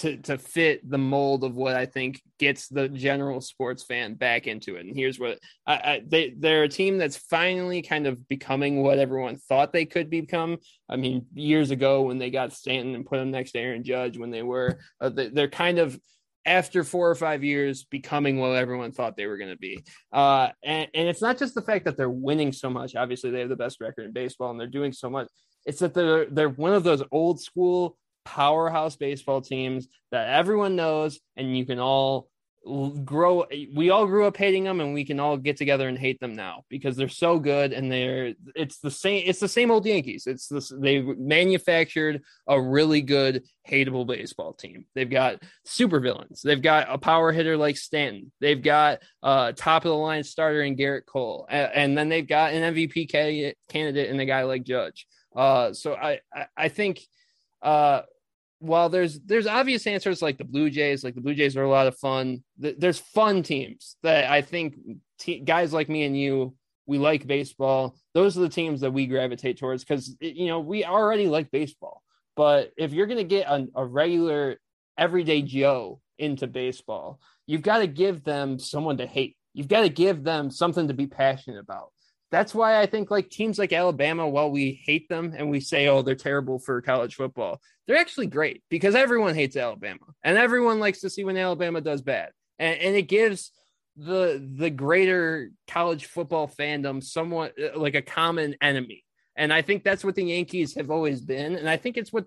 to 0.00 0.16
to 0.18 0.38
fit 0.38 0.88
the 0.88 0.98
mold 0.98 1.44
of 1.44 1.54
what 1.54 1.76
I 1.76 1.84
think 1.84 2.22
gets 2.38 2.68
the 2.68 2.88
general 2.88 3.40
sports 3.40 3.82
fan 3.82 4.14
back 4.14 4.46
into 4.46 4.76
it. 4.76 4.86
And 4.86 4.96
here's 4.96 5.18
what 5.18 5.38
I, 5.66 5.74
I, 5.74 6.02
they 6.06 6.34
they're 6.38 6.64
a 6.64 6.68
team 6.68 6.96
that's 6.96 7.16
finally 7.16 7.82
kind 7.82 8.06
of 8.06 8.26
becoming 8.28 8.82
what 8.82 8.98
everyone 8.98 9.36
thought 9.36 9.72
they 9.72 9.84
could 9.84 10.08
become. 10.08 10.58
I 10.88 10.96
mean, 10.96 11.26
years 11.34 11.70
ago 11.70 12.02
when 12.02 12.18
they 12.18 12.30
got 12.30 12.54
Stanton 12.54 12.94
and 12.94 13.04
put 13.04 13.20
him 13.20 13.30
next 13.30 13.52
to 13.52 13.60
Aaron 13.60 13.84
Judge, 13.84 14.16
when 14.16 14.30
they 14.30 14.42
were 14.42 14.78
uh, 15.00 15.10
they're 15.10 15.48
kind 15.48 15.78
of 15.78 15.98
after 16.46 16.82
four 16.82 17.10
or 17.10 17.14
five 17.14 17.44
years 17.44 17.84
becoming 17.84 18.38
what 18.38 18.56
everyone 18.56 18.92
thought 18.92 19.16
they 19.16 19.26
were 19.26 19.36
going 19.36 19.50
to 19.50 19.58
be. 19.58 19.84
Uh, 20.10 20.48
and, 20.64 20.88
and 20.94 21.08
it's 21.08 21.20
not 21.20 21.38
just 21.38 21.54
the 21.54 21.60
fact 21.60 21.84
that 21.84 21.98
they're 21.98 22.08
winning 22.08 22.52
so 22.52 22.70
much. 22.70 22.96
Obviously, 22.96 23.30
they 23.30 23.40
have 23.40 23.50
the 23.50 23.56
best 23.56 23.80
record 23.80 24.06
in 24.06 24.12
baseball 24.12 24.50
and 24.50 24.58
they're 24.58 24.66
doing 24.66 24.92
so 24.92 25.10
much. 25.10 25.28
It's 25.66 25.80
that 25.80 25.92
they're 25.92 26.24
they're 26.24 26.48
one 26.48 26.72
of 26.72 26.84
those 26.84 27.02
old 27.12 27.38
school 27.38 27.98
powerhouse 28.24 28.96
baseball 28.96 29.40
teams 29.40 29.88
that 30.10 30.28
everyone 30.28 30.76
knows 30.76 31.20
and 31.36 31.56
you 31.56 31.64
can 31.64 31.78
all 31.78 32.30
grow 33.04 33.46
we 33.74 33.88
all 33.88 34.06
grew 34.06 34.26
up 34.26 34.36
hating 34.36 34.64
them 34.64 34.80
and 34.80 34.92
we 34.92 35.04
can 35.04 35.18
all 35.18 35.38
get 35.38 35.56
together 35.56 35.88
and 35.88 35.96
hate 35.96 36.20
them 36.20 36.34
now 36.34 36.62
because 36.68 36.94
they're 36.94 37.08
so 37.08 37.38
good 37.38 37.72
and 37.72 37.90
they're 37.90 38.34
it's 38.54 38.78
the 38.80 38.90
same 38.90 39.22
it's 39.26 39.40
the 39.40 39.48
same 39.48 39.70
old 39.70 39.86
yankees. 39.86 40.26
It's 40.26 40.46
this 40.46 40.70
they 40.76 41.00
manufactured 41.00 42.22
a 42.46 42.60
really 42.60 43.00
good 43.00 43.44
hateable 43.66 44.06
baseball 44.06 44.52
team. 44.52 44.84
They've 44.94 45.08
got 45.08 45.42
super 45.64 46.00
villains 46.00 46.42
they've 46.42 46.60
got 46.60 46.88
a 46.90 46.98
power 46.98 47.32
hitter 47.32 47.56
like 47.56 47.78
stanton. 47.78 48.30
They've 48.40 48.62
got 48.62 49.00
a 49.22 49.54
top 49.56 49.86
of 49.86 49.90
the 49.90 49.96
line 49.96 50.22
starter 50.22 50.62
in 50.62 50.76
gerrit 50.76 51.06
cole 51.06 51.46
and, 51.48 51.96
then 51.96 52.10
they've 52.10 52.28
got 52.28 52.52
an 52.52 52.74
mvp 52.74 53.10
candidate 53.68 54.10
in 54.10 54.20
a 54.20 54.26
guy 54.26 54.42
like 54.42 54.64
judge. 54.64 55.06
Uh 55.34 55.72
so 55.72 55.94
i 55.94 56.20
i, 56.34 56.46
I 56.56 56.68
think 56.68 57.00
uh, 57.62 58.02
while 58.60 58.90
there's 58.90 59.18
there's 59.20 59.46
obvious 59.46 59.86
answers 59.86 60.22
like 60.22 60.38
the 60.38 60.44
Blue 60.44 60.70
Jays, 60.70 61.02
like 61.02 61.14
the 61.14 61.20
Blue 61.20 61.34
Jays 61.34 61.56
are 61.56 61.62
a 61.64 61.70
lot 61.70 61.86
of 61.86 61.98
fun. 61.98 62.44
There's 62.58 62.98
fun 62.98 63.42
teams 63.42 63.96
that 64.02 64.30
I 64.30 64.42
think 64.42 64.76
t- 65.18 65.40
guys 65.40 65.72
like 65.72 65.88
me 65.88 66.04
and 66.04 66.18
you 66.18 66.54
we 66.86 66.98
like 66.98 67.26
baseball. 67.26 67.96
Those 68.14 68.36
are 68.36 68.40
the 68.40 68.48
teams 68.48 68.80
that 68.80 68.92
we 68.92 69.06
gravitate 69.06 69.58
towards 69.58 69.84
because 69.84 70.14
you 70.20 70.46
know 70.46 70.60
we 70.60 70.84
already 70.84 71.26
like 71.28 71.50
baseball. 71.50 72.02
But 72.36 72.72
if 72.76 72.92
you're 72.92 73.06
going 73.06 73.18
to 73.18 73.24
get 73.24 73.46
a, 73.48 73.66
a 73.74 73.84
regular 73.84 74.56
everyday 74.98 75.42
Joe 75.42 76.00
into 76.18 76.46
baseball, 76.46 77.20
you've 77.46 77.62
got 77.62 77.78
to 77.78 77.86
give 77.86 78.24
them 78.24 78.58
someone 78.58 78.98
to 78.98 79.06
hate. 79.06 79.36
You've 79.54 79.68
got 79.68 79.82
to 79.82 79.88
give 79.88 80.22
them 80.22 80.50
something 80.50 80.88
to 80.88 80.94
be 80.94 81.06
passionate 81.06 81.58
about 81.58 81.92
that's 82.30 82.54
why 82.54 82.80
I 82.80 82.86
think 82.86 83.10
like 83.10 83.28
teams 83.28 83.58
like 83.58 83.72
Alabama, 83.72 84.28
while 84.28 84.50
we 84.50 84.80
hate 84.84 85.08
them 85.08 85.34
and 85.36 85.50
we 85.50 85.60
say, 85.60 85.88
oh, 85.88 86.02
they're 86.02 86.14
terrible 86.14 86.58
for 86.58 86.80
college 86.80 87.16
football, 87.16 87.60
they're 87.86 87.96
actually 87.96 88.28
great 88.28 88.62
because 88.70 88.94
everyone 88.94 89.34
hates 89.34 89.56
Alabama 89.56 90.06
and 90.22 90.38
everyone 90.38 90.78
likes 90.78 91.00
to 91.00 91.10
see 91.10 91.24
when 91.24 91.36
Alabama 91.36 91.80
does 91.80 92.02
bad. 92.02 92.30
And, 92.58 92.78
and 92.80 92.96
it 92.96 93.08
gives 93.08 93.52
the 93.96 94.48
the 94.56 94.70
greater 94.70 95.50
college 95.66 96.06
football 96.06 96.48
fandom 96.48 97.02
somewhat 97.02 97.54
uh, 97.60 97.78
like 97.78 97.94
a 97.94 98.02
common 98.02 98.54
enemy. 98.62 99.04
And 99.36 99.52
I 99.52 99.62
think 99.62 99.82
that's 99.82 100.04
what 100.04 100.14
the 100.14 100.24
Yankees 100.24 100.74
have 100.76 100.90
always 100.90 101.20
been. 101.20 101.56
And 101.56 101.68
I 101.68 101.76
think 101.76 101.96
it's 101.96 102.12
what 102.12 102.26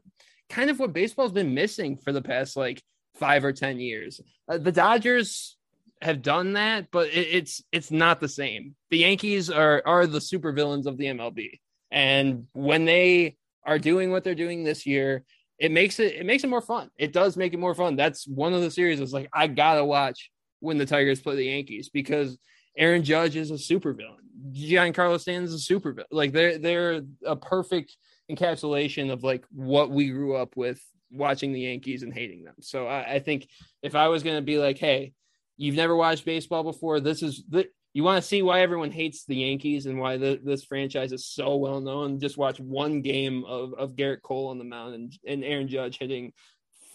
kind 0.49 0.69
of 0.69 0.79
what 0.79 0.93
baseball's 0.93 1.31
been 1.31 1.53
missing 1.53 1.97
for 1.97 2.11
the 2.11 2.21
past 2.21 2.57
like 2.57 2.81
five 3.15 3.45
or 3.45 3.53
10 3.53 3.79
years. 3.79 4.19
Uh, 4.47 4.57
the 4.57 4.71
Dodgers 4.71 5.57
have 6.03 6.21
done 6.21 6.53
that, 6.53 6.89
but 6.91 7.07
it, 7.09 7.27
it's 7.31 7.63
it's 7.71 7.91
not 7.91 8.19
the 8.19 8.27
same. 8.27 8.75
The 8.91 8.99
Yankees 8.99 9.49
are 9.49 9.81
are 9.85 10.05
the 10.05 10.19
supervillains 10.19 10.85
of 10.85 10.97
the 10.97 11.05
MLB, 11.05 11.59
and 11.91 12.47
when 12.53 12.85
they 12.85 13.37
are 13.65 13.79
doing 13.79 14.11
what 14.11 14.23
they're 14.23 14.35
doing 14.35 14.63
this 14.63 14.85
year, 14.85 15.23
it 15.57 15.71
makes 15.71 15.99
it 15.99 16.15
it 16.15 16.25
makes 16.25 16.43
it 16.43 16.49
more 16.49 16.61
fun. 16.61 16.89
It 16.97 17.13
does 17.13 17.37
make 17.37 17.53
it 17.53 17.59
more 17.59 17.75
fun. 17.75 17.95
That's 17.95 18.27
one 18.27 18.53
of 18.53 18.61
the 18.61 18.71
series. 18.71 18.99
It's 18.99 19.13
like 19.13 19.29
I 19.33 19.47
gotta 19.47 19.85
watch 19.85 20.31
when 20.59 20.77
the 20.77 20.85
Tigers 20.85 21.21
play 21.21 21.35
the 21.35 21.45
Yankees 21.45 21.89
because 21.89 22.37
Aaron 22.77 23.03
Judge 23.03 23.35
is 23.35 23.51
a 23.51 23.55
supervillain. 23.55 24.17
Giancarlo 24.51 25.15
is 25.15 25.53
a 25.53 25.73
supervillain. 25.73 26.05
Like 26.11 26.31
they're 26.31 26.57
they're 26.57 27.01
a 27.25 27.35
perfect 27.35 27.95
encapsulation 28.31 29.11
of 29.11 29.23
like 29.23 29.45
what 29.51 29.91
we 29.91 30.09
grew 30.09 30.35
up 30.35 30.55
with 30.55 30.81
watching 31.11 31.53
the 31.53 31.61
Yankees 31.61 32.03
and 32.03 32.13
hating 32.13 32.43
them. 32.43 32.55
So 32.59 32.87
I, 32.87 33.13
I 33.13 33.19
think 33.19 33.47
if 33.81 33.95
I 33.95 34.07
was 34.07 34.23
gonna 34.23 34.41
be 34.41 34.57
like, 34.57 34.79
hey, 34.79 35.13
you've 35.57 35.75
never 35.75 35.95
watched 35.95 36.25
baseball 36.25 36.63
before, 36.63 36.99
this 36.99 37.23
is 37.23 37.43
the 37.49 37.67
you 37.93 38.03
want 38.03 38.21
to 38.21 38.27
see 38.27 38.41
why 38.41 38.61
everyone 38.61 38.91
hates 38.91 39.23
the 39.25 39.35
Yankees 39.35 39.85
and 39.85 39.99
why 39.99 40.17
the, 40.17 40.39
this 40.43 40.63
franchise 40.63 41.11
is 41.11 41.27
so 41.27 41.57
well 41.57 41.79
known. 41.79 42.19
Just 42.19 42.37
watch 42.37 42.59
one 42.59 43.01
game 43.01 43.45
of, 43.45 43.73
of 43.75 43.95
Gerrit 43.95 44.23
Cole 44.23 44.47
on 44.47 44.57
the 44.57 44.63
mound 44.63 44.95
and, 44.95 45.13
and 45.27 45.43
Aaron 45.43 45.67
Judge 45.67 45.99
hitting 45.99 46.33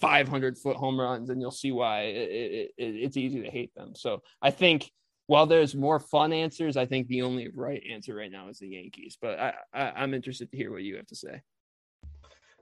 500 0.01 0.59
foot 0.59 0.77
home 0.77 1.01
runs, 1.01 1.31
and 1.31 1.41
you'll 1.41 1.51
see 1.51 1.73
why 1.73 2.03
it, 2.03 2.31
it, 2.31 2.71
it, 2.77 2.95
it's 2.97 3.17
easy 3.17 3.43
to 3.43 3.51
hate 3.51 3.75
them. 3.75 3.95
So 3.95 4.23
I 4.43 4.51
think 4.51 4.91
while 5.27 5.47
there's 5.47 5.75
more 5.75 6.01
fun 6.01 6.33
answers, 6.33 6.77
I 6.77 6.87
think 6.87 7.07
the 7.07 7.23
only 7.23 7.49
right 7.55 7.83
answer 7.89 8.15
right 8.15 8.31
now 8.31 8.49
is 8.49 8.59
the 8.59 8.69
Yankees. 8.69 9.19
But 9.21 9.39
I, 9.39 9.55
I, 9.73 10.03
am 10.03 10.15
interested 10.15 10.51
to 10.51 10.57
hear 10.57 10.73
what 10.73 10.83
you 10.83 10.97
have 10.97 11.07
to 11.09 11.17
say. 11.17 11.43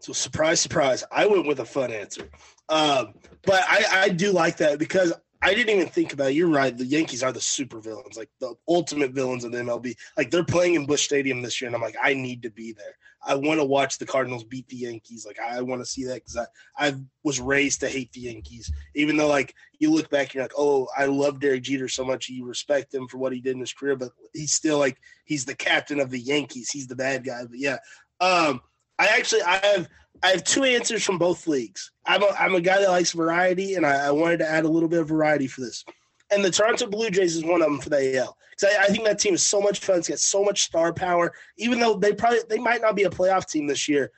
So 0.00 0.12
surprise, 0.12 0.60
surprise, 0.60 1.04
I 1.10 1.26
went 1.26 1.46
with 1.46 1.60
a 1.60 1.64
fun 1.64 1.90
answer. 1.90 2.28
Um, 2.68 3.14
but 3.44 3.62
I, 3.66 3.84
I 3.92 4.08
do 4.10 4.32
like 4.32 4.58
that 4.58 4.78
because 4.78 5.12
I 5.42 5.54
didn't 5.54 5.74
even 5.74 5.88
think 5.88 6.12
about 6.12 6.30
it. 6.30 6.34
You're 6.34 6.48
right. 6.48 6.76
The 6.76 6.84
Yankees 6.84 7.22
are 7.22 7.32
the 7.32 7.40
super 7.40 7.78
villains, 7.80 8.16
like 8.16 8.30
the 8.40 8.54
ultimate 8.68 9.12
villains 9.12 9.44
of 9.44 9.52
the 9.52 9.58
MLB. 9.58 9.94
Like 10.16 10.30
they're 10.30 10.44
playing 10.44 10.74
in 10.74 10.86
Busch 10.86 11.04
Stadium 11.04 11.42
this 11.42 11.60
year, 11.60 11.66
and 11.66 11.76
I'm 11.76 11.82
like, 11.82 11.96
I 12.02 12.14
need 12.14 12.42
to 12.42 12.50
be 12.50 12.72
there. 12.72 12.96
I 13.22 13.34
want 13.34 13.60
to 13.60 13.64
watch 13.64 13.98
the 13.98 14.06
Cardinals 14.06 14.44
beat 14.44 14.68
the 14.68 14.76
Yankees. 14.76 15.26
Like 15.26 15.38
I 15.40 15.60
want 15.60 15.82
to 15.82 15.86
see 15.86 16.04
that 16.04 16.24
because 16.24 16.36
I 16.36 16.46
I 16.78 16.94
was 17.22 17.40
raised 17.40 17.80
to 17.80 17.88
hate 17.88 18.12
the 18.12 18.20
Yankees. 18.20 18.72
Even 18.94 19.16
though 19.16 19.28
like 19.28 19.54
you 19.78 19.92
look 19.92 20.08
back, 20.10 20.32
you're 20.32 20.44
like, 20.44 20.52
oh, 20.56 20.88
I 20.96 21.06
love 21.06 21.40
Derek 21.40 21.62
Jeter 21.62 21.88
so 21.88 22.04
much. 22.04 22.28
You 22.28 22.46
respect 22.46 22.94
him 22.94 23.06
for 23.08 23.18
what 23.18 23.32
he 23.32 23.40
did 23.40 23.54
in 23.54 23.60
his 23.60 23.72
career, 23.72 23.96
but 23.96 24.12
he's 24.32 24.52
still 24.52 24.78
like 24.78 24.98
he's 25.24 25.44
the 25.44 25.54
captain 25.54 26.00
of 26.00 26.10
the 26.10 26.20
Yankees. 26.20 26.70
He's 26.70 26.86
the 26.86 26.96
bad 26.96 27.24
guy. 27.24 27.44
But 27.48 27.58
yeah, 27.58 27.78
um, 28.20 28.60
I 28.98 29.08
actually 29.08 29.42
I 29.42 29.56
have 29.64 29.88
I 30.22 30.28
have 30.28 30.44
two 30.44 30.64
answers 30.64 31.04
from 31.04 31.18
both 31.18 31.46
leagues. 31.46 31.90
I'm 32.04 32.22
a, 32.22 32.28
I'm 32.38 32.54
a 32.54 32.60
guy 32.60 32.80
that 32.80 32.90
likes 32.90 33.12
variety, 33.12 33.74
and 33.74 33.84
I, 33.84 34.06
I, 34.06 34.10
wanted 34.10 34.38
to 34.38 34.48
add 34.48 34.64
a 34.64 34.68
little 34.68 34.88
bit 34.88 35.00
of 35.00 35.08
variety 35.08 35.46
for 35.46 35.62
this. 35.62 35.84
And 36.30 36.44
the 36.44 36.50
Toronto 36.50 36.86
Blue 36.86 37.10
Jays 37.10 37.36
is 37.36 37.44
one 37.44 37.62
of 37.62 37.68
them 37.68 37.80
for 37.80 37.90
the 37.90 38.18
AL 38.18 38.36
because 38.50 38.74
I, 38.74 38.84
I, 38.84 38.86
think 38.86 39.04
that 39.04 39.18
team 39.18 39.34
is 39.34 39.46
so 39.46 39.60
much 39.60 39.80
fun. 39.80 39.98
It's 39.98 40.08
got 40.08 40.18
so 40.18 40.42
much 40.42 40.62
star 40.62 40.92
power. 40.92 41.32
Even 41.58 41.78
though 41.78 41.94
they 41.96 42.12
probably 42.12 42.40
they 42.48 42.58
might 42.58 42.80
not 42.80 42.96
be 42.96 43.04
a 43.04 43.10
playoff 43.10 43.48
team 43.48 43.66
this 43.66 43.88
year, 43.88 44.10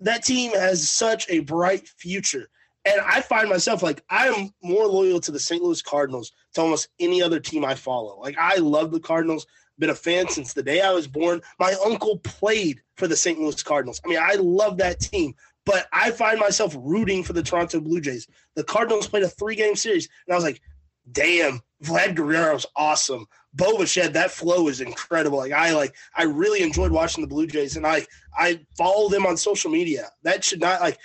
that 0.00 0.24
team 0.24 0.52
has 0.52 0.88
such 0.88 1.28
a 1.28 1.40
bright 1.40 1.88
future. 1.88 2.48
And 2.84 3.00
I 3.00 3.20
find 3.20 3.48
myself 3.48 3.82
like 3.82 4.02
I'm 4.08 4.50
more 4.62 4.86
loyal 4.86 5.20
to 5.20 5.32
the 5.32 5.40
St. 5.40 5.62
Louis 5.62 5.82
Cardinals 5.82 6.32
to 6.54 6.60
almost 6.60 6.88
any 7.00 7.22
other 7.22 7.40
team 7.40 7.64
I 7.64 7.74
follow. 7.74 8.20
Like 8.20 8.36
I 8.38 8.56
love 8.56 8.92
the 8.92 9.00
Cardinals 9.00 9.46
been 9.78 9.90
a 9.90 9.94
fan 9.94 10.28
since 10.28 10.52
the 10.52 10.62
day 10.62 10.80
I 10.80 10.92
was 10.92 11.06
born. 11.06 11.40
My 11.58 11.74
uncle 11.84 12.18
played 12.18 12.80
for 12.96 13.06
the 13.06 13.16
St. 13.16 13.38
Louis 13.38 13.62
Cardinals. 13.62 14.00
I 14.04 14.08
mean, 14.08 14.18
I 14.20 14.34
love 14.34 14.76
that 14.78 15.00
team, 15.00 15.34
but 15.64 15.86
I 15.92 16.10
find 16.10 16.38
myself 16.38 16.76
rooting 16.78 17.22
for 17.22 17.32
the 17.32 17.42
Toronto 17.42 17.80
Blue 17.80 18.00
Jays. 18.00 18.26
The 18.56 18.64
Cardinals 18.64 19.08
played 19.08 19.22
a 19.22 19.28
three 19.28 19.54
game 19.54 19.76
series, 19.76 20.08
and 20.26 20.34
I 20.34 20.36
was 20.36 20.44
like, 20.44 20.60
damn, 21.12 21.60
Vlad 21.84 22.14
Guerrero's 22.16 22.66
awesome. 22.76 23.26
Bo 23.54 23.78
Bichette, 23.78 24.12
that 24.12 24.30
flow 24.30 24.68
is 24.68 24.80
incredible. 24.80 25.38
Like 25.38 25.52
I 25.52 25.72
like 25.72 25.94
I 26.14 26.24
really 26.24 26.62
enjoyed 26.62 26.92
watching 26.92 27.22
the 27.22 27.28
Blue 27.28 27.46
Jays 27.46 27.76
and 27.76 27.86
I 27.86 28.06
I 28.36 28.60
follow 28.76 29.08
them 29.08 29.26
on 29.26 29.36
social 29.36 29.70
media. 29.70 30.10
That 30.22 30.44
should 30.44 30.60
not 30.60 30.80
like 30.80 30.98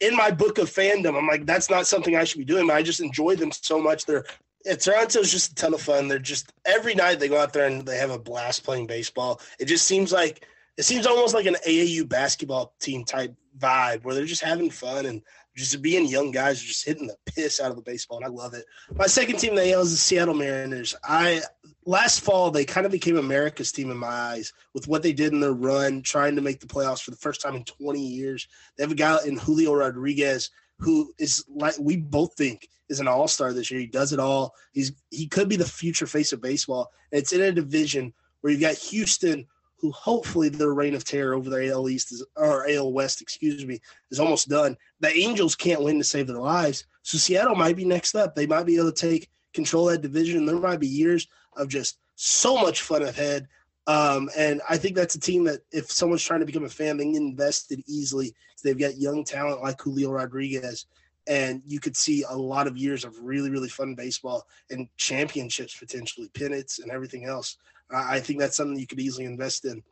in 0.00 0.16
my 0.16 0.30
book 0.30 0.58
of 0.58 0.70
fandom, 0.70 1.16
I'm 1.16 1.26
like, 1.26 1.46
that's 1.46 1.70
not 1.70 1.86
something 1.86 2.16
I 2.16 2.24
should 2.24 2.38
be 2.38 2.44
doing. 2.44 2.66
But 2.66 2.76
I 2.76 2.82
just 2.82 3.00
enjoy 3.00 3.36
them 3.36 3.52
so 3.52 3.80
much. 3.80 4.04
They're 4.04 4.24
Toronto's 4.64 5.30
just 5.30 5.52
a 5.52 5.54
ton 5.54 5.74
of 5.74 5.80
fun. 5.80 6.08
They're 6.08 6.18
just 6.18 6.52
every 6.64 6.94
night 6.94 7.20
they 7.20 7.28
go 7.28 7.38
out 7.38 7.52
there 7.52 7.66
and 7.66 7.86
they 7.86 7.98
have 7.98 8.10
a 8.10 8.18
blast 8.18 8.64
playing 8.64 8.86
baseball. 8.86 9.40
It 9.58 9.66
just 9.66 9.86
seems 9.86 10.12
like 10.12 10.46
it 10.76 10.84
seems 10.84 11.06
almost 11.06 11.34
like 11.34 11.46
an 11.46 11.56
AAU 11.66 12.08
basketball 12.08 12.74
team 12.80 13.04
type 13.04 13.34
vibe 13.58 14.04
where 14.04 14.14
they're 14.14 14.24
just 14.24 14.44
having 14.44 14.70
fun 14.70 15.06
and 15.06 15.22
just 15.56 15.82
being 15.82 16.06
young 16.06 16.30
guys, 16.30 16.62
just 16.62 16.86
hitting 16.86 17.08
the 17.08 17.16
piss 17.26 17.60
out 17.60 17.70
of 17.70 17.76
the 17.76 17.82
baseball, 17.82 18.18
and 18.18 18.26
I 18.26 18.28
love 18.28 18.54
it. 18.54 18.64
My 18.94 19.06
second 19.06 19.38
team 19.38 19.50
in 19.50 19.56
the 19.56 19.72
AL 19.72 19.82
is 19.82 19.90
the 19.90 19.96
Seattle 19.96 20.34
Mariners. 20.34 20.94
I 21.02 21.42
last 21.88 22.20
fall 22.20 22.50
they 22.50 22.66
kind 22.66 22.84
of 22.84 22.92
became 22.92 23.16
America's 23.16 23.72
team 23.72 23.90
in 23.90 23.96
my 23.96 24.08
eyes 24.08 24.52
with 24.74 24.86
what 24.86 25.02
they 25.02 25.14
did 25.14 25.32
in 25.32 25.40
their 25.40 25.54
run, 25.54 26.02
trying 26.02 26.36
to 26.36 26.42
make 26.42 26.60
the 26.60 26.66
playoffs 26.66 27.00
for 27.00 27.10
the 27.12 27.16
first 27.16 27.40
time 27.40 27.56
in 27.56 27.64
20 27.64 27.98
years. 27.98 28.46
They 28.76 28.84
have 28.84 28.92
a 28.92 28.94
guy 28.94 29.16
in 29.26 29.38
Julio 29.38 29.72
Rodriguez 29.72 30.50
who 30.80 31.10
is 31.18 31.46
like 31.48 31.74
we 31.80 31.96
both 31.96 32.34
think 32.34 32.68
is 32.90 33.00
an 33.00 33.08
all 33.08 33.26
star 33.26 33.54
this 33.54 33.70
year. 33.70 33.80
He 33.80 33.86
does 33.86 34.12
it 34.12 34.20
all. 34.20 34.54
He's 34.72 34.92
he 35.10 35.26
could 35.26 35.48
be 35.48 35.56
the 35.56 35.64
future 35.64 36.06
face 36.06 36.30
of 36.34 36.42
baseball. 36.42 36.92
And 37.10 37.22
it's 37.22 37.32
in 37.32 37.40
a 37.40 37.52
division 37.52 38.12
where 38.42 38.52
you've 38.52 38.60
got 38.60 38.76
Houston, 38.76 39.46
who 39.76 39.90
hopefully 39.92 40.50
their 40.50 40.74
reign 40.74 40.94
of 40.94 41.04
terror 41.04 41.34
over 41.34 41.48
the 41.48 41.70
AL 41.70 41.88
East 41.88 42.12
is, 42.12 42.22
or 42.36 42.68
AL 42.68 42.92
West, 42.92 43.22
excuse 43.22 43.64
me, 43.64 43.80
is 44.10 44.20
almost 44.20 44.50
done. 44.50 44.76
The 45.00 45.16
Angels 45.16 45.54
can't 45.56 45.82
win 45.82 45.96
to 45.96 46.04
save 46.04 46.26
their 46.26 46.36
lives, 46.36 46.84
so 47.00 47.16
Seattle 47.16 47.56
might 47.56 47.76
be 47.76 47.86
next 47.86 48.14
up. 48.14 48.34
They 48.34 48.46
might 48.46 48.66
be 48.66 48.76
able 48.76 48.92
to 48.92 49.08
take 49.08 49.30
control 49.54 49.88
of 49.88 49.94
that 49.94 50.02
division. 50.02 50.44
There 50.44 50.56
might 50.56 50.80
be 50.80 50.86
years 50.86 51.26
of 51.58 51.68
just 51.68 51.98
so 52.14 52.56
much 52.56 52.82
fun 52.82 53.02
ahead. 53.02 53.48
Um, 53.86 54.28
and 54.36 54.60
I 54.68 54.76
think 54.76 54.96
that's 54.96 55.14
a 55.14 55.20
team 55.20 55.44
that 55.44 55.60
if 55.72 55.90
someone's 55.90 56.22
trying 56.22 56.40
to 56.40 56.46
become 56.46 56.64
a 56.64 56.68
fan, 56.68 56.96
they 56.96 57.04
can 57.04 57.16
invest 57.16 57.72
it 57.72 57.80
easily. 57.86 58.34
They've 58.62 58.78
got 58.78 58.98
young 58.98 59.24
talent 59.24 59.62
like 59.62 59.80
Julio 59.80 60.10
Rodriguez, 60.10 60.86
and 61.26 61.62
you 61.64 61.80
could 61.80 61.96
see 61.96 62.24
a 62.28 62.36
lot 62.36 62.66
of 62.66 62.76
years 62.76 63.04
of 63.04 63.14
really, 63.22 63.50
really 63.50 63.68
fun 63.68 63.94
baseball 63.94 64.46
and 64.70 64.88
championships 64.96 65.76
potentially, 65.76 66.28
pennants 66.34 66.80
and 66.80 66.90
everything 66.90 67.24
else. 67.24 67.56
I 67.90 68.20
think 68.20 68.38
that's 68.38 68.56
something 68.56 68.78
you 68.78 68.86
could 68.86 69.00
easily 69.00 69.24
invest 69.24 69.64
in. 69.64 69.82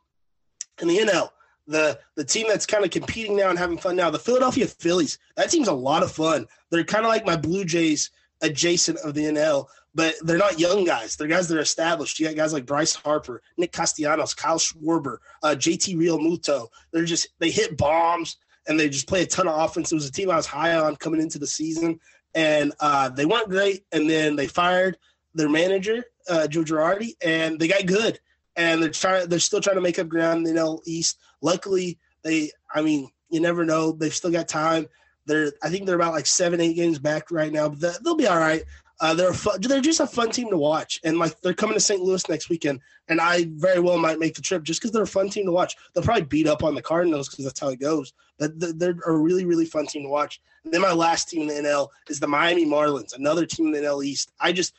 In 0.83 0.89
the 0.89 0.99
NL, 0.99 1.31
the 1.67 1.99
the 2.17 2.25
team 2.25 2.47
that's 2.49 2.67
kind 2.67 2.85
of 2.85 2.91
competing 2.91 3.37
now 3.37 3.51
and 3.51 3.59
having 3.59 3.79
fun 3.79 3.97
now, 3.97 4.11
the 4.11 4.19
Philadelphia 4.19 4.67
Phillies. 4.67 5.19
That 5.37 5.51
team's 5.51 5.69
a 5.69 5.73
lot 5.73 6.03
of 6.03 6.13
fun. 6.13 6.47
They're 6.71 6.85
kind 6.85 7.05
of 7.05 7.11
like 7.11 7.27
my 7.27 7.37
Blue 7.37 7.65
Jays 7.65 8.11
adjacent 8.43 8.99
of 8.99 9.15
the 9.15 9.25
NL, 9.25 9.67
but 9.97 10.15
they're 10.21 10.37
not 10.37 10.61
young 10.61 10.85
guys. 10.85 11.17
They're 11.17 11.27
guys 11.27 11.49
that 11.49 11.57
are 11.57 11.63
established. 11.63 12.21
You 12.21 12.27
got 12.27 12.37
guys 12.37 12.53
like 12.53 12.67
Bryce 12.67 12.95
Harper, 12.95 13.41
Nick 13.57 13.73
Castellanos, 13.73 14.35
Kyle 14.35 14.59
Schwarber, 14.59 15.17
uh, 15.43 15.57
JT 15.59 15.97
Realmuto. 15.97 16.69
They're 16.93 17.07
just 17.07 17.29
they 17.39 17.51
hit 17.51 17.79
bombs 17.79 18.37
and 18.69 18.79
they 18.79 18.91
just 18.91 19.09
play 19.09 19.23
a 19.23 19.27
ton 19.27 19.49
of 19.49 19.59
offense. 19.59 19.91
It 19.91 19.95
was 19.95 20.07
a 20.07 20.13
team 20.13 20.31
I 20.31 20.37
was 20.37 20.45
high 20.45 20.77
on 20.77 20.97
coming 20.97 21.23
into 21.23 21.39
the 21.39 21.47
season, 21.47 21.99
and 22.35 22.75
uh, 22.79 23.09
they 23.09 23.25
weren't 23.25 23.49
great. 23.49 23.87
And 23.91 24.09
then 24.09 24.37
they 24.37 24.47
fired 24.47 24.99
their 25.35 25.49
manager, 25.49 26.05
uh, 26.29 26.47
Joe 26.47 26.63
Girardi, 26.63 27.15
and 27.25 27.59
they 27.59 27.67
got 27.67 27.87
good. 27.87 28.21
And 28.55 28.83
they're 28.83 28.91
trying. 28.91 29.31
They're 29.31 29.39
still 29.39 29.63
trying 29.63 29.77
to 29.77 29.83
make 29.83 29.99
up 29.99 30.09
ground 30.09 30.47
in 30.47 30.55
the 30.55 30.81
East. 30.85 31.19
Luckily, 31.41 31.99
they. 32.23 32.51
I 32.75 32.83
mean, 32.83 33.09
you 33.31 33.41
never 33.41 33.65
know. 33.65 33.93
They've 33.93 34.15
still 34.15 34.31
got 34.31 34.47
time. 34.47 34.89
They're. 35.25 35.53
I 35.63 35.71
think 35.71 35.87
they're 35.87 35.97
about 35.97 36.13
like 36.13 36.27
seven, 36.27 36.61
eight 36.61 36.75
games 36.75 36.99
back 36.99 37.31
right 37.31 37.53
now. 37.53 37.71
But 37.71 38.05
they'll 38.05 38.15
be 38.15 38.27
all 38.27 38.39
right. 38.39 38.63
Uh, 38.99 39.13
they're 39.13 39.35
fun, 39.35 39.61
they're 39.61 39.81
just 39.81 40.01
a 40.01 40.07
fun 40.07 40.31
team 40.31 40.49
to 40.49 40.57
watch, 40.57 41.01
and 41.05 41.19
like 41.19 41.39
they're 41.43 41.53
coming 41.53 41.75
to 41.75 41.81
St. 41.81 42.01
Louis 42.01 42.27
next 42.31 42.49
weekend, 42.49 42.81
and 43.09 43.21
I 43.21 43.47
very 43.51 43.79
well 43.79 43.99
might 43.99 44.19
make 44.19 44.35
the 44.35 44.41
trip 44.41 44.63
just 44.63 44.81
because 44.81 44.91
they're 44.91 45.03
a 45.03 45.07
fun 45.07 45.29
team 45.29 45.45
to 45.45 45.53
watch. 45.53 45.77
They'll 45.93 46.03
probably 46.03 46.25
beat 46.25 46.47
up 46.47 46.65
on 46.65 46.75
the 46.75 46.81
Cardinals 46.81 47.29
because 47.29 47.45
that's 47.45 47.61
how 47.61 47.69
it 47.69 47.81
goes, 47.81 48.15
but 48.39 48.53
they're 48.57 48.97
a 49.07 49.13
really 49.13 49.45
really 49.45 49.67
fun 49.67 49.87
team 49.87 50.05
to 50.05 50.09
watch. 50.09 50.41
And 50.65 50.73
then 50.73 50.81
my 50.81 50.93
last 50.93 51.29
team 51.29 51.43
in 51.43 51.49
the 51.49 51.69
NL 51.69 51.89
is 52.09 52.21
the 52.21 52.27
Miami 52.27 52.65
Marlins, 52.65 53.15
another 53.15 53.45
team 53.45 53.67
in 53.67 53.73
the 53.73 53.87
NL 53.87 54.05
East. 54.05 54.33
I 54.41 54.53
just 54.53 54.75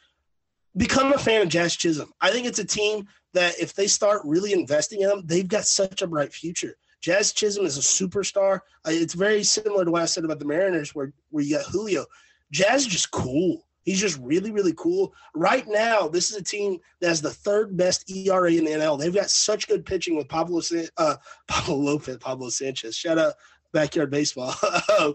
become 0.76 1.14
a 1.14 1.18
fan 1.18 1.44
of 1.44 1.50
Jazz 1.50 1.76
Chisholm. 1.76 2.12
I 2.20 2.32
think 2.32 2.48
it's 2.48 2.60
a 2.60 2.66
team 2.66 3.08
that 3.34 3.60
if 3.60 3.74
they 3.76 3.88
start 3.88 4.22
really 4.26 4.52
investing 4.52 5.02
in 5.02 5.10
them, 5.10 5.24
they've 5.26 5.48
got 5.48 5.66
such 5.66 6.02
a 6.02 6.08
bright 6.08 6.34
future. 6.34 6.76
Jazz 7.02 7.34
Chisholm 7.34 7.66
is 7.66 7.78
a 7.78 7.82
superstar. 7.82 8.62
It's 8.86 9.14
very 9.14 9.44
similar 9.44 9.86
to 9.86 9.92
what 9.92 10.02
I 10.02 10.06
said 10.06 10.26
about 10.26 10.40
the 10.40 10.46
Mariners, 10.46 10.96
where 10.96 11.14
where 11.30 11.44
you 11.44 11.58
got 11.58 11.66
Julio. 11.66 12.06
Jazz 12.52 12.88
just 12.88 13.12
cool. 13.12 13.67
He's 13.88 14.02
just 14.02 14.20
really, 14.22 14.52
really 14.52 14.74
cool. 14.76 15.14
Right 15.34 15.66
now, 15.66 16.10
this 16.10 16.30
is 16.30 16.36
a 16.36 16.44
team 16.44 16.78
that 17.00 17.08
has 17.08 17.22
the 17.22 17.30
third 17.30 17.78
best 17.78 18.12
ERA 18.12 18.52
in 18.52 18.66
the 18.66 18.72
NL. 18.72 19.00
They've 19.00 19.16
got 19.16 19.30
such 19.30 19.66
good 19.70 19.86
pitching 19.86 20.18
with 20.18 20.28
Pablo 20.28 20.62
uh, 20.98 21.16
Pablo 21.48 21.76
Lopez, 21.76 22.18
Pablo 22.18 22.50
Sanchez. 22.50 22.98
Shout 22.98 23.18
out 23.18 23.36
backyard 23.72 24.12
baseball. 24.12 24.54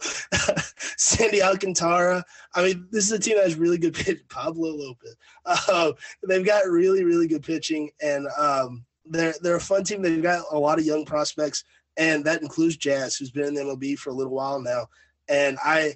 Sandy 0.97 1.43
Alcantara. 1.43 2.25
I 2.55 2.64
mean, 2.64 2.89
this 2.91 3.05
is 3.05 3.12
a 3.12 3.18
team 3.18 3.37
that 3.37 3.45
has 3.45 3.57
really 3.57 3.77
good 3.77 3.93
pitch. 3.93 4.20
Pablo 4.31 4.70
Lopez. 4.70 5.16
Uh, 5.45 5.93
they've 6.27 6.47
got 6.47 6.64
really, 6.64 7.05
really 7.05 7.29
good 7.29 7.43
pitching, 7.43 7.91
and 8.01 8.27
um, 8.39 8.87
they're 9.05 9.35
they're 9.43 9.57
a 9.57 9.61
fun 9.61 9.85
team. 9.85 10.01
They've 10.01 10.23
got 10.23 10.47
a 10.51 10.59
lot 10.59 10.79
of 10.79 10.87
young 10.87 11.05
prospects, 11.05 11.64
and 11.99 12.25
that 12.25 12.41
includes 12.41 12.79
Jazz, 12.79 13.16
who's 13.16 13.31
been 13.31 13.49
in 13.49 13.55
the 13.55 13.61
MLB 13.61 13.99
for 13.99 14.09
a 14.09 14.14
little 14.14 14.33
while 14.33 14.62
now. 14.62 14.87
And 15.29 15.59
I, 15.62 15.93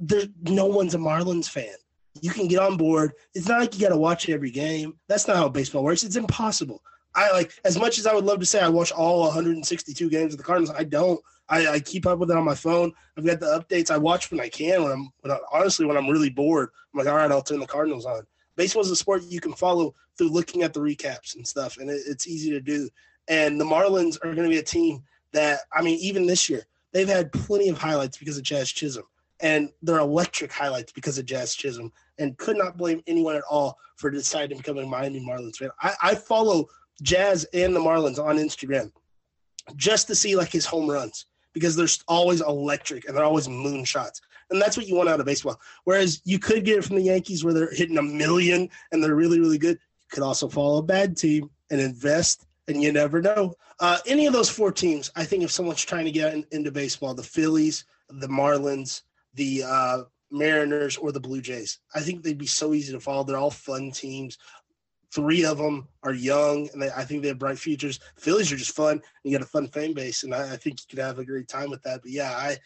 there, 0.00 0.26
no 0.42 0.66
one's 0.66 0.96
a 0.96 0.98
Marlins 0.98 1.48
fan 1.48 1.76
you 2.22 2.30
can 2.30 2.48
get 2.48 2.60
on 2.60 2.76
board. 2.76 3.12
It's 3.34 3.48
not 3.48 3.60
like 3.60 3.74
you 3.74 3.80
got 3.80 3.90
to 3.90 3.98
watch 3.98 4.28
it 4.28 4.34
every 4.34 4.50
game. 4.50 4.94
That's 5.08 5.26
not 5.26 5.36
how 5.36 5.48
baseball 5.48 5.84
works. 5.84 6.04
It's 6.04 6.16
impossible. 6.16 6.82
I 7.14 7.32
like 7.32 7.52
as 7.64 7.78
much 7.78 7.98
as 7.98 8.06
I 8.06 8.14
would 8.14 8.24
love 8.26 8.40
to 8.40 8.46
say 8.46 8.60
I 8.60 8.68
watch 8.68 8.92
all 8.92 9.22
162 9.22 10.10
games 10.10 10.34
of 10.34 10.38
the 10.38 10.44
Cardinals. 10.44 10.74
I 10.76 10.84
don't. 10.84 11.18
I, 11.48 11.66
I 11.68 11.80
keep 11.80 12.06
up 12.06 12.18
with 12.18 12.30
it 12.30 12.36
on 12.36 12.44
my 12.44 12.54
phone. 12.54 12.92
I've 13.16 13.24
got 13.24 13.40
the 13.40 13.46
updates. 13.46 13.90
I 13.90 13.96
watch 13.96 14.30
when 14.30 14.40
I 14.40 14.48
can. 14.48 14.82
When 14.82 14.92
I'm 14.92 15.12
when 15.20 15.32
I, 15.32 15.38
honestly 15.52 15.86
when 15.86 15.96
I'm 15.96 16.08
really 16.08 16.30
bored, 16.30 16.68
I'm 16.92 16.98
like, 16.98 17.08
all 17.08 17.16
right, 17.16 17.30
I'll 17.30 17.42
turn 17.42 17.60
the 17.60 17.66
Cardinals 17.66 18.04
on. 18.04 18.26
Baseball 18.56 18.82
is 18.82 18.90
a 18.90 18.96
sport 18.96 19.22
you 19.24 19.40
can 19.40 19.54
follow 19.54 19.94
through 20.18 20.28
looking 20.28 20.62
at 20.62 20.74
the 20.74 20.80
recaps 20.80 21.36
and 21.36 21.46
stuff, 21.46 21.78
and 21.78 21.88
it, 21.88 22.00
it's 22.06 22.26
easy 22.26 22.50
to 22.50 22.60
do. 22.60 22.88
And 23.28 23.60
the 23.60 23.64
Marlins 23.64 24.18
are 24.22 24.34
going 24.34 24.48
to 24.48 24.52
be 24.52 24.58
a 24.58 24.62
team 24.62 25.02
that 25.32 25.60
I 25.72 25.82
mean, 25.82 25.98
even 26.00 26.26
this 26.26 26.50
year 26.50 26.66
they've 26.92 27.08
had 27.08 27.32
plenty 27.32 27.70
of 27.70 27.78
highlights 27.78 28.18
because 28.18 28.36
of 28.36 28.44
Jazz 28.44 28.70
Chisholm 28.70 29.06
and 29.40 29.70
they're 29.82 29.98
electric 29.98 30.52
highlights 30.52 30.92
because 30.92 31.18
of 31.18 31.26
Jazz 31.26 31.54
Chisholm, 31.54 31.92
and 32.18 32.36
could 32.38 32.56
not 32.56 32.76
blame 32.76 33.02
anyone 33.06 33.36
at 33.36 33.42
all 33.50 33.78
for 33.96 34.10
deciding 34.10 34.56
to 34.56 34.62
become 34.62 34.78
a 34.78 34.86
Miami 34.86 35.20
Marlins 35.20 35.56
fan. 35.56 35.70
I, 35.80 35.94
I 36.02 36.14
follow 36.14 36.66
Jazz 37.02 37.44
and 37.52 37.74
the 37.74 37.80
Marlins 37.80 38.18
on 38.18 38.36
Instagram 38.36 38.90
just 39.74 40.06
to 40.06 40.14
see 40.14 40.36
like 40.36 40.50
his 40.50 40.64
home 40.64 40.88
runs 40.88 41.26
because 41.52 41.74
they're 41.74 41.88
always 42.06 42.40
electric 42.40 43.06
and 43.06 43.16
they're 43.16 43.24
always 43.24 43.48
moonshots. 43.48 44.20
And 44.50 44.60
that's 44.62 44.76
what 44.76 44.86
you 44.86 44.94
want 44.94 45.08
out 45.08 45.20
of 45.20 45.26
baseball. 45.26 45.60
Whereas 45.84 46.20
you 46.24 46.38
could 46.38 46.64
get 46.64 46.78
it 46.78 46.84
from 46.84 46.96
the 46.96 47.02
Yankees 47.02 47.44
where 47.44 47.54
they're 47.54 47.72
hitting 47.72 47.98
a 47.98 48.02
million 48.02 48.68
and 48.92 49.02
they're 49.02 49.14
really, 49.14 49.40
really 49.40 49.58
good. 49.58 49.78
You 50.02 50.08
could 50.10 50.22
also 50.22 50.48
follow 50.48 50.78
a 50.78 50.82
bad 50.82 51.16
team 51.16 51.50
and 51.70 51.80
invest, 51.80 52.46
and 52.68 52.80
you 52.82 52.92
never 52.92 53.20
know. 53.20 53.54
Uh, 53.80 53.98
any 54.06 54.26
of 54.26 54.32
those 54.32 54.48
four 54.48 54.70
teams, 54.70 55.10
I 55.16 55.24
think 55.24 55.42
if 55.42 55.50
someone's 55.50 55.84
trying 55.84 56.04
to 56.04 56.12
get 56.12 56.32
in, 56.32 56.44
into 56.52 56.70
baseball, 56.70 57.12
the 57.12 57.22
Phillies, 57.22 57.84
the 58.08 58.28
Marlins, 58.28 59.02
the 59.36 59.62
uh, 59.64 60.02
Mariners 60.30 60.96
or 60.96 61.12
the 61.12 61.20
Blue 61.20 61.40
Jays. 61.40 61.78
I 61.94 62.00
think 62.00 62.22
they'd 62.22 62.36
be 62.36 62.46
so 62.46 62.74
easy 62.74 62.92
to 62.92 63.00
follow. 63.00 63.24
They're 63.24 63.38
all 63.38 63.50
fun 63.50 63.90
teams. 63.90 64.38
Three 65.14 65.44
of 65.44 65.56
them 65.58 65.88
are 66.02 66.12
young, 66.12 66.68
and 66.72 66.82
they, 66.82 66.90
I 66.90 67.04
think 67.04 67.22
they 67.22 67.28
have 67.28 67.38
bright 67.38 67.58
futures. 67.58 68.00
Phillies 68.18 68.52
are 68.52 68.56
just 68.56 68.74
fun. 68.74 69.00
You 69.22 69.32
got 69.32 69.46
a 69.46 69.48
fun 69.48 69.68
fan 69.68 69.94
base, 69.94 70.24
and 70.24 70.34
I, 70.34 70.54
I 70.54 70.56
think 70.56 70.80
you 70.80 70.86
could 70.90 70.98
have 70.98 71.18
a 71.18 71.24
great 71.24 71.48
time 71.48 71.70
with 71.70 71.82
that. 71.82 72.02
But 72.02 72.10
yeah, 72.10 72.32
I 72.32 72.58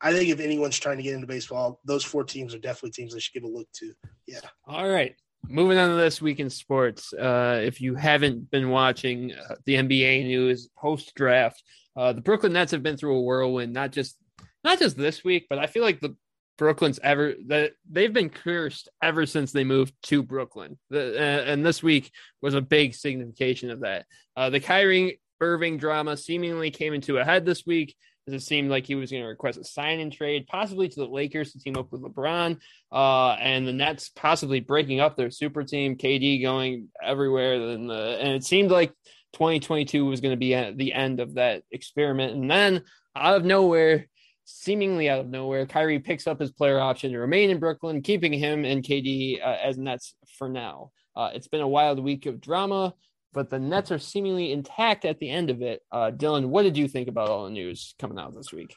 I 0.00 0.12
think 0.12 0.30
if 0.30 0.40
anyone's 0.40 0.78
trying 0.78 0.96
to 0.96 1.02
get 1.02 1.14
into 1.14 1.28
baseball, 1.28 1.80
those 1.84 2.04
four 2.04 2.24
teams 2.24 2.54
are 2.54 2.58
definitely 2.58 2.90
teams 2.90 3.14
they 3.14 3.20
should 3.20 3.34
give 3.34 3.44
a 3.44 3.48
look 3.48 3.70
to. 3.74 3.92
Yeah. 4.26 4.40
All 4.66 4.88
right. 4.88 5.14
Moving 5.48 5.78
on 5.78 5.90
to 5.90 5.96
this 5.96 6.20
week 6.20 6.40
in 6.40 6.50
sports. 6.50 7.12
Uh, 7.12 7.60
if 7.62 7.80
you 7.80 7.94
haven't 7.94 8.50
been 8.50 8.70
watching 8.70 9.32
uh, 9.32 9.54
the 9.64 9.74
NBA 9.74 10.24
news 10.24 10.68
post 10.76 11.14
draft, 11.14 11.62
uh, 11.96 12.12
the 12.12 12.20
Brooklyn 12.20 12.52
Nets 12.52 12.72
have 12.72 12.82
been 12.82 12.96
through 12.96 13.16
a 13.16 13.22
whirlwind, 13.22 13.72
not 13.72 13.92
just 13.92 14.16
not 14.64 14.78
just 14.78 14.96
this 14.96 15.24
week, 15.24 15.46
but 15.48 15.58
I 15.58 15.66
feel 15.66 15.82
like 15.82 16.00
the 16.00 16.16
Brooklyn's 16.58 17.00
ever 17.02 17.34
that 17.48 17.72
they've 17.90 18.12
been 18.12 18.30
cursed 18.30 18.88
ever 19.02 19.26
since 19.26 19.52
they 19.52 19.64
moved 19.64 19.94
to 20.04 20.22
Brooklyn. 20.22 20.78
The, 20.90 21.16
uh, 21.16 21.44
and 21.44 21.64
this 21.64 21.82
week 21.82 22.12
was 22.40 22.54
a 22.54 22.60
big 22.60 22.94
signification 22.94 23.70
of 23.70 23.80
that. 23.80 24.06
Uh, 24.36 24.50
the 24.50 24.60
Kyrie 24.60 25.20
Irving 25.40 25.76
drama 25.76 26.16
seemingly 26.16 26.70
came 26.70 26.94
into 26.94 27.18
a 27.18 27.24
head 27.24 27.44
this 27.44 27.66
week 27.66 27.96
as 28.28 28.34
it 28.34 28.40
seemed 28.40 28.70
like 28.70 28.86
he 28.86 28.94
was 28.94 29.10
going 29.10 29.22
to 29.22 29.28
request 29.28 29.58
a 29.58 29.64
sign 29.64 29.98
and 29.98 30.12
trade, 30.12 30.46
possibly 30.46 30.88
to 30.88 31.00
the 31.00 31.06
Lakers 31.06 31.52
to 31.52 31.58
team 31.58 31.76
up 31.76 31.90
with 31.90 32.02
LeBron, 32.02 32.58
uh, 32.92 33.30
and 33.40 33.66
the 33.66 33.72
Nets 33.72 34.10
possibly 34.10 34.60
breaking 34.60 35.00
up 35.00 35.16
their 35.16 35.30
super 35.30 35.64
team, 35.64 35.96
KD 35.96 36.40
going 36.40 36.88
everywhere. 37.02 37.54
And, 37.54 37.90
the, 37.90 38.18
and 38.20 38.34
it 38.34 38.44
seemed 38.44 38.70
like 38.70 38.90
2022 39.32 40.06
was 40.06 40.20
going 40.20 40.32
to 40.32 40.36
be 40.36 40.54
at 40.54 40.76
the 40.76 40.92
end 40.92 41.18
of 41.18 41.34
that 41.34 41.64
experiment. 41.72 42.34
And 42.34 42.48
then 42.48 42.84
out 43.16 43.36
of 43.36 43.44
nowhere, 43.44 44.06
seemingly 44.44 45.08
out 45.08 45.20
of 45.20 45.28
nowhere, 45.28 45.66
Kyrie 45.66 45.98
picks 45.98 46.26
up 46.26 46.40
his 46.40 46.50
player 46.50 46.78
option 46.80 47.12
to 47.12 47.18
remain 47.18 47.50
in 47.50 47.58
Brooklyn, 47.58 48.02
keeping 48.02 48.32
him 48.32 48.64
and 48.64 48.82
KD 48.82 49.40
uh, 49.40 49.58
as 49.62 49.78
Nets 49.78 50.14
for 50.38 50.48
now. 50.48 50.90
Uh, 51.14 51.30
it's 51.34 51.48
been 51.48 51.60
a 51.60 51.68
wild 51.68 51.98
week 51.98 52.26
of 52.26 52.40
drama, 52.40 52.94
but 53.32 53.50
the 53.50 53.58
Nets 53.58 53.90
are 53.90 53.98
seemingly 53.98 54.52
intact 54.52 55.04
at 55.04 55.18
the 55.18 55.30
end 55.30 55.50
of 55.50 55.62
it. 55.62 55.82
Uh, 55.90 56.10
Dylan, 56.10 56.46
what 56.46 56.62
did 56.62 56.76
you 56.76 56.88
think 56.88 57.08
about 57.08 57.28
all 57.28 57.44
the 57.44 57.50
news 57.50 57.94
coming 57.98 58.18
out 58.18 58.34
this 58.34 58.52
week? 58.52 58.74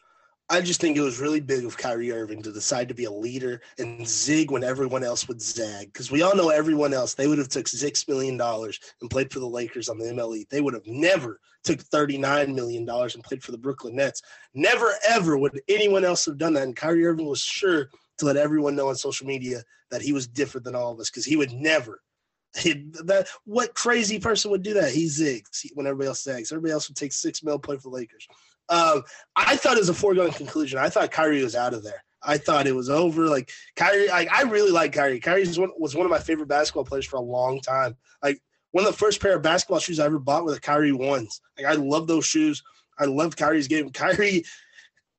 I 0.48 0.62
just 0.62 0.80
think 0.80 0.96
it 0.96 1.02
was 1.02 1.20
really 1.20 1.40
big 1.40 1.66
of 1.66 1.76
Kyrie 1.76 2.12
Irving 2.12 2.44
to 2.44 2.52
decide 2.52 2.88
to 2.90 2.94
be 2.94 3.06
a 3.06 3.12
leader 3.12 3.62
and 3.80 4.08
zig 4.08 4.52
when 4.52 4.64
everyone 4.64 5.04
else 5.04 5.28
would 5.28 5.42
zag. 5.42 5.92
Because 5.92 6.12
we 6.12 6.22
all 6.22 6.36
know 6.36 6.50
everyone 6.50 6.94
else, 6.94 7.16
they 7.16 7.28
would 7.28 7.40
have 7.40 7.50
took 7.50 7.68
six 7.68 8.08
million 8.08 8.38
dollars 8.38 8.80
and 9.02 9.10
played 9.10 9.34
for 9.34 9.40
the 9.40 9.48
Lakers 9.48 9.90
on 9.90 9.98
the 9.98 10.06
MLE. 10.06 10.48
They 10.50 10.62
would 10.62 10.76
have 10.76 10.86
never 10.86 11.40
took 11.64 11.80
thirty-nine 11.80 12.54
million 12.54 12.86
dollars 12.86 13.16
and 13.16 13.24
played 13.24 13.44
for 13.44 13.52
the 13.52 13.58
Brooklyn 13.58 13.96
Nets. 13.96 14.22
Never 14.54 14.94
ever 15.10 15.36
would 15.36 15.60
anyone 15.68 16.06
else 16.06 16.26
have 16.26 16.38
done 16.38 16.54
that. 16.54 16.64
And 16.64 16.76
Kyrie 16.76 17.08
Irving 17.08 17.26
was 17.26 17.42
sure 17.42 17.90
to 18.20 18.26
let 18.26 18.38
everyone 18.38 18.76
know 18.76 18.90
on 18.90 18.96
social 18.96 19.26
media 19.26 19.64
that 19.90 20.04
he 20.04 20.14
was 20.14 20.28
different 20.28 20.64
than 20.64 20.76
all 20.76 20.92
of 20.92 21.00
us 21.00 21.10
because 21.10 21.26
he 21.26 21.36
would 21.36 21.52
never. 21.52 22.02
He, 22.56 22.86
that 23.04 23.28
what 23.44 23.74
crazy 23.74 24.20
person 24.20 24.52
would 24.52 24.64
do 24.64 24.76
that? 24.76 24.92
He 24.92 25.08
zigs 25.08 25.66
when 25.74 25.88
everybody 25.88 26.08
else 26.08 26.24
zags. 26.24 26.52
Everybody 26.52 26.72
else 26.72 26.88
would 26.88 26.96
take 26.96 27.14
six 27.14 27.44
mil 27.44 27.60
play 27.60 27.78
for 27.78 27.90
the 27.90 27.96
Lakers. 27.96 28.28
Um, 28.70 29.04
I 29.36 29.56
thought 29.56 29.78
it 29.78 29.82
was 29.82 29.90
a 29.90 29.94
foregone 29.94 30.32
conclusion. 30.32 30.80
I 30.80 30.90
thought 30.90 31.12
Kyrie 31.12 31.44
was 31.44 31.56
out 31.56 31.74
of 31.74 31.84
there. 31.84 32.04
I 32.24 32.38
thought 32.38 32.68
it 32.68 32.76
was 32.76 32.90
over. 32.90 33.28
Like 33.28 33.52
Kyrie, 33.76 34.08
like 34.08 34.32
I 34.32 34.44
really 34.44 34.72
like 34.72 34.94
Kyrie. 34.94 35.20
Kyrie 35.20 35.42
was 35.42 35.60
one, 35.60 35.72
was 35.78 35.96
one 35.96 36.06
of 36.06 36.12
my 36.12 36.20
favorite 36.20 36.48
basketball 36.48 36.86
players 36.86 37.06
for 37.06 37.18
a 37.18 37.22
long 37.22 37.62
time. 37.62 37.96
Like 38.24 38.42
one 38.72 38.86
of 38.86 38.92
the 38.92 38.98
first 38.98 39.22
pair 39.22 39.36
of 39.36 39.42
basketball 39.42 39.80
shoes 39.80 40.00
I 40.00 40.06
ever 40.06 40.20
bought 40.20 40.46
were 40.46 40.54
the 40.54 40.60
Kyrie 40.60 40.92
ones. 40.92 41.42
Like 41.58 41.68
I 41.68 41.74
love 41.74 42.08
those 42.08 42.26
shoes. 42.26 42.64
I 42.98 43.06
love 43.06 43.36
Kyrie's 43.36 43.68
game. 43.68 43.90
Kyrie, 43.92 44.44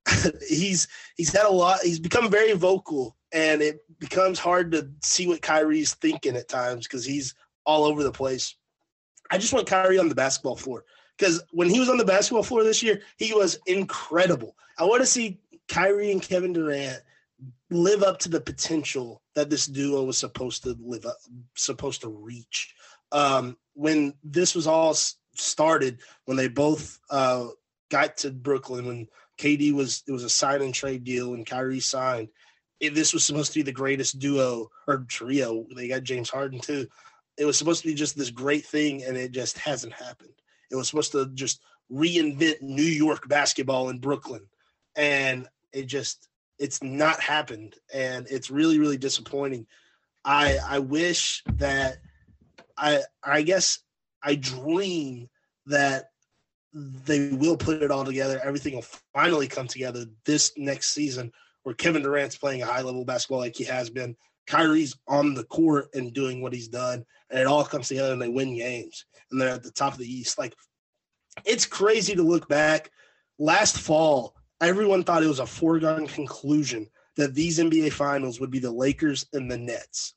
he's 0.48 0.88
he's 1.16 1.32
had 1.32 1.46
a 1.46 1.50
lot. 1.50 1.80
He's 1.82 2.00
become 2.00 2.30
very 2.30 2.52
vocal, 2.52 3.16
and 3.32 3.62
it 3.62 3.80
becomes 3.98 4.38
hard 4.38 4.72
to 4.72 4.90
see 5.02 5.26
what 5.26 5.42
Kyrie's 5.42 5.94
thinking 5.94 6.36
at 6.36 6.48
times 6.48 6.86
because 6.86 7.04
he's 7.04 7.34
all 7.64 7.84
over 7.84 8.02
the 8.02 8.12
place. 8.12 8.56
I 9.30 9.38
just 9.38 9.52
want 9.52 9.66
Kyrie 9.66 9.98
on 9.98 10.08
the 10.08 10.14
basketball 10.14 10.56
floor 10.56 10.84
because 11.16 11.42
when 11.50 11.68
he 11.68 11.80
was 11.80 11.88
on 11.88 11.96
the 11.96 12.04
basketball 12.04 12.42
floor 12.42 12.64
this 12.64 12.82
year, 12.82 13.00
he 13.16 13.32
was 13.32 13.58
incredible. 13.66 14.56
I 14.78 14.84
want 14.84 15.00
to 15.02 15.06
see 15.06 15.40
Kyrie 15.68 16.12
and 16.12 16.22
Kevin 16.22 16.52
Durant 16.52 17.02
live 17.70 18.02
up 18.02 18.18
to 18.20 18.28
the 18.28 18.40
potential 18.40 19.22
that 19.34 19.50
this 19.50 19.66
duo 19.66 20.04
was 20.04 20.18
supposed 20.18 20.62
to 20.64 20.76
live 20.80 21.06
up, 21.06 21.16
supposed 21.54 22.02
to 22.02 22.08
reach. 22.08 22.74
Um, 23.12 23.56
when 23.74 24.14
this 24.22 24.54
was 24.54 24.66
all 24.66 24.94
started, 25.34 26.00
when 26.24 26.36
they 26.36 26.48
both 26.48 26.98
uh, 27.10 27.48
got 27.90 28.18
to 28.18 28.30
Brooklyn, 28.30 28.86
when 28.86 29.08
KD 29.38 29.72
was 29.72 30.02
it 30.06 30.12
was 30.12 30.24
a 30.24 30.30
sign 30.30 30.62
and 30.62 30.74
trade 30.74 31.04
deal, 31.04 31.34
and 31.34 31.46
Kyrie 31.46 31.80
signed. 31.80 32.28
It, 32.78 32.94
this 32.94 33.14
was 33.14 33.24
supposed 33.24 33.52
to 33.52 33.58
be 33.60 33.62
the 33.62 33.72
greatest 33.72 34.18
duo 34.18 34.70
or 34.86 34.98
trio. 35.08 35.66
They 35.74 35.88
got 35.88 36.02
James 36.02 36.28
Harden 36.28 36.60
too. 36.60 36.86
It 37.38 37.44
was 37.44 37.56
supposed 37.56 37.82
to 37.82 37.88
be 37.88 37.94
just 37.94 38.16
this 38.16 38.30
great 38.30 38.66
thing, 38.66 39.02
and 39.04 39.16
it 39.16 39.32
just 39.32 39.58
hasn't 39.58 39.92
happened. 39.92 40.32
It 40.70 40.76
was 40.76 40.88
supposed 40.88 41.12
to 41.12 41.26
just 41.34 41.62
reinvent 41.92 42.62
New 42.62 42.82
York 42.82 43.28
basketball 43.28 43.88
in 43.88 43.98
Brooklyn, 43.98 44.46
and 44.96 45.48
it 45.72 45.86
just 45.86 46.28
it's 46.58 46.82
not 46.82 47.20
happened, 47.20 47.76
and 47.92 48.26
it's 48.30 48.50
really 48.50 48.78
really 48.78 48.98
disappointing. 48.98 49.66
I 50.24 50.58
I 50.66 50.78
wish 50.80 51.42
that 51.54 51.98
I 52.76 53.02
I 53.22 53.42
guess 53.42 53.80
I 54.22 54.34
dream 54.34 55.28
that 55.66 56.10
they 56.72 57.30
will 57.30 57.56
put 57.56 57.82
it 57.82 57.90
all 57.90 58.04
together. 58.04 58.40
Everything 58.42 58.74
will 58.74 58.84
finally 59.14 59.48
come 59.48 59.66
together 59.66 60.04
this 60.24 60.52
next 60.56 60.90
season 60.90 61.32
where 61.62 61.74
Kevin 61.74 62.02
Durant's 62.02 62.36
playing 62.36 62.62
a 62.62 62.66
high 62.66 62.82
level 62.82 63.04
basketball 63.04 63.38
like 63.38 63.56
he 63.56 63.64
has 63.64 63.88
been. 63.88 64.16
Kyrie's 64.46 64.96
on 65.08 65.34
the 65.34 65.44
court 65.44 65.88
and 65.94 66.12
doing 66.12 66.40
what 66.40 66.52
he's 66.52 66.68
done, 66.68 67.04
and 67.30 67.40
it 67.40 67.46
all 67.46 67.64
comes 67.64 67.88
together 67.88 68.12
and 68.12 68.22
they 68.22 68.28
win 68.28 68.56
games. 68.56 69.04
And 69.30 69.40
they're 69.40 69.50
at 69.50 69.62
the 69.62 69.70
top 69.70 69.92
of 69.92 69.98
the 69.98 70.10
East. 70.10 70.38
Like, 70.38 70.54
it's 71.44 71.66
crazy 71.66 72.14
to 72.14 72.22
look 72.22 72.48
back. 72.48 72.90
Last 73.38 73.78
fall, 73.78 74.34
everyone 74.60 75.02
thought 75.02 75.22
it 75.22 75.28
was 75.28 75.40
a 75.40 75.46
foregone 75.46 76.06
conclusion 76.06 76.88
that 77.16 77.34
these 77.34 77.58
NBA 77.58 77.92
finals 77.92 78.40
would 78.40 78.50
be 78.50 78.58
the 78.58 78.70
Lakers 78.70 79.26
and 79.32 79.50
the 79.50 79.58
Nets. 79.58 80.14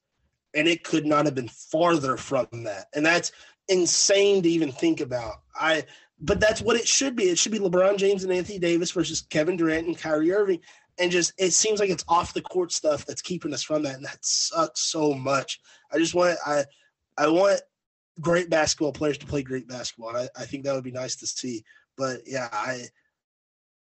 And 0.53 0.67
it 0.67 0.83
could 0.83 1.05
not 1.05 1.25
have 1.25 1.35
been 1.35 1.49
farther 1.49 2.17
from 2.17 2.47
that. 2.63 2.87
And 2.93 3.05
that's 3.05 3.31
insane 3.67 4.41
to 4.43 4.49
even 4.49 4.71
think 4.71 4.99
about. 5.01 5.35
I 5.55 5.85
but 6.21 6.39
that's 6.39 6.61
what 6.61 6.75
it 6.75 6.87
should 6.87 7.15
be. 7.15 7.25
It 7.25 7.37
should 7.37 7.51
be 7.51 7.59
LeBron 7.59 7.97
James 7.97 8.23
and 8.23 8.33
Anthony 8.33 8.59
Davis 8.59 8.91
versus 8.91 9.21
Kevin 9.21 9.55
Durant 9.55 9.87
and 9.87 9.97
Kyrie 9.97 10.33
Irving. 10.33 10.59
And 10.99 11.11
just 11.11 11.33
it 11.37 11.51
seems 11.51 11.79
like 11.79 11.89
it's 11.89 12.05
off 12.07 12.33
the 12.33 12.41
court 12.41 12.71
stuff 12.71 13.05
that's 13.05 13.21
keeping 13.21 13.53
us 13.53 13.63
from 13.63 13.83
that, 13.83 13.95
and 13.95 14.05
that 14.05 14.23
sucks 14.23 14.81
so 14.81 15.13
much. 15.13 15.59
I 15.91 15.97
just 15.97 16.13
want 16.13 16.37
I 16.45 16.65
I 17.17 17.27
want 17.27 17.61
great 18.19 18.49
basketball 18.49 18.91
players 18.91 19.17
to 19.19 19.25
play 19.25 19.41
great 19.41 19.67
basketball. 19.67 20.15
I, 20.15 20.27
I 20.37 20.45
think 20.45 20.63
that 20.63 20.75
would 20.75 20.83
be 20.83 20.91
nice 20.91 21.15
to 21.17 21.27
see. 21.27 21.63
But 21.97 22.21
yeah, 22.25 22.49
I 22.51 22.85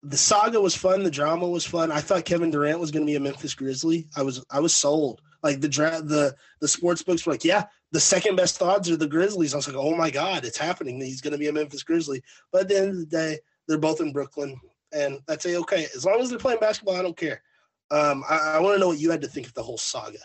the 0.03 0.17
saga 0.17 0.59
was 0.59 0.75
fun. 0.75 1.03
The 1.03 1.11
drama 1.11 1.47
was 1.47 1.65
fun. 1.65 1.91
I 1.91 2.01
thought 2.01 2.25
Kevin 2.25 2.51
Durant 2.51 2.79
was 2.79 2.91
going 2.91 3.05
to 3.05 3.09
be 3.09 3.15
a 3.15 3.21
Memphis 3.21 3.53
Grizzly. 3.53 4.07
I 4.15 4.21
was 4.21 4.43
I 4.51 4.59
was 4.59 4.75
sold. 4.75 5.21
Like 5.41 5.61
the 5.61 5.69
draft, 5.69 6.07
the 6.07 6.35
the 6.59 6.67
sports 6.67 7.03
books 7.03 7.25
were 7.25 7.33
like, 7.33 7.45
yeah, 7.45 7.65
the 7.91 7.99
second 7.99 8.35
best 8.35 8.61
odds 8.61 8.89
are 8.89 8.97
the 8.97 9.07
Grizzlies. 9.07 9.53
I 9.53 9.57
was 9.57 9.67
like, 9.67 9.77
oh 9.77 9.95
my 9.95 10.09
god, 10.09 10.45
it's 10.45 10.57
happening. 10.57 10.99
He's 10.99 11.21
going 11.21 11.31
to 11.31 11.37
be 11.37 11.47
a 11.47 11.53
Memphis 11.53 11.83
Grizzly. 11.83 12.21
But 12.51 12.61
at 12.61 12.67
the 12.69 12.77
end 12.77 12.89
of 12.89 12.97
the 12.97 13.05
day, 13.05 13.39
they're 13.67 13.77
both 13.77 14.01
in 14.01 14.11
Brooklyn, 14.11 14.59
and 14.93 15.19
that's 15.27 15.45
a 15.45 15.55
okay. 15.59 15.87
As 15.95 16.05
long 16.05 16.19
as 16.19 16.29
they're 16.29 16.39
playing 16.39 16.59
basketball, 16.59 16.95
I 16.95 17.01
don't 17.01 17.17
care. 17.17 17.41
Um, 17.91 18.23
I, 18.29 18.55
I 18.55 18.59
want 18.59 18.75
to 18.75 18.79
know 18.79 18.87
what 18.89 18.99
you 18.99 19.11
had 19.11 19.21
to 19.21 19.27
think 19.27 19.47
of 19.47 19.53
the 19.53 19.63
whole 19.63 19.77
saga. 19.77 20.19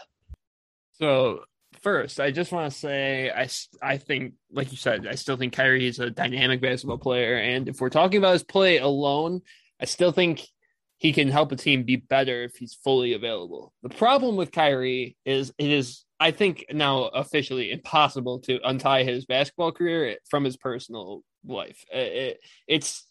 So 0.93 1.45
first, 1.83 2.21
I 2.21 2.31
just 2.31 2.53
want 2.53 2.73
to 2.73 2.79
say 2.79 3.31
I 3.31 3.49
I 3.83 3.99
think, 3.99 4.35
like 4.51 4.71
you 4.71 4.77
said, 4.77 5.07
I 5.07 5.15
still 5.15 5.37
think 5.37 5.53
Kyrie 5.53 5.87
is 5.87 5.99
a 5.99 6.11
dynamic 6.11 6.61
basketball 6.61 6.99
player, 6.99 7.37
and 7.37 7.69
if 7.69 7.81
we're 7.81 7.91
talking 7.91 8.19
about 8.19 8.33
his 8.33 8.45
play 8.45 8.79
alone, 8.79 9.43
I 9.81 9.85
still 9.85 10.13
think 10.13 10.47
he 10.99 11.13
can 11.13 11.29
help 11.29 11.53
a 11.53 11.57
team 11.57 11.85
be 11.85 11.97
better 11.97 12.43
if 12.43 12.57
he's 12.57 12.75
fully 12.75 13.13
available. 13.13 13.73
The 13.83 13.89
problem 13.89 14.37
with 14.37 14.51
Kyrie 14.51 15.17
is 15.25 15.53
it 15.57 15.71
is, 15.71 16.05
I 16.19 16.33
think, 16.33 16.67
now 16.73 17.05
officially 17.05 17.71
impossible 17.71 18.41
to 18.41 18.59
untie 18.65 19.05
his 19.05 19.25
basketball 19.25 19.71
career 19.71 20.19
from 20.29 20.43
his 20.45 20.57
personal 20.57 21.23
life. 21.47 21.85
It, 21.93 22.41
it's 22.67 23.07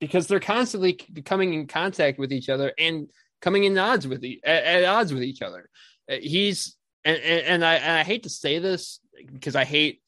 because 0.00 0.26
they're 0.26 0.40
constantly 0.40 0.94
coming 1.24 1.54
in 1.54 1.66
contact 1.66 2.18
with 2.18 2.32
each 2.32 2.48
other 2.48 2.72
and 2.78 3.08
coming 3.40 3.64
in 3.64 3.78
odds 3.78 4.06
with 4.06 4.20
the, 4.20 4.40
at, 4.44 4.84
odds 4.84 5.12
with 5.12 5.22
each 5.22 5.42
other. 5.42 5.68
Uh, 6.10 6.16
he's 6.20 6.76
and, 7.04 7.18
and, 7.18 7.40
and 7.46 7.64
I 7.64 7.74
and 7.76 7.92
I 7.92 8.04
hate 8.04 8.24
to 8.24 8.30
say 8.30 8.58
this 8.58 9.00
because 9.32 9.56
I 9.56 9.64
hate 9.64 10.00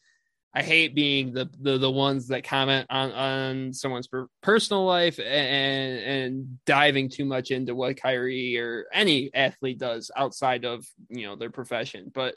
I 0.55 0.63
hate 0.63 0.95
being 0.95 1.33
the, 1.33 1.49
the 1.61 1.79
the 1.79 1.91
ones 1.91 2.29
that 2.29 2.45
comment 2.45 2.87
on 2.91 3.13
on 3.13 3.73
someone's 3.73 4.09
per- 4.09 4.29
personal 4.43 4.85
life 4.85 5.19
and 5.19 5.99
and 5.99 6.59
diving 6.67 7.09
too 7.09 7.25
much 7.25 7.51
into 7.51 7.75
what 7.75 7.97
Kyrie 7.97 8.59
or 8.59 8.87
any 8.93 9.31
athlete 9.35 9.79
does 9.79 10.11
outside 10.15 10.65
of 10.65 10.87
you 11.09 11.27
know 11.27 11.37
their 11.37 11.51
profession. 11.51 12.11
But 12.13 12.35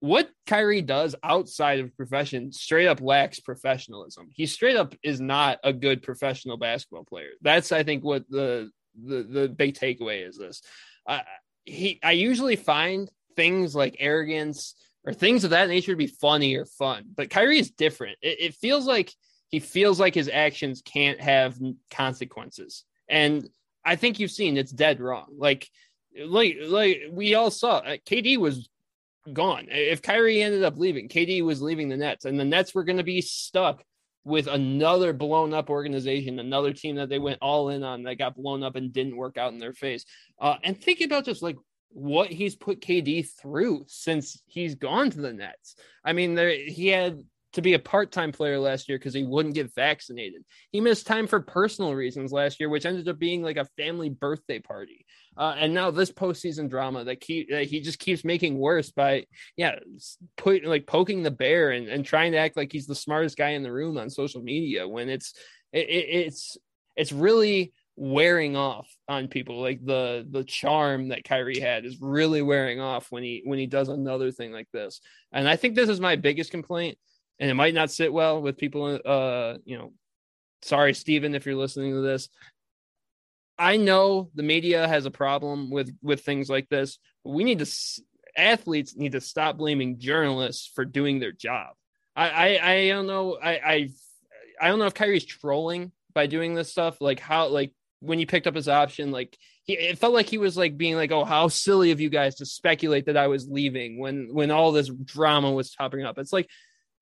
what 0.00 0.30
Kyrie 0.46 0.82
does 0.82 1.14
outside 1.22 1.80
of 1.80 1.96
profession 1.96 2.52
straight 2.52 2.86
up 2.86 3.00
lacks 3.00 3.40
professionalism. 3.40 4.28
He 4.34 4.46
straight 4.46 4.76
up 4.76 4.94
is 5.02 5.20
not 5.20 5.58
a 5.64 5.72
good 5.72 6.02
professional 6.02 6.56
basketball 6.56 7.04
player. 7.04 7.30
That's 7.40 7.72
I 7.72 7.82
think 7.82 8.04
what 8.04 8.28
the 8.28 8.70
the 9.02 9.22
the 9.22 9.48
big 9.48 9.74
takeaway 9.74 10.26
is. 10.28 10.36
This 10.36 10.62
uh, 11.06 11.20
he 11.64 11.98
I 12.02 12.12
usually 12.12 12.56
find 12.56 13.10
things 13.36 13.74
like 13.74 13.96
arrogance 13.98 14.74
or 15.04 15.12
things 15.12 15.44
of 15.44 15.50
that 15.50 15.68
nature 15.68 15.92
to 15.92 15.96
be 15.96 16.06
funny 16.06 16.56
or 16.56 16.66
fun. 16.66 17.04
But 17.14 17.30
Kyrie 17.30 17.58
is 17.58 17.70
different. 17.70 18.18
It, 18.20 18.40
it 18.40 18.54
feels 18.54 18.86
like 18.86 19.12
he 19.48 19.60
feels 19.60 20.00
like 20.00 20.14
his 20.14 20.28
actions 20.28 20.82
can't 20.84 21.20
have 21.20 21.56
consequences. 21.90 22.84
And 23.08 23.48
I 23.84 23.96
think 23.96 24.18
you've 24.18 24.32
seen 24.32 24.56
it's 24.56 24.72
dead 24.72 25.00
wrong. 25.00 25.26
Like, 25.36 25.68
like, 26.18 26.56
like 26.66 27.02
we 27.10 27.34
all 27.34 27.52
saw, 27.52 27.76
uh, 27.78 27.96
KD 28.04 28.38
was 28.38 28.68
gone. 29.32 29.66
If 29.70 30.02
Kyrie 30.02 30.42
ended 30.42 30.64
up 30.64 30.78
leaving, 30.78 31.08
KD 31.08 31.42
was 31.44 31.62
leaving 31.62 31.88
the 31.88 31.96
Nets, 31.96 32.24
and 32.24 32.38
the 32.38 32.44
Nets 32.44 32.74
were 32.74 32.84
going 32.84 32.98
to 32.98 33.04
be 33.04 33.20
stuck 33.20 33.82
with 34.24 34.48
another 34.48 35.12
blown 35.12 35.54
up 35.54 35.70
organization, 35.70 36.40
another 36.40 36.72
team 36.72 36.96
that 36.96 37.08
they 37.08 37.18
went 37.18 37.38
all 37.40 37.68
in 37.68 37.84
on 37.84 38.02
that 38.02 38.16
got 38.16 38.34
blown 38.34 38.64
up 38.64 38.74
and 38.74 38.92
didn't 38.92 39.16
work 39.16 39.38
out 39.38 39.52
in 39.52 39.58
their 39.58 39.72
face. 39.72 40.04
Uh, 40.40 40.56
and 40.64 40.80
think 40.80 41.00
about 41.00 41.24
just 41.24 41.42
like 41.42 41.56
what 41.90 42.28
he's 42.28 42.56
put 42.56 42.80
KD 42.80 43.28
through 43.40 43.84
since 43.86 44.42
he's 44.46 44.74
gone 44.74 45.10
to 45.10 45.20
the 45.20 45.32
Nets. 45.32 45.76
I 46.04 46.12
mean, 46.12 46.34
there 46.34 46.50
he 46.50 46.88
had 46.88 47.22
to 47.52 47.62
be 47.62 47.72
a 47.72 47.78
part-time 47.78 48.32
player 48.32 48.58
last 48.58 48.86
year 48.88 48.98
because 48.98 49.14
he 49.14 49.24
wouldn't 49.24 49.54
get 49.54 49.74
vaccinated. 49.74 50.42
He 50.72 50.80
missed 50.80 51.06
time 51.06 51.26
for 51.26 51.40
personal 51.40 51.94
reasons 51.94 52.32
last 52.32 52.60
year, 52.60 52.68
which 52.68 52.84
ended 52.84 53.08
up 53.08 53.18
being 53.18 53.42
like 53.42 53.56
a 53.56 53.68
family 53.78 54.10
birthday 54.10 54.58
party. 54.58 55.05
Uh, 55.36 55.54
and 55.58 55.74
now 55.74 55.90
this 55.90 56.10
postseason 56.10 56.68
drama 56.68 57.04
that, 57.04 57.20
keep, 57.20 57.50
that 57.50 57.64
he 57.64 57.80
just 57.80 57.98
keeps 57.98 58.24
making 58.24 58.56
worse 58.58 58.90
by 58.90 59.24
yeah, 59.56 59.78
put 60.36 60.64
like 60.64 60.86
poking 60.86 61.22
the 61.22 61.30
bear 61.30 61.72
and, 61.72 61.88
and 61.88 62.04
trying 62.04 62.32
to 62.32 62.38
act 62.38 62.56
like 62.56 62.72
he's 62.72 62.86
the 62.86 62.94
smartest 62.94 63.36
guy 63.36 63.50
in 63.50 63.62
the 63.62 63.72
room 63.72 63.98
on 63.98 64.08
social 64.10 64.42
media 64.42 64.88
when 64.88 65.08
it's 65.08 65.34
it, 65.72 65.88
it, 65.88 66.26
it's 66.26 66.56
it's 66.96 67.12
really 67.12 67.72
wearing 67.96 68.56
off 68.56 68.88
on 69.08 69.28
people. 69.28 69.60
Like 69.60 69.84
the 69.84 70.26
the 70.30 70.44
charm 70.44 71.08
that 71.08 71.24
Kyrie 71.24 71.60
had 71.60 71.84
is 71.84 72.00
really 72.00 72.42
wearing 72.42 72.80
off 72.80 73.10
when 73.10 73.22
he 73.22 73.42
when 73.44 73.58
he 73.58 73.66
does 73.66 73.88
another 73.88 74.30
thing 74.30 74.52
like 74.52 74.68
this. 74.72 75.00
And 75.32 75.48
I 75.48 75.56
think 75.56 75.74
this 75.74 75.88
is 75.88 76.00
my 76.00 76.16
biggest 76.16 76.50
complaint 76.50 76.98
and 77.38 77.50
it 77.50 77.54
might 77.54 77.74
not 77.74 77.90
sit 77.90 78.12
well 78.12 78.40
with 78.40 78.56
people 78.56 78.98
uh 79.04 79.54
you 79.64 79.78
know 79.78 79.92
sorry 80.62 80.94
Steven 80.94 81.34
if 81.34 81.46
you're 81.46 81.54
listening 81.54 81.92
to 81.92 82.00
this 82.00 82.28
I 83.58 83.76
know 83.76 84.30
the 84.34 84.42
media 84.42 84.86
has 84.86 85.06
a 85.06 85.10
problem 85.10 85.70
with 85.70 85.94
with 86.02 86.22
things 86.22 86.48
like 86.48 86.68
this 86.68 86.98
we 87.24 87.44
need 87.44 87.58
to 87.60 88.02
athletes 88.36 88.96
need 88.96 89.12
to 89.12 89.20
stop 89.20 89.56
blaming 89.56 89.98
journalists 89.98 90.70
for 90.74 90.84
doing 90.84 91.18
their 91.18 91.32
job 91.32 91.74
I 92.14 92.28
I, 92.28 92.70
I 92.70 92.88
don't 92.88 93.06
know 93.06 93.38
I 93.42 93.50
I 93.50 93.88
I 94.60 94.68
don't 94.68 94.78
know 94.78 94.86
if 94.86 94.94
Kyrie's 94.94 95.24
trolling 95.24 95.92
by 96.14 96.26
doing 96.26 96.54
this 96.54 96.70
stuff 96.70 97.00
like 97.00 97.20
how 97.20 97.48
like 97.48 97.72
when 98.00 98.18
he 98.18 98.26
picked 98.26 98.46
up 98.46 98.54
his 98.54 98.68
option, 98.68 99.10
like 99.10 99.36
he 99.64 99.74
it 99.74 99.98
felt 99.98 100.14
like 100.14 100.28
he 100.28 100.38
was 100.38 100.56
like 100.56 100.76
being 100.76 100.96
like, 100.96 101.12
"Oh, 101.12 101.24
how 101.24 101.48
silly 101.48 101.90
of 101.90 102.00
you 102.00 102.10
guys 102.10 102.36
to 102.36 102.46
speculate 102.46 103.06
that 103.06 103.16
I 103.16 103.28
was 103.28 103.48
leaving 103.48 103.98
when 103.98 104.28
when 104.32 104.50
all 104.50 104.72
this 104.72 104.88
drama 104.88 105.52
was 105.52 105.70
topping 105.70 106.04
up." 106.04 106.18
It's 106.18 106.32
like, 106.32 106.48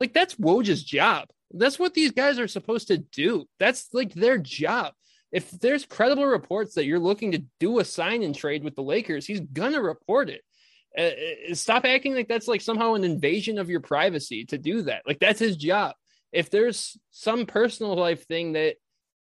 like 0.00 0.12
that's 0.12 0.34
Woj's 0.36 0.82
job. 0.82 1.28
That's 1.52 1.78
what 1.78 1.94
these 1.94 2.12
guys 2.12 2.38
are 2.38 2.48
supposed 2.48 2.88
to 2.88 2.98
do. 2.98 3.46
That's 3.58 3.88
like 3.92 4.14
their 4.14 4.38
job. 4.38 4.92
If 5.34 5.50
there's 5.50 5.84
credible 5.84 6.26
reports 6.26 6.76
that 6.76 6.84
you're 6.84 7.00
looking 7.00 7.32
to 7.32 7.42
do 7.58 7.80
a 7.80 7.84
sign 7.84 8.22
and 8.22 8.34
trade 8.34 8.62
with 8.62 8.76
the 8.76 8.84
Lakers, 8.84 9.26
he's 9.26 9.40
gonna 9.40 9.82
report 9.82 10.30
it. 10.30 10.42
Uh, 10.96 11.50
uh, 11.50 11.54
stop 11.54 11.84
acting 11.84 12.14
like 12.14 12.28
that's 12.28 12.46
like 12.46 12.60
somehow 12.60 12.94
an 12.94 13.02
invasion 13.02 13.58
of 13.58 13.68
your 13.68 13.80
privacy 13.80 14.44
to 14.44 14.58
do 14.58 14.82
that. 14.82 15.02
Like 15.04 15.18
that's 15.18 15.40
his 15.40 15.56
job. 15.56 15.96
If 16.32 16.50
there's 16.50 16.96
some 17.10 17.46
personal 17.46 17.96
life 17.96 18.28
thing 18.28 18.52
that 18.52 18.76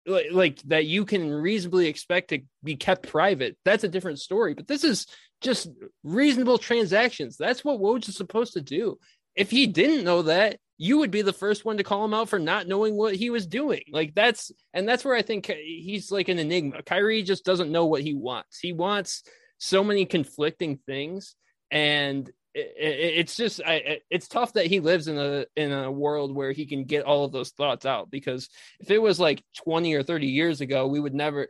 like, 0.06 0.28
like 0.32 0.62
that 0.62 0.86
you 0.86 1.04
can 1.04 1.30
reasonably 1.30 1.88
expect 1.88 2.30
to 2.30 2.40
be 2.64 2.76
kept 2.76 3.06
private, 3.06 3.58
that's 3.66 3.84
a 3.84 3.88
different 3.88 4.18
story. 4.18 4.54
But 4.54 4.66
this 4.66 4.84
is 4.84 5.06
just 5.42 5.68
reasonable 6.02 6.56
transactions. 6.56 7.36
That's 7.36 7.62
what 7.62 7.80
Woj 7.80 8.08
is 8.08 8.16
supposed 8.16 8.54
to 8.54 8.62
do. 8.62 8.98
If 9.36 9.50
he 9.50 9.66
didn't 9.66 10.04
know 10.04 10.22
that, 10.22 10.58
you 10.78 10.98
would 10.98 11.10
be 11.10 11.22
the 11.22 11.32
first 11.32 11.64
one 11.64 11.76
to 11.76 11.82
call 11.82 12.04
him 12.04 12.14
out 12.14 12.28
for 12.28 12.38
not 12.38 12.68
knowing 12.68 12.94
what 12.94 13.16
he 13.16 13.30
was 13.30 13.46
doing. 13.46 13.82
Like 13.90 14.14
that's 14.14 14.52
and 14.72 14.88
that's 14.88 15.04
where 15.04 15.16
I 15.16 15.22
think 15.22 15.46
he's 15.46 16.12
like 16.12 16.28
an 16.28 16.38
enigma. 16.38 16.82
Kyrie 16.82 17.24
just 17.24 17.44
doesn't 17.44 17.72
know 17.72 17.86
what 17.86 18.02
he 18.02 18.14
wants. 18.14 18.60
He 18.60 18.72
wants 18.72 19.24
so 19.58 19.82
many 19.82 20.06
conflicting 20.06 20.78
things 20.86 21.34
and 21.70 22.30
it's 22.54 23.36
just 23.36 23.60
it's 23.64 24.26
tough 24.26 24.54
that 24.54 24.66
he 24.66 24.80
lives 24.80 25.06
in 25.06 25.18
a 25.18 25.44
in 25.54 25.72
a 25.72 25.90
world 25.90 26.34
where 26.34 26.52
he 26.52 26.66
can 26.66 26.84
get 26.84 27.04
all 27.04 27.24
of 27.24 27.32
those 27.32 27.50
thoughts 27.50 27.86
out 27.86 28.10
because 28.10 28.48
if 28.80 28.90
it 28.90 28.98
was 28.98 29.20
like 29.20 29.44
20 29.64 29.94
or 29.94 30.02
30 30.02 30.26
years 30.26 30.60
ago 30.60 30.86
we 30.86 30.98
would 30.98 31.14
never 31.14 31.48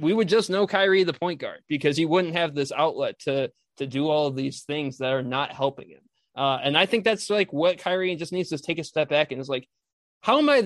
we 0.00 0.14
would 0.14 0.28
just 0.28 0.48
know 0.48 0.66
Kyrie 0.66 1.04
the 1.04 1.12
point 1.12 1.40
guard 1.40 1.60
because 1.68 1.96
he 1.96 2.06
wouldn't 2.06 2.34
have 2.34 2.54
this 2.54 2.72
outlet 2.72 3.18
to 3.20 3.50
to 3.78 3.86
do 3.86 4.08
all 4.08 4.28
of 4.28 4.36
these 4.36 4.62
things 4.62 4.98
that 4.98 5.12
are 5.12 5.22
not 5.22 5.52
helping 5.52 5.90
him 5.90 6.00
uh, 6.36 6.58
and 6.62 6.76
I 6.76 6.86
think 6.86 7.04
that's 7.04 7.30
like 7.30 7.52
what 7.52 7.78
Kyrie 7.78 8.14
just 8.16 8.32
needs 8.32 8.50
to 8.50 8.58
take 8.58 8.78
a 8.78 8.84
step 8.84 9.08
back 9.08 9.32
and 9.32 9.40
is 9.40 9.48
like 9.48 9.68
how 10.20 10.38
am 10.38 10.48
I 10.48 10.62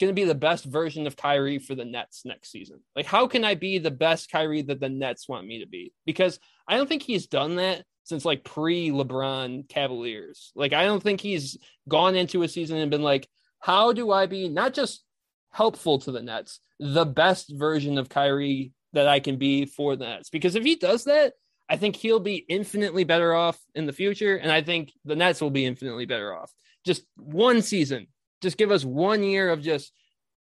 going 0.00 0.10
to 0.10 0.12
be 0.12 0.24
the 0.24 0.34
best 0.34 0.64
version 0.64 1.06
of 1.06 1.16
Kyrie 1.16 1.58
for 1.58 1.74
the 1.74 1.84
Nets 1.84 2.22
next 2.24 2.50
season 2.50 2.80
like 2.94 3.06
how 3.06 3.26
can 3.26 3.44
I 3.44 3.54
be 3.54 3.78
the 3.78 3.90
best 3.90 4.30
Kyrie 4.30 4.62
that 4.62 4.80
the 4.80 4.88
Nets 4.88 5.28
want 5.28 5.46
me 5.46 5.60
to 5.60 5.68
be 5.68 5.92
because 6.04 6.38
I 6.66 6.76
don't 6.76 6.88
think 6.88 7.02
he's 7.02 7.26
done 7.26 7.56
that 7.56 7.84
since 8.04 8.24
like 8.24 8.44
pre 8.44 8.90
LeBron 8.90 9.68
Cavaliers. 9.68 10.52
Like 10.54 10.72
I 10.72 10.84
don't 10.84 11.02
think 11.02 11.20
he's 11.20 11.58
gone 11.88 12.14
into 12.14 12.42
a 12.42 12.48
season 12.48 12.76
and 12.76 12.90
been 12.90 13.02
like, 13.02 13.28
how 13.58 13.92
do 13.92 14.10
I 14.12 14.26
be 14.26 14.48
not 14.48 14.74
just 14.74 15.02
helpful 15.50 15.98
to 16.00 16.12
the 16.12 16.22
Nets, 16.22 16.60
the 16.78 17.06
best 17.06 17.52
version 17.52 17.98
of 17.98 18.08
Kyrie 18.08 18.72
that 18.92 19.08
I 19.08 19.20
can 19.20 19.38
be 19.38 19.64
for 19.64 19.96
the 19.96 20.04
Nets? 20.04 20.30
Because 20.30 20.54
if 20.54 20.64
he 20.64 20.76
does 20.76 21.04
that, 21.04 21.32
I 21.74 21.76
think 21.76 21.96
he'll 21.96 22.20
be 22.20 22.36
infinitely 22.36 23.02
better 23.02 23.34
off 23.34 23.58
in 23.74 23.84
the 23.84 23.92
future, 23.92 24.36
and 24.36 24.52
I 24.52 24.62
think 24.62 24.92
the 25.04 25.16
Nets 25.16 25.40
will 25.40 25.50
be 25.50 25.66
infinitely 25.66 26.06
better 26.06 26.32
off. 26.32 26.52
Just 26.86 27.04
one 27.16 27.62
season, 27.62 28.06
just 28.40 28.56
give 28.56 28.70
us 28.70 28.84
one 28.84 29.24
year 29.24 29.50
of 29.50 29.60
just 29.60 29.92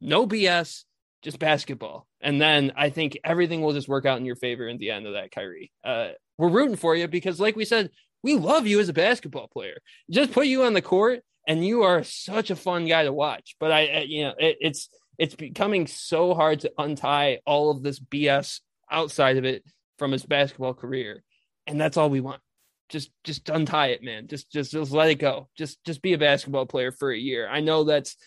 no 0.01 0.28
BS, 0.28 0.84
just 1.21 1.39
basketball. 1.39 2.07
And 2.19 2.41
then 2.41 2.74
I 2.76 2.89
think 2.89 3.17
everything 3.24 3.61
will 3.61 3.71
just 3.71 3.88
work 3.88 4.05
out 4.05 4.17
in 4.17 4.26
your 4.26 4.36
favor 4.36 4.67
in 4.67 4.78
the 4.80 4.91
end 4.91 5.07
of 5.07 5.13
that, 5.13 5.32
Kyrie. 5.32 5.71
Uh, 5.82 6.09
we're 6.38 6.49
rooting 6.49 6.76
for 6.76 6.93
you 6.93 7.07
because, 7.07 7.39
like 7.39 7.55
we 7.55 7.63
said, 7.63 7.89
we 8.21 8.36
love 8.36 8.67
you 8.67 8.82
as 8.82 8.89
a 8.89 8.93
basketball 8.93 9.47
player. 9.47 9.78
Just 10.11 10.34
put 10.34 10.47
you 10.47 10.63
on 10.63 10.74
the 10.74 10.82
court, 10.82 11.21
and 11.47 11.65
you 11.65 11.84
are 11.84 12.03
such 12.03 12.51
a 12.51 12.57
fun 12.57 12.86
guy 12.86 13.05
to 13.05 13.13
watch. 13.13 13.55
But 13.61 13.71
I, 13.71 13.99
you 14.09 14.24
know, 14.24 14.34
it, 14.38 14.57
it's 14.59 14.89
it's 15.17 15.36
becoming 15.36 15.88
so 15.88 16.34
hard 16.34 16.59
to 16.59 16.74
untie 16.78 17.39
all 17.45 17.71
of 17.71 17.82
this 17.82 18.01
BS 18.01 18.59
outside 18.91 19.38
of 19.38 19.45
it 19.45 19.63
from 19.98 20.12
his 20.12 20.26
basketball 20.26 20.74
career, 20.74 21.24
and 21.68 21.80
that's 21.80 21.98
all 21.98 22.10
we 22.10 22.22
want. 22.22 22.41
Just 22.89 23.12
just 23.24 23.50
untie 23.50 23.88
it, 23.88 24.04
man. 24.04 24.28
Just 24.28 24.52
just 24.52 24.72
just 24.72 24.91
let 24.91 25.10
it 25.10 25.16
go. 25.16 25.50
Just 25.58 25.84
just 25.86 26.02
be 26.02 26.14
a 26.14 26.18
basketball 26.18 26.66
player 26.66 26.91
for 26.91 27.12
a 27.12 27.18
year. 27.18 27.48
I 27.50 27.60
know 27.60 27.84
that's 27.84 28.18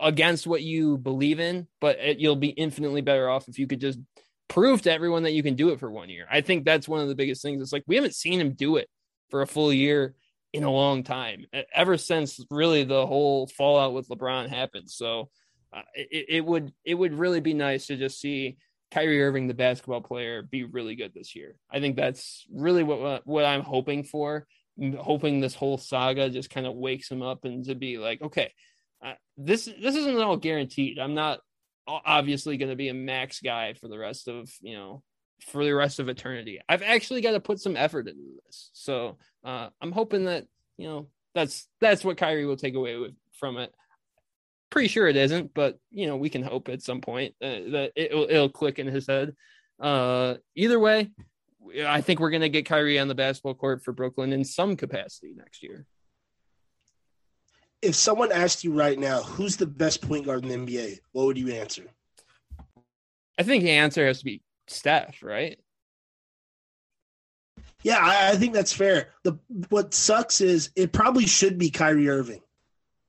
against 0.00 0.46
what 0.46 0.62
you 0.62 0.98
believe 0.98 1.40
in, 1.40 1.66
but 1.80 1.98
it, 1.98 2.18
you'll 2.18 2.36
be 2.36 2.48
infinitely 2.48 3.02
better 3.02 3.28
off 3.28 3.48
if 3.48 3.58
you 3.58 3.66
could 3.66 3.80
just 3.80 3.98
prove 4.48 4.82
to 4.82 4.92
everyone 4.92 5.22
that 5.22 5.32
you 5.32 5.42
can 5.42 5.54
do 5.54 5.70
it 5.70 5.78
for 5.78 5.90
one 5.90 6.08
year. 6.08 6.26
I 6.30 6.40
think 6.40 6.64
that's 6.64 6.88
one 6.88 7.00
of 7.00 7.08
the 7.08 7.14
biggest 7.14 7.42
things. 7.42 7.62
It's 7.62 7.72
like 7.72 7.84
we 7.86 7.96
haven't 7.96 8.14
seen 8.14 8.40
him 8.40 8.54
do 8.54 8.76
it 8.76 8.88
for 9.30 9.42
a 9.42 9.46
full 9.46 9.72
year 9.72 10.14
in 10.52 10.64
a 10.64 10.70
long 10.70 11.04
time, 11.04 11.46
ever 11.72 11.96
since 11.96 12.44
really 12.50 12.82
the 12.82 13.06
whole 13.06 13.46
fallout 13.46 13.94
with 13.94 14.08
LeBron 14.08 14.48
happened. 14.48 14.90
So 14.90 15.30
uh, 15.72 15.82
it, 15.94 16.26
it 16.28 16.44
would 16.44 16.72
it 16.84 16.94
would 16.94 17.14
really 17.14 17.40
be 17.40 17.54
nice 17.54 17.86
to 17.86 17.96
just 17.96 18.20
see 18.20 18.56
Kyrie 18.90 19.22
Irving, 19.22 19.46
the 19.46 19.54
basketball 19.54 20.00
player, 20.00 20.42
be 20.42 20.64
really 20.64 20.96
good 20.96 21.12
this 21.14 21.36
year. 21.36 21.56
I 21.70 21.80
think 21.80 21.96
that's 21.96 22.46
really 22.52 22.82
what 22.82 23.26
what 23.26 23.44
I'm 23.44 23.62
hoping 23.62 24.04
for. 24.04 24.46
I'm 24.80 24.94
hoping 24.94 25.40
this 25.40 25.54
whole 25.54 25.78
saga 25.78 26.30
just 26.30 26.50
kind 26.50 26.66
of 26.66 26.74
wakes 26.74 27.10
him 27.10 27.22
up 27.22 27.44
and 27.44 27.64
to 27.66 27.74
be 27.74 27.98
like, 27.98 28.22
okay, 28.22 28.52
uh, 29.04 29.14
this 29.36 29.64
this 29.64 29.96
isn't 29.96 30.20
all 30.20 30.36
guaranteed. 30.36 30.98
I'm 30.98 31.14
not 31.14 31.40
obviously 31.86 32.56
going 32.56 32.70
to 32.70 32.76
be 32.76 32.88
a 32.88 32.94
max 32.94 33.40
guy 33.40 33.74
for 33.74 33.88
the 33.88 33.98
rest 33.98 34.28
of 34.28 34.50
you 34.60 34.74
know 34.74 35.02
for 35.46 35.64
the 35.64 35.72
rest 35.72 35.98
of 35.98 36.08
eternity. 36.08 36.60
I've 36.68 36.82
actually 36.82 37.20
got 37.20 37.32
to 37.32 37.40
put 37.40 37.60
some 37.60 37.76
effort 37.76 38.08
into 38.08 38.40
this, 38.44 38.70
so 38.72 39.18
uh, 39.44 39.68
I'm 39.80 39.92
hoping 39.92 40.24
that 40.24 40.46
you 40.76 40.88
know 40.88 41.08
that's 41.34 41.68
that's 41.80 42.04
what 42.04 42.16
Kyrie 42.16 42.46
will 42.46 42.56
take 42.56 42.74
away 42.74 42.96
with, 42.96 43.14
from 43.38 43.56
it. 43.56 43.72
Pretty 44.70 44.88
sure 44.88 45.08
it 45.08 45.16
isn't, 45.16 45.52
but 45.54 45.78
you 45.90 46.06
know 46.06 46.16
we 46.16 46.30
can 46.30 46.42
hope 46.42 46.68
at 46.68 46.82
some 46.82 47.00
point 47.00 47.34
uh, 47.42 47.70
that 47.72 47.92
it'll, 47.96 48.24
it'll 48.24 48.48
click 48.48 48.78
in 48.78 48.86
his 48.86 49.06
head. 49.06 49.34
Uh, 49.80 50.34
either 50.54 50.78
way, 50.78 51.10
I 51.86 52.00
think 52.00 52.20
we're 52.20 52.30
going 52.30 52.42
to 52.42 52.48
get 52.48 52.66
Kyrie 52.66 52.98
on 52.98 53.08
the 53.08 53.14
basketball 53.14 53.54
court 53.54 53.82
for 53.82 53.92
Brooklyn 53.92 54.32
in 54.32 54.44
some 54.44 54.76
capacity 54.76 55.34
next 55.36 55.62
year 55.62 55.86
if 57.82 57.94
someone 57.94 58.32
asked 58.32 58.64
you 58.64 58.72
right 58.72 58.98
now, 58.98 59.22
who's 59.22 59.56
the 59.56 59.66
best 59.66 60.02
point 60.02 60.26
guard 60.26 60.44
in 60.44 60.66
the 60.66 60.72
NBA, 60.72 60.98
what 61.12 61.26
would 61.26 61.38
you 61.38 61.52
answer? 61.52 61.84
I 63.38 63.42
think 63.42 63.64
the 63.64 63.70
answer 63.70 64.06
has 64.06 64.18
to 64.18 64.24
be 64.24 64.42
Steph, 64.66 65.22
right? 65.22 65.58
Yeah, 67.82 67.98
I, 67.98 68.32
I, 68.32 68.36
think 68.36 68.52
that's 68.52 68.74
fair. 68.74 69.08
The 69.24 69.38
what 69.70 69.94
sucks 69.94 70.42
is 70.42 70.70
it 70.76 70.92
probably 70.92 71.24
should 71.24 71.56
be 71.56 71.70
Kyrie 71.70 72.10
Irving, 72.10 72.42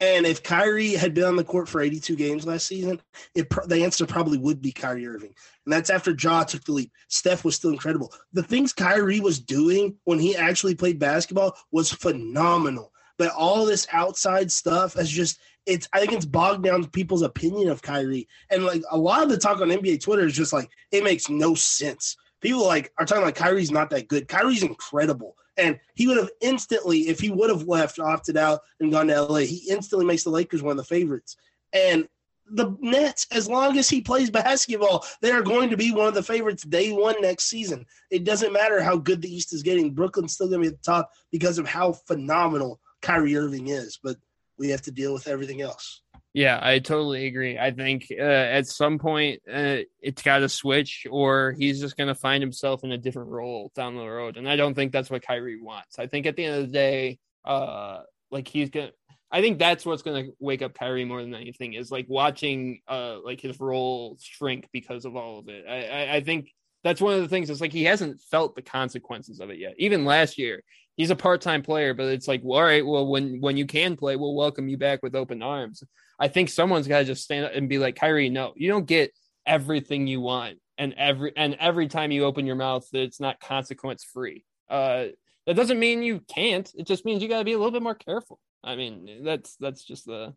and 0.01 0.25
if 0.25 0.43
Kyrie 0.43 0.93
had 0.93 1.13
been 1.13 1.23
on 1.23 1.37
the 1.37 1.43
court 1.43 1.69
for 1.69 1.79
82 1.79 2.15
games 2.17 2.45
last 2.45 2.67
season, 2.67 2.99
it 3.35 3.47
the 3.67 3.83
answer 3.83 4.05
probably 4.05 4.37
would 4.37 4.61
be 4.61 4.71
Kyrie 4.71 5.07
Irving, 5.07 5.33
and 5.65 5.71
that's 5.71 5.89
after 5.89 6.15
Ja 6.19 6.43
took 6.43 6.63
the 6.65 6.73
leap. 6.73 6.91
Steph 7.07 7.45
was 7.45 7.55
still 7.55 7.71
incredible. 7.71 8.11
The 8.33 8.43
things 8.43 8.73
Kyrie 8.73 9.21
was 9.21 9.39
doing 9.39 9.95
when 10.03 10.19
he 10.19 10.35
actually 10.35 10.75
played 10.75 10.99
basketball 10.99 11.55
was 11.71 11.91
phenomenal 11.91 12.91
but 13.21 13.31
all 13.37 13.67
this 13.67 13.85
outside 13.91 14.51
stuff 14.51 14.97
is 14.97 15.07
just 15.07 15.37
it's 15.67 15.87
I 15.93 15.99
think 15.99 16.13
it's 16.13 16.25
bogged 16.25 16.63
down 16.63 16.87
people's 16.87 17.21
opinion 17.21 17.69
of 17.69 17.83
Kyrie. 17.83 18.27
And 18.49 18.65
like 18.65 18.81
a 18.89 18.97
lot 18.97 19.21
of 19.21 19.29
the 19.29 19.37
talk 19.37 19.61
on 19.61 19.69
NBA 19.69 20.01
Twitter 20.01 20.25
is 20.25 20.33
just 20.33 20.53
like 20.53 20.71
it 20.91 21.03
makes 21.03 21.29
no 21.29 21.53
sense. 21.53 22.17
People 22.41 22.65
like 22.65 22.91
are 22.97 23.05
talking 23.05 23.23
like 23.23 23.35
Kyrie's 23.35 23.71
not 23.71 23.89
that 23.91 24.07
good. 24.07 24.27
Kyrie's 24.27 24.63
incredible. 24.63 25.37
And 25.57 25.79
he 25.95 26.07
would 26.07 26.17
have 26.17 26.31
instantly, 26.41 27.09
if 27.09 27.19
he 27.19 27.29
would 27.29 27.49
have 27.49 27.67
left, 27.67 27.99
opted 27.99 28.37
out 28.37 28.61
and 28.79 28.91
gone 28.91 29.07
to 29.07 29.21
LA, 29.21 29.39
he 29.39 29.67
instantly 29.69 30.05
makes 30.05 30.23
the 30.23 30.29
Lakers 30.29 30.63
one 30.63 30.71
of 30.71 30.77
the 30.77 30.83
favorites. 30.83 31.37
And 31.73 32.07
the 32.53 32.75
Nets, 32.79 33.27
as 33.31 33.47
long 33.47 33.77
as 33.77 33.89
he 33.89 34.01
plays 34.01 34.29
basketball, 34.29 35.05
they 35.21 35.31
are 35.31 35.41
going 35.41 35.69
to 35.69 35.77
be 35.77 35.91
one 35.91 36.07
of 36.07 36.13
the 36.13 36.23
favorites 36.23 36.63
day 36.63 36.91
one 36.91 37.15
next 37.21 37.45
season. 37.45 37.85
It 38.09 38.23
doesn't 38.23 38.53
matter 38.53 38.81
how 38.81 38.97
good 38.97 39.21
the 39.21 39.33
East 39.33 39.53
is 39.53 39.63
getting. 39.63 39.93
Brooklyn's 39.93 40.33
still 40.33 40.49
going 40.49 40.63
to 40.63 40.69
be 40.69 40.73
at 40.73 40.81
the 40.81 40.91
top 40.91 41.11
because 41.31 41.57
of 41.57 41.67
how 41.67 41.93
phenomenal 41.93 42.79
Kyrie 43.01 43.37
Irving 43.37 43.67
is, 43.67 43.99
but 44.01 44.17
we 44.57 44.69
have 44.69 44.81
to 44.83 44.91
deal 44.91 45.13
with 45.13 45.27
everything 45.27 45.61
else. 45.61 46.00
Yeah, 46.33 46.59
I 46.61 46.79
totally 46.79 47.27
agree. 47.27 47.59
I 47.59 47.71
think 47.71 48.07
uh, 48.09 48.23
at 48.23 48.65
some 48.65 48.99
point 48.99 49.41
uh, 49.51 49.79
it's 50.01 50.21
got 50.21 50.39
to 50.39 50.49
switch, 50.49 51.05
or 51.09 51.53
he's 51.57 51.81
just 51.81 51.97
going 51.97 52.07
to 52.07 52.15
find 52.15 52.41
himself 52.41 52.85
in 52.85 52.91
a 52.93 52.97
different 52.97 53.29
role 53.29 53.71
down 53.75 53.97
the 53.97 54.07
road. 54.07 54.37
And 54.37 54.47
I 54.47 54.55
don't 54.55 54.73
think 54.73 54.93
that's 54.93 55.09
what 55.09 55.25
Kyrie 55.25 55.61
wants. 55.61 55.99
I 55.99 56.07
think 56.07 56.25
at 56.25 56.37
the 56.37 56.45
end 56.45 56.55
of 56.55 56.67
the 56.67 56.73
day, 56.73 57.19
uh, 57.43 58.01
like 58.29 58.47
he's 58.47 58.69
gonna. 58.69 58.91
I 59.29 59.41
think 59.41 59.59
that's 59.59 59.85
what's 59.85 60.03
going 60.03 60.25
to 60.25 60.31
wake 60.39 60.61
up 60.61 60.73
Kyrie 60.73 61.05
more 61.05 61.21
than 61.21 61.33
anything 61.35 61.73
is 61.73 61.89
like 61.89 62.05
watching 62.09 62.81
uh 62.87 63.17
like 63.23 63.39
his 63.39 63.59
role 63.61 64.17
shrink 64.21 64.67
because 64.73 65.05
of 65.05 65.15
all 65.15 65.39
of 65.39 65.47
it. 65.47 65.65
I, 65.67 65.85
I, 65.85 66.15
I 66.17 66.21
think 66.21 66.51
that's 66.83 67.01
one 67.01 67.13
of 67.13 67.21
the 67.21 67.29
things. 67.29 67.49
It's 67.49 67.61
like 67.61 67.71
he 67.71 67.83
hasn't 67.85 68.21
felt 68.29 68.55
the 68.55 68.61
consequences 68.61 69.39
of 69.39 69.49
it 69.49 69.57
yet. 69.57 69.73
Even 69.77 70.05
last 70.05 70.37
year, 70.37 70.63
he's 70.97 71.11
a 71.11 71.15
part-time 71.15 71.61
player, 71.61 71.93
but 71.93 72.07
it's 72.07 72.27
like, 72.27 72.41
well, 72.43 72.59
all 72.59 72.65
right, 72.65 72.85
well, 72.85 73.07
when 73.07 73.39
when 73.39 73.57
you 73.57 73.65
can 73.65 73.95
play, 73.95 74.15
we'll 74.15 74.35
welcome 74.35 74.67
you 74.67 74.77
back 74.77 75.01
with 75.03 75.15
open 75.15 75.41
arms. 75.41 75.83
I 76.21 76.27
think 76.27 76.49
someone's 76.49 76.87
got 76.87 76.99
to 76.99 77.05
just 77.05 77.23
stand 77.23 77.45
up 77.45 77.53
and 77.55 77.67
be 77.67 77.79
like, 77.79 77.95
Kyrie, 77.95 78.29
no, 78.29 78.53
you 78.55 78.69
don't 78.69 78.85
get 78.85 79.11
everything 79.47 80.05
you 80.05 80.21
want, 80.21 80.59
and 80.77 80.93
every 80.93 81.33
and 81.35 81.55
every 81.59 81.87
time 81.87 82.11
you 82.11 82.25
open 82.25 82.45
your 82.45 82.55
mouth, 82.55 82.87
that 82.91 83.01
it's 83.01 83.19
not 83.19 83.39
consequence 83.39 84.03
free. 84.03 84.45
Uh, 84.69 85.07
that 85.47 85.55
doesn't 85.55 85.79
mean 85.79 86.03
you 86.03 86.21
can't. 86.31 86.71
It 86.75 86.85
just 86.85 87.05
means 87.05 87.23
you 87.23 87.27
got 87.27 87.39
to 87.39 87.45
be 87.45 87.53
a 87.53 87.57
little 87.57 87.71
bit 87.71 87.81
more 87.81 87.95
careful. 87.95 88.39
I 88.63 88.75
mean, 88.75 89.23
that's 89.23 89.55
that's 89.55 89.83
just 89.83 90.05
the, 90.05 90.35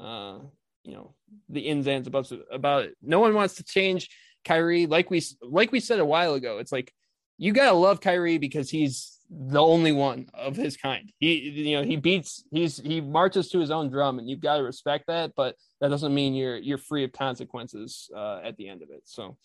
uh, 0.00 0.38
you 0.84 0.94
know, 0.94 1.14
the 1.50 1.60
ins 1.60 1.86
and 1.86 2.16
outs 2.16 2.32
about 2.50 2.84
it. 2.84 2.96
No 3.02 3.20
one 3.20 3.34
wants 3.34 3.56
to 3.56 3.64
change 3.64 4.08
Kyrie. 4.46 4.86
Like 4.86 5.10
we 5.10 5.22
like 5.42 5.70
we 5.70 5.80
said 5.80 6.00
a 6.00 6.06
while 6.06 6.32
ago, 6.32 6.58
it's 6.58 6.72
like 6.72 6.94
you 7.36 7.52
gotta 7.52 7.76
love 7.76 8.00
Kyrie 8.00 8.38
because 8.38 8.70
he's 8.70 9.15
the 9.30 9.60
only 9.60 9.92
one 9.92 10.28
of 10.34 10.56
his 10.56 10.76
kind. 10.76 11.12
He, 11.18 11.38
you 11.38 11.76
know, 11.76 11.82
he 11.82 11.96
beats, 11.96 12.44
he's, 12.50 12.78
he 12.78 13.00
marches 13.00 13.48
to 13.50 13.58
his 13.58 13.70
own 13.70 13.90
drum, 13.90 14.18
and 14.18 14.28
you've 14.28 14.40
got 14.40 14.58
to 14.58 14.62
respect 14.62 15.06
that. 15.08 15.32
But 15.36 15.56
that 15.80 15.88
doesn't 15.88 16.14
mean 16.14 16.34
you're 16.34 16.56
you're 16.56 16.78
free 16.78 17.04
of 17.04 17.12
consequences 17.12 18.10
uh, 18.16 18.40
at 18.42 18.56
the 18.56 18.68
end 18.68 18.82
of 18.82 18.90
it. 18.90 19.02
So 19.04 19.36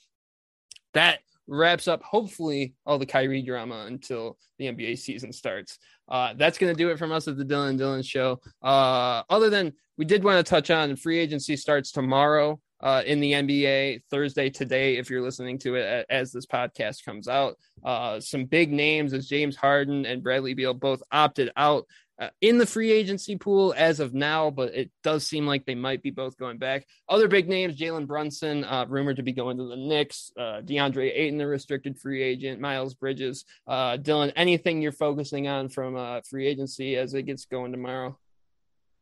that 0.93 1.19
wraps 1.47 1.87
up 1.87 2.01
hopefully 2.03 2.75
all 2.85 2.97
the 2.97 3.05
Kyrie 3.05 3.41
drama 3.41 3.85
until 3.87 4.37
the 4.57 4.65
NBA 4.65 4.97
season 4.99 5.33
starts. 5.33 5.79
Uh, 6.07 6.33
that's 6.37 6.57
going 6.57 6.73
to 6.73 6.77
do 6.77 6.89
it 6.89 6.99
from 6.99 7.11
us 7.11 7.27
at 7.27 7.37
the 7.37 7.45
Dylan 7.45 7.79
Dylan 7.79 8.05
Show. 8.05 8.39
Uh, 8.61 9.23
other 9.29 9.49
than 9.49 9.73
we 9.97 10.05
did 10.05 10.23
want 10.23 10.45
to 10.45 10.49
touch 10.49 10.69
on 10.69 10.95
free 10.95 11.19
agency 11.19 11.55
starts 11.55 11.91
tomorrow 11.91 12.59
uh, 12.81 13.03
in 13.05 13.19
the 13.19 13.33
NBA 13.33 14.03
Thursday 14.09 14.49
today, 14.49 14.97
if 14.97 15.09
you're 15.09 15.21
listening 15.21 15.59
to 15.59 15.75
it 15.75 16.05
as 16.09 16.31
this 16.31 16.45
podcast 16.45 17.05
comes 17.05 17.27
out. 17.27 17.57
Uh, 17.83 18.19
some 18.19 18.45
big 18.45 18.71
names 18.71 19.13
as 19.13 19.27
James 19.27 19.55
Harden 19.55 20.05
and 20.05 20.23
Bradley 20.23 20.53
Beal 20.53 20.73
both 20.73 21.01
opted 21.11 21.51
out 21.55 21.85
uh, 22.19 22.29
in 22.39 22.59
the 22.59 22.65
free 22.67 22.91
agency 22.91 23.35
pool 23.35 23.73
as 23.75 23.99
of 23.99 24.13
now, 24.13 24.51
but 24.51 24.75
it 24.75 24.91
does 25.03 25.25
seem 25.25 25.47
like 25.47 25.65
they 25.65 25.73
might 25.73 26.03
be 26.03 26.11
both 26.11 26.37
going 26.37 26.59
back. 26.59 26.85
Other 27.09 27.27
big 27.27 27.49
names: 27.49 27.75
Jalen 27.75 28.05
Brunson, 28.05 28.63
uh, 28.63 28.85
rumored 28.87 29.15
to 29.15 29.23
be 29.23 29.31
going 29.31 29.57
to 29.57 29.67
the 29.67 29.75
Knicks. 29.75 30.31
Uh, 30.37 30.61
DeAndre 30.61 31.11
Ayton, 31.15 31.39
the 31.39 31.47
restricted 31.47 31.97
free 31.97 32.21
agent. 32.21 32.61
Miles 32.61 32.93
Bridges. 32.93 33.43
Uh, 33.67 33.97
Dylan, 33.97 34.31
anything 34.35 34.83
you're 34.83 34.91
focusing 34.91 35.47
on 35.47 35.69
from 35.69 36.21
free 36.29 36.45
agency 36.45 36.95
as 36.95 37.15
it 37.15 37.23
gets 37.23 37.45
going 37.45 37.71
tomorrow? 37.71 38.17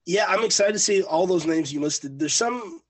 Yeah, 0.06 0.26
I'm 0.28 0.46
excited 0.46 0.74
to 0.74 0.80
see 0.80 1.04
all 1.04 1.28
those 1.28 1.46
names 1.46 1.74
you 1.74 1.82
listed. 1.82 2.18
There's 2.18 2.34
some 2.34 2.82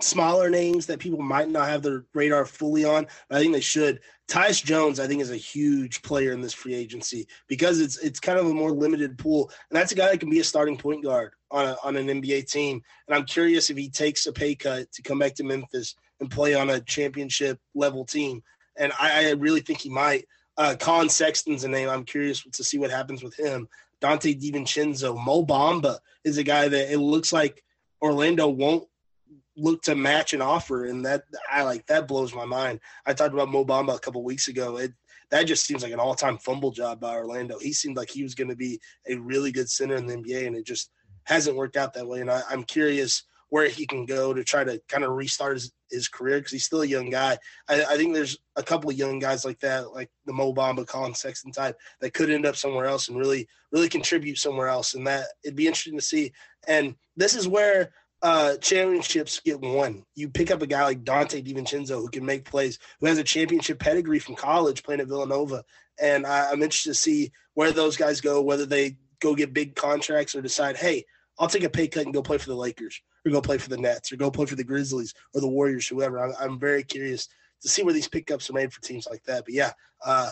smaller 0.00 0.50
names 0.50 0.86
that 0.86 0.98
people 0.98 1.20
might 1.20 1.48
not 1.48 1.68
have 1.68 1.82
their 1.82 2.04
radar 2.14 2.44
fully 2.44 2.84
on. 2.84 3.06
I 3.30 3.38
think 3.38 3.52
they 3.52 3.60
should. 3.60 4.00
Tyus 4.28 4.64
Jones, 4.64 5.00
I 5.00 5.06
think, 5.06 5.20
is 5.20 5.30
a 5.30 5.36
huge 5.36 6.02
player 6.02 6.32
in 6.32 6.40
this 6.40 6.52
free 6.52 6.74
agency 6.74 7.26
because 7.48 7.80
it's 7.80 7.98
it's 7.98 8.20
kind 8.20 8.38
of 8.38 8.46
a 8.46 8.54
more 8.54 8.70
limited 8.70 9.18
pool, 9.18 9.50
and 9.70 9.76
that's 9.76 9.92
a 9.92 9.96
guy 9.96 10.10
that 10.10 10.20
can 10.20 10.30
be 10.30 10.40
a 10.40 10.44
starting 10.44 10.76
point 10.76 11.04
guard 11.04 11.32
on 11.50 11.66
a, 11.66 11.76
on 11.84 11.96
an 11.96 12.06
NBA 12.06 12.50
team. 12.50 12.80
And 13.06 13.16
I'm 13.16 13.24
curious 13.24 13.70
if 13.70 13.76
he 13.76 13.90
takes 13.90 14.26
a 14.26 14.32
pay 14.32 14.54
cut 14.54 14.90
to 14.92 15.02
come 15.02 15.18
back 15.18 15.34
to 15.34 15.44
Memphis 15.44 15.94
and 16.20 16.30
play 16.30 16.54
on 16.54 16.70
a 16.70 16.80
championship 16.80 17.58
level 17.74 18.04
team. 18.04 18.42
And 18.76 18.92
I, 18.98 19.28
I 19.28 19.30
really 19.32 19.60
think 19.60 19.80
he 19.80 19.90
might. 19.90 20.26
Uh, 20.56 20.76
Collin 20.78 21.08
Sexton's 21.08 21.64
a 21.64 21.68
name. 21.68 21.88
I'm 21.88 22.04
curious 22.04 22.42
to 22.42 22.64
see 22.64 22.78
what 22.78 22.90
happens 22.90 23.22
with 23.22 23.38
him. 23.38 23.68
Donte 24.00 24.40
DiVincenzo, 24.40 25.22
Mo 25.22 25.44
Bamba 25.44 25.98
is 26.24 26.38
a 26.38 26.42
guy 26.42 26.68
that 26.68 26.92
it 26.92 26.98
looks 26.98 27.32
like 27.32 27.62
Orlando 28.02 28.48
won't 28.48 28.84
look 29.56 29.82
to 29.82 29.94
match 29.94 30.32
an 30.32 30.42
offer, 30.42 30.86
and 30.86 31.04
that 31.04 31.24
I 31.50 31.62
like 31.62 31.86
that 31.86 32.08
blows 32.08 32.34
my 32.34 32.44
mind. 32.44 32.80
I 33.06 33.12
talked 33.12 33.34
about 33.34 33.50
Mo 33.50 33.64
Bamba 33.64 33.94
a 33.94 34.00
couple 34.00 34.22
weeks 34.24 34.48
ago. 34.48 34.78
It 34.78 34.92
that 35.30 35.44
just 35.44 35.64
seems 35.64 35.82
like 35.82 35.92
an 35.92 35.98
all-time 35.98 36.36
fumble 36.36 36.70
job 36.70 37.00
by 37.00 37.14
Orlando. 37.14 37.58
He 37.58 37.72
seemed 37.72 37.96
like 37.96 38.10
he 38.10 38.22
was 38.22 38.34
going 38.34 38.50
to 38.50 38.56
be 38.56 38.78
a 39.08 39.16
really 39.16 39.50
good 39.50 39.68
center 39.70 39.96
in 39.96 40.06
the 40.06 40.16
NBA, 40.16 40.46
and 40.46 40.54
it 40.54 40.66
just 40.66 40.90
hasn't 41.24 41.56
worked 41.56 41.76
out 41.76 41.94
that 41.94 42.06
way. 42.06 42.20
And 42.20 42.30
I, 42.30 42.42
am 42.50 42.64
curious 42.64 43.24
where 43.48 43.68
he 43.68 43.86
can 43.86 44.04
go 44.06 44.32
to 44.32 44.44
try 44.44 44.64
to 44.64 44.80
kind 44.88 45.04
of 45.04 45.12
restart 45.12 45.54
his, 45.54 45.72
his 45.90 46.08
career 46.08 46.38
because 46.38 46.52
he's 46.52 46.64
still 46.64 46.82
a 46.82 46.86
young 46.86 47.10
guy. 47.10 47.36
I, 47.68 47.84
I, 47.84 47.96
think 47.96 48.14
there's 48.14 48.38
a 48.56 48.62
couple 48.62 48.90
of 48.90 48.96
young 48.96 49.18
guys 49.18 49.44
like 49.44 49.60
that, 49.60 49.92
like 49.92 50.10
the 50.24 50.32
Mo 50.32 50.54
Bamba, 50.54 50.86
Collin 50.86 51.14
Sexton 51.14 51.52
type, 51.52 51.76
that 52.00 52.14
could 52.14 52.30
end 52.30 52.46
up 52.46 52.56
somewhere 52.56 52.86
else 52.86 53.08
and 53.08 53.18
really, 53.18 53.46
really 53.70 53.88
contribute 53.88 54.38
somewhere 54.38 54.68
else. 54.68 54.94
And 54.94 55.06
that 55.06 55.26
it'd 55.44 55.56
be 55.56 55.66
interesting 55.66 55.98
to 55.98 56.04
see. 56.04 56.32
And 56.66 56.94
this 57.16 57.34
is 57.34 57.48
where 57.48 57.92
uh, 58.22 58.56
championships 58.58 59.40
get 59.40 59.60
won. 59.60 60.04
You 60.14 60.28
pick 60.28 60.50
up 60.50 60.62
a 60.62 60.66
guy 60.66 60.84
like 60.84 61.04
Donte 61.04 61.44
DiVincenzo 61.44 62.00
who 62.00 62.08
can 62.08 62.24
make 62.24 62.44
plays, 62.44 62.78
who 63.00 63.06
has 63.06 63.18
a 63.18 63.24
championship 63.24 63.80
pedigree 63.80 64.20
from 64.20 64.36
college 64.36 64.82
playing 64.82 65.00
at 65.00 65.08
Villanova. 65.08 65.64
And 66.00 66.24
I, 66.24 66.50
I'm 66.50 66.62
interested 66.62 66.90
to 66.90 66.94
see 66.94 67.32
where 67.54 67.72
those 67.72 67.96
guys 67.96 68.20
go, 68.20 68.40
whether 68.40 68.64
they 68.64 68.96
go 69.20 69.34
get 69.34 69.52
big 69.52 69.74
contracts 69.74 70.34
or 70.34 70.40
decide, 70.40 70.76
hey, 70.76 71.04
I'll 71.38 71.48
take 71.48 71.64
a 71.64 71.70
pay 71.70 71.88
cut 71.88 72.04
and 72.04 72.14
go 72.14 72.22
play 72.22 72.38
for 72.38 72.48
the 72.48 72.54
Lakers 72.54 73.00
or 73.26 73.32
go 73.32 73.40
play 73.40 73.58
for 73.58 73.70
the 73.70 73.76
Nets 73.76 74.12
or 74.12 74.16
go 74.16 74.30
play 74.30 74.46
for 74.46 74.56
the 74.56 74.64
Grizzlies 74.64 75.14
or 75.34 75.40
the 75.40 75.48
Warriors, 75.48 75.88
whoever. 75.88 76.20
I'm, 76.20 76.34
I'm 76.38 76.58
very 76.58 76.84
curious 76.84 77.28
to 77.62 77.68
see 77.68 77.82
where 77.82 77.94
these 77.94 78.08
pickups 78.08 78.48
are 78.50 78.54
made 78.54 78.72
for 78.72 78.80
teams 78.82 79.08
like 79.10 79.24
that. 79.24 79.44
But 79.44 79.54
yeah, 79.54 79.72
uh, 80.04 80.30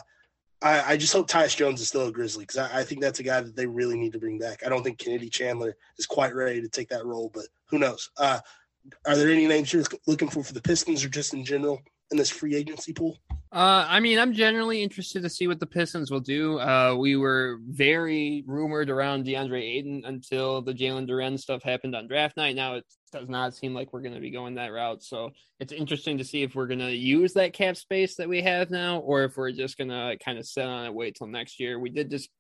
I, 0.63 0.93
I, 0.93 0.97
just 0.97 1.13
hope 1.13 1.29
Tyus 1.29 1.57
Jones 1.57 1.81
is 1.81 1.89
still 1.89 2.07
a 2.07 2.13
Grizzly 2.13 2.43
because 2.45 2.59
I, 2.59 2.81
I, 2.81 2.85
think 2.85 3.01
that's 3.01 3.21
a 3.21 3.23
guy 3.23 3.41
that 3.41 3.57
they 3.57 3.67
really 3.67 3.97
need 3.97 4.13
to 4.13 4.19
bring 4.19 4.39
back. 4.39 4.65
I 4.65 4.69
don't 4.69 4.83
think 4.83 4.99
Kennedy 4.99 5.31
Chandler 5.31 5.77
is 5.97 6.07
quite 6.07 6.35
ready 6.35 6.61
to 6.61 6.69
take 6.69 6.89
that 6.91 7.07
role, 7.07 7.31
but 7.33 7.47
who 7.71 7.79
knows? 7.79 8.11
Uh, 8.17 8.41
are 9.07 9.17
there 9.17 9.31
any 9.31 9.47
names 9.47 9.73
you're 9.73 9.85
looking 10.07 10.29
for 10.29 10.43
for 10.43 10.55
the 10.55 10.63
Pistons 10.63 11.05
or 11.05 11.09
just 11.09 11.35
in 11.35 11.45
general 11.45 11.81
in 12.11 12.17
this 12.17 12.31
free 12.31 12.57
agency 12.57 12.93
pool? 12.93 13.19
Uh, 13.53 13.85
I 13.89 13.99
mean, 13.99 14.19
I'm 14.19 14.33
generally 14.33 14.81
interested 14.81 15.23
to 15.25 15.29
see 15.29 15.49
what 15.49 15.59
the 15.59 15.67
Pistons 15.67 16.11
will 16.11 16.21
do. 16.21 16.61
Uh, 16.61 16.95
we 16.97 17.17
were 17.17 17.59
very 17.67 18.45
rumored 18.47 18.91
around 18.91 19.27
DeAndre 19.27 19.61
Ayton 19.61 20.03
until 20.07 20.63
the 20.63 20.73
Jalen 20.73 21.09
Duren 21.09 21.39
stuff 21.39 21.63
happened 21.63 21.97
on 21.97 22.07
draft 22.07 22.37
night. 22.37 22.55
Now 22.55 22.75
it 22.77 22.85
does 23.13 23.29
not 23.29 23.57
seem 23.57 23.75
like 23.75 23.93
we're 23.93 24.03
going 24.03 24.15
to 24.15 24.21
be 24.21 24.31
going 24.31 24.55
that 24.55 24.69
route. 24.69 25.03
So 25.03 25.31
it's 25.59 25.73
interesting 25.73 26.19
to 26.19 26.25
see 26.25 26.43
if 26.43 26.55
we're 26.55 26.69
going 26.69 26.79
to 26.79 26.93
use 26.93 27.33
that 27.35 27.53
cap 27.53 27.77
space 27.77 28.15
that 28.17 28.29
we 28.29 28.41
have 28.43 28.71
now, 28.71 28.99
or 29.01 29.25
if 29.25 29.37
we're 29.37 29.51
just 29.51 29.77
going 29.77 29.91
to 29.91 30.17
kind 30.25 30.39
of 30.39 30.47
sit 30.47 30.65
on 30.65 30.87
it, 30.87 30.95
wait 30.95 31.17
till 31.17 31.27
next 31.27 31.59
year. 31.59 31.81
We 31.81 31.91
did 31.91 32.09
just, 32.09 32.31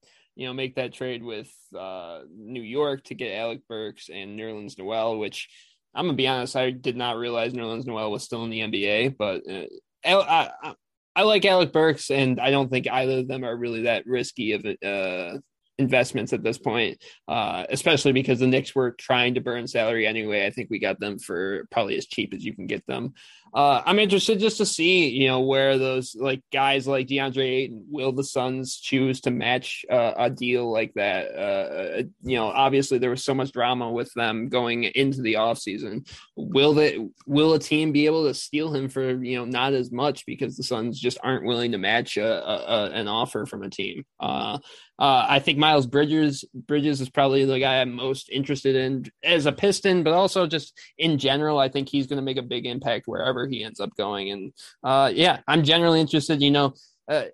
you 0.41 0.47
know, 0.47 0.55
make 0.55 0.77
that 0.77 0.95
trade 0.95 1.23
with 1.23 1.53
uh, 1.79 2.21
New 2.35 2.63
York 2.63 3.05
to 3.05 3.15
get 3.15 3.37
Alec 3.37 3.61
Burks 3.69 4.09
and 4.09 4.41
Nerlens 4.41 4.79
Noel, 4.79 5.19
which 5.19 5.51
I'm 5.95 6.07
gonna 6.07 6.17
be 6.17 6.27
honest, 6.27 6.57
I 6.57 6.71
did 6.71 6.97
not 6.97 7.19
realize 7.19 7.53
Nerlens 7.53 7.85
Noel 7.85 8.11
was 8.11 8.25
still 8.25 8.43
in 8.45 8.51
the 8.51 8.61
NBA, 8.61 9.19
but 9.19 9.43
uh, 9.47 9.67
I, 10.03 10.51
I, 10.63 10.75
I 11.15 11.23
like 11.25 11.45
Alec 11.45 11.75
Burks, 11.75 12.11
and 12.11 12.41
I 12.41 12.51
don't 12.51 12.71
think 12.71 12.91
either 12.91 13.19
of 13.19 13.29
them 13.29 13.45
are 13.45 13.55
really 13.55 13.83
that 13.83 14.07
risky 14.07 14.53
of 14.53 14.65
uh, 14.65 15.41
investments 15.77 16.33
at 16.33 16.43
this 16.43 16.57
point, 16.57 17.05
uh, 17.29 17.67
especially 17.69 18.13
because 18.13 18.39
the 18.39 18.47
Knicks 18.47 18.75
were 18.75 18.93
trying 18.93 19.35
to 19.35 19.43
burn 19.43 19.67
salary 19.67 20.07
anyway. 20.07 20.47
I 20.47 20.51
think 20.51 20.71
we 20.71 20.79
got 20.79 21.01
them 21.01 21.19
for 21.19 21.67
probably 21.71 21.99
as 21.99 22.07
cheap 22.07 22.33
as 22.33 22.43
you 22.43 22.55
can 22.55 22.67
get 22.67 22.87
them. 22.87 23.13
Uh, 23.53 23.83
I'm 23.85 23.99
interested 23.99 24.39
just 24.39 24.59
to 24.59 24.67
see, 24.67 25.09
you 25.09 25.27
know, 25.27 25.41
where 25.41 25.77
those 25.77 26.15
like 26.15 26.43
guys 26.53 26.87
like 26.87 27.09
DeAndre 27.09 27.45
Ayton 27.45 27.85
will 27.89 28.13
the 28.13 28.23
Suns 28.23 28.77
choose 28.77 29.21
to 29.23 29.31
match 29.31 29.85
uh, 29.91 30.13
a 30.17 30.31
deal 30.31 30.71
like 30.71 30.93
that. 30.95 31.35
Uh, 31.35 32.03
you 32.23 32.37
know, 32.37 32.47
obviously 32.47 32.99
there 32.99 33.11
was 33.11 33.25
so 33.25 33.35
much 33.35 33.53
drama 33.53 33.91
with 33.91 34.13
them 34.15 34.49
going 34.49 34.85
into 34.85 35.21
the 35.23 35.35
offseason. 35.35 36.09
Will 36.37 36.75
they 36.75 36.99
will 37.27 37.55
a 37.55 37.59
team 37.59 37.91
be 37.91 38.07
able 38.07 38.27
to 38.27 38.35
steal 38.35 38.73
him 38.73 38.89
for 38.89 39.23
you 39.23 39.39
know 39.39 39.45
not 39.45 39.73
as 39.73 39.91
much 39.91 40.27
because 40.27 40.57
the 40.57 40.63
Suns 40.63 41.01
just 41.01 41.19
aren't 41.23 41.45
willing 41.45 41.73
to 41.73 41.79
match 41.79 42.17
a, 42.17 42.49
a, 42.49 42.57
a, 42.57 42.91
an 42.91 43.09
offer 43.09 43.47
from 43.47 43.65
a 43.65 43.71
team? 43.71 44.05
Uh, 44.21 44.59
uh, 45.01 45.25
I 45.27 45.39
think 45.39 45.59
Miles 45.59 45.87
Bridges 45.87 46.45
Bridges 46.53 47.01
is 47.01 47.09
probably 47.09 47.47
the 47.47 47.59
guy 47.59 47.81
I'm 47.81 47.95
most 47.95 48.29
interested 48.29 48.77
in 48.77 49.07
as 49.25 49.47
a 49.47 49.53
Piston, 49.53 50.03
but 50.03 50.13
also 50.13 50.47
just 50.47 50.79
in 50.99 51.17
general. 51.17 51.59
I 51.59 51.71
think 51.71 51.89
he's 51.89 52.07
going 52.07 52.19
to 52.19 52.23
make 52.23 52.37
a 52.37 52.43
big 52.43 52.67
impact 52.67 53.09
wherever 53.09 53.40
he 53.47 53.65
ends 53.65 53.81
up 53.81 53.95
going. 53.97 54.31
And 54.31 54.53
uh, 54.83 55.11
yeah, 55.15 55.41
I'm 55.47 55.65
generally 55.65 56.01
interested. 56.01 56.43
You 56.43 56.51
know, 56.51 56.75
uh, 57.09 57.25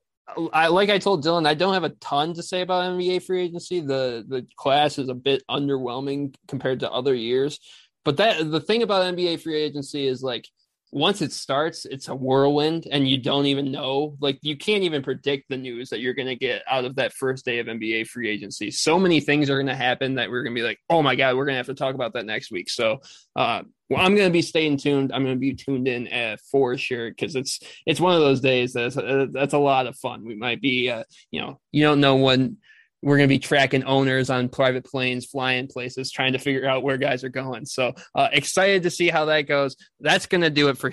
I 0.53 0.69
like 0.69 0.91
I 0.91 0.99
told 0.99 1.25
Dylan, 1.25 1.47
I 1.47 1.55
don't 1.55 1.75
have 1.75 1.85
a 1.85 1.91
ton 2.01 2.35
to 2.35 2.43
say 2.43 2.63
about 2.63 2.85
NBA 2.93 3.23
free 3.23 3.43
agency. 3.43 3.81
The 3.81 4.25
the 4.27 4.47
class 4.57 4.99
is 4.99 5.09
a 5.09 5.15
bit 5.15 5.43
underwhelming 5.51 6.35
compared 6.49 6.81
to 6.81 6.91
other 6.91 7.15
years. 7.15 7.61
But 8.05 8.17
that 8.19 8.51
the 8.51 8.61
thing 8.61 8.83
about 8.83 9.15
NBA 9.15 9.41
free 9.41 9.61
agency 9.61 10.07
is 10.07 10.23
like 10.23 10.49
once 10.97 11.21
it 11.21 11.31
starts, 11.31 11.85
it's 11.85 12.09
a 12.09 12.15
whirlwind, 12.15 12.89
and 12.91 13.07
you 13.07 13.19
don't 13.19 13.45
even 13.45 13.71
know. 13.71 14.17
Like 14.19 14.39
you 14.41 14.57
can't 14.57 14.83
even 14.83 15.03
predict 15.03 15.51
the 15.51 15.59
news 15.59 15.91
that 15.91 16.01
you're 16.01 16.15
going 16.15 16.27
to 16.27 16.37
get 16.37 16.63
out 16.67 16.87
of 16.87 16.97
that 16.97 17.13
first 17.13 17.45
day 17.45 17.59
of 17.59 17.67
NBA 17.67 18.07
free 18.07 18.31
agency. 18.31 18.71
So 18.71 18.99
many 18.99 19.21
things 19.21 19.51
are 19.51 19.57
going 19.57 19.67
to 19.67 19.77
happen 19.77 20.15
that 20.15 20.31
we're 20.31 20.43
going 20.43 20.57
to 20.57 20.59
be 20.59 20.67
like, 20.67 20.79
oh 20.89 21.03
my 21.03 21.15
god, 21.15 21.37
we're 21.37 21.45
going 21.45 21.53
to 21.53 21.59
have 21.59 21.67
to 21.67 21.75
talk 21.75 21.95
about 21.95 22.15
that 22.15 22.25
next 22.25 22.51
week. 22.51 22.71
So, 22.71 23.03
uh, 23.37 23.61
well, 23.91 24.01
I'm 24.01 24.17
going 24.17 24.29
to 24.29 24.33
be 24.33 24.41
staying 24.41 24.79
tuned. 24.79 25.13
I'm 25.13 25.23
going 25.23 25.37
to 25.37 25.39
be 25.39 25.53
tuned 25.53 25.87
in 25.87 26.11
uh, 26.11 26.39
for 26.51 26.79
sure 26.79 27.11
because 27.11 27.37
it's 27.37 27.61
it's 27.85 28.01
one 28.01 28.15
of 28.15 28.21
those 28.21 28.41
days 28.41 28.73
that's 28.73 28.97
uh, 28.97 29.27
that's 29.31 29.53
a 29.53 29.59
lot 29.59 29.87
of 29.87 29.99
fun. 29.99 30.25
We 30.25 30.35
might 30.35 30.63
be, 30.63 30.89
uh, 30.89 31.05
you 31.31 31.43
know, 31.43 31.61
you 31.73 31.85
don't 31.85 32.01
know 32.01 32.17
when 32.17 32.57
we're 33.03 33.17
going 33.17 33.29
to 33.29 33.35
be 33.35 33.39
tracking 33.39 33.85
owners 33.85 34.31
on 34.31 34.49
private 34.49 34.85
planes, 34.85 35.27
flying 35.27 35.67
places, 35.67 36.11
trying 36.11 36.33
to 36.33 36.39
figure 36.39 36.67
out 36.67 36.83
where 36.83 36.97
guys 36.97 37.25
are 37.25 37.29
going. 37.29 37.67
So 37.67 37.95
uh, 38.15 38.29
excited 38.33 38.83
to 38.85 38.91
see 38.91 39.09
how 39.09 39.27
that 39.27 39.43
goes. 39.43 39.77
That's 40.01 40.27
going 40.27 40.41
to 40.41 40.51
do 40.51 40.69
it 40.69 40.79
for 40.79 40.93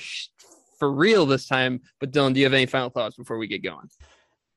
for 0.80 0.92
real 0.92 1.26
this 1.26 1.48
time. 1.48 1.82
But 2.00 2.12
Dylan, 2.12 2.34
do 2.34 2.40
you 2.40 2.46
have 2.46 2.54
any 2.54 2.66
final 2.66 2.90
thoughts 2.90 3.16
before 3.16 3.38
we 3.38 3.48
get 3.48 3.64
going? 3.64 3.90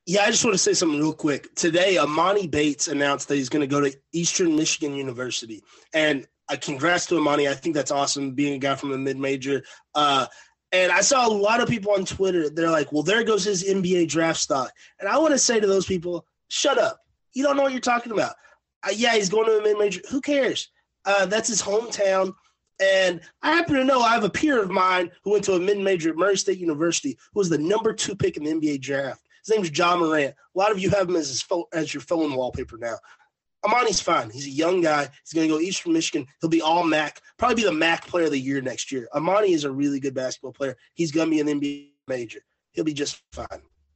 Yeah, 0.06 0.22
I 0.22 0.30
just 0.30 0.44
want 0.44 0.54
to 0.54 0.58
say 0.58 0.72
something 0.72 1.00
real 1.00 1.12
quick. 1.12 1.54
Today, 1.56 1.96
Emoni 1.96 2.50
Bates 2.50 2.88
announced 2.88 3.28
that 3.28 3.36
he's 3.36 3.48
going 3.48 3.60
to 3.60 3.66
go 3.66 3.80
to 3.80 3.92
Eastern 4.12 4.54
Michigan 4.54 4.94
University, 4.94 5.62
and 5.92 6.26
uh, 6.48 6.56
congrats 6.60 7.06
to 7.06 7.16
Amani. 7.16 7.48
I 7.48 7.54
think 7.54 7.74
that's 7.74 7.90
awesome, 7.90 8.32
being 8.32 8.54
a 8.54 8.58
guy 8.58 8.76
from 8.76 8.92
a 8.92 8.98
mid 8.98 9.18
major. 9.18 9.64
Uh, 9.94 10.26
and 10.72 10.92
I 10.92 11.00
saw 11.00 11.26
a 11.26 11.30
lot 11.30 11.60
of 11.60 11.68
people 11.68 11.92
on 11.92 12.04
Twitter. 12.04 12.50
They're 12.50 12.70
like, 12.70 12.92
"Well, 12.92 13.02
there 13.02 13.24
goes 13.24 13.44
his 13.44 13.64
NBA 13.64 14.08
draft 14.08 14.40
stock," 14.40 14.72
and 15.00 15.08
I 15.08 15.18
want 15.18 15.32
to 15.32 15.38
say 15.38 15.58
to 15.58 15.66
those 15.66 15.86
people, 15.86 16.26
"Shut 16.48 16.78
up! 16.78 17.00
You 17.36 17.42
don't 17.42 17.54
know 17.54 17.64
what 17.64 17.72
you're 17.72 17.82
talking 17.82 18.12
about. 18.12 18.34
Uh, 18.82 18.92
yeah, 18.94 19.14
he's 19.14 19.28
going 19.28 19.44
to 19.44 19.58
a 19.58 19.62
mid 19.62 19.76
major. 19.76 20.00
Who 20.10 20.22
cares? 20.22 20.70
Uh, 21.04 21.26
that's 21.26 21.48
his 21.48 21.60
hometown. 21.60 22.34
And 22.80 23.20
I 23.42 23.52
happen 23.52 23.74
to 23.74 23.84
know 23.84 24.00
I 24.00 24.14
have 24.14 24.24
a 24.24 24.30
peer 24.30 24.62
of 24.62 24.70
mine 24.70 25.10
who 25.22 25.32
went 25.32 25.44
to 25.44 25.52
a 25.52 25.60
mid 25.60 25.78
major 25.78 26.08
at 26.08 26.16
Murray 26.16 26.38
State 26.38 26.58
University 26.58 27.18
who 27.34 27.40
was 27.40 27.50
the 27.50 27.58
number 27.58 27.92
two 27.92 28.16
pick 28.16 28.38
in 28.38 28.44
the 28.44 28.52
NBA 28.52 28.80
draft. 28.80 29.20
His 29.44 29.54
name's 29.54 29.76
Ja 29.76 29.96
Morant. 29.98 30.34
A 30.34 30.58
lot 30.58 30.72
of 30.72 30.78
you 30.78 30.88
have 30.90 31.10
him 31.10 31.16
as, 31.16 31.28
his 31.28 31.42
fo- 31.42 31.68
as 31.74 31.92
your 31.92 32.00
phone 32.00 32.34
wallpaper 32.34 32.78
now. 32.78 32.96
Emoni's 33.66 34.00
fine. 34.00 34.30
He's 34.30 34.46
a 34.46 34.50
young 34.50 34.80
guy. 34.80 35.02
He's 35.02 35.34
going 35.34 35.46
to 35.46 35.54
go 35.54 35.60
Eastern 35.60 35.92
Michigan. 35.92 36.26
He'll 36.40 36.48
be 36.48 36.62
all 36.62 36.84
MAC, 36.84 37.20
probably 37.36 37.56
be 37.56 37.64
the 37.64 37.72
MAC 37.72 38.06
player 38.06 38.26
of 38.26 38.30
the 38.30 38.40
year 38.40 38.62
next 38.62 38.90
year. 38.90 39.08
Emoni 39.14 39.50
is 39.50 39.64
a 39.64 39.70
really 39.70 40.00
good 40.00 40.14
basketball 40.14 40.52
player. 40.52 40.76
He's 40.94 41.12
going 41.12 41.28
to 41.28 41.30
be 41.30 41.40
an 41.40 41.60
NBA 41.60 41.88
major. 42.08 42.40
he'll 42.72 42.84
be 42.84 42.94
just 42.94 43.22
fine. 43.32 43.46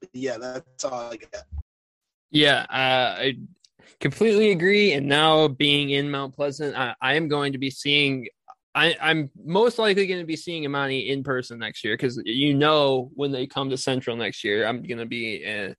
But 0.01 0.11
yeah, 0.13 0.37
that's 0.39 0.85
all 0.85 1.11
I 1.13 1.17
got. 1.17 1.45
Yeah, 2.31 2.61
uh, 2.71 3.21
I 3.21 3.37
completely 4.01 4.51
agree. 4.51 4.93
And 4.93 5.07
now 5.07 5.49
being 5.49 5.91
in 5.91 6.11
Mount 6.11 6.35
Pleasant, 6.35 6.77
I, 6.77 6.95
I 7.01 7.15
am 7.15 7.29
going 7.29 7.53
to 7.53 7.59
be 7.59 7.71
seeing. 7.71 8.29
I, 8.73 8.97
I'm 9.03 9.31
most 9.45 9.81
likely 9.81 10.07
going 10.07 10.21
to 10.21 10.27
be 10.27 10.37
seeing 10.37 10.63
Emoni 10.63 11.09
in 11.09 11.25
person 11.25 11.59
next 11.59 11.83
year 11.83 11.95
because 11.97 12.23
you 12.25 12.55
know 12.55 13.11
when 13.15 13.33
they 13.33 13.49
come 13.49 13.71
to 13.71 13.77
Central 13.77 14.17
next 14.17 14.45
year, 14.45 14.65
I'm 14.65 14.83
going 14.83 14.99
to 14.99 15.07
be 15.07 15.45
uh, 15.45 15.75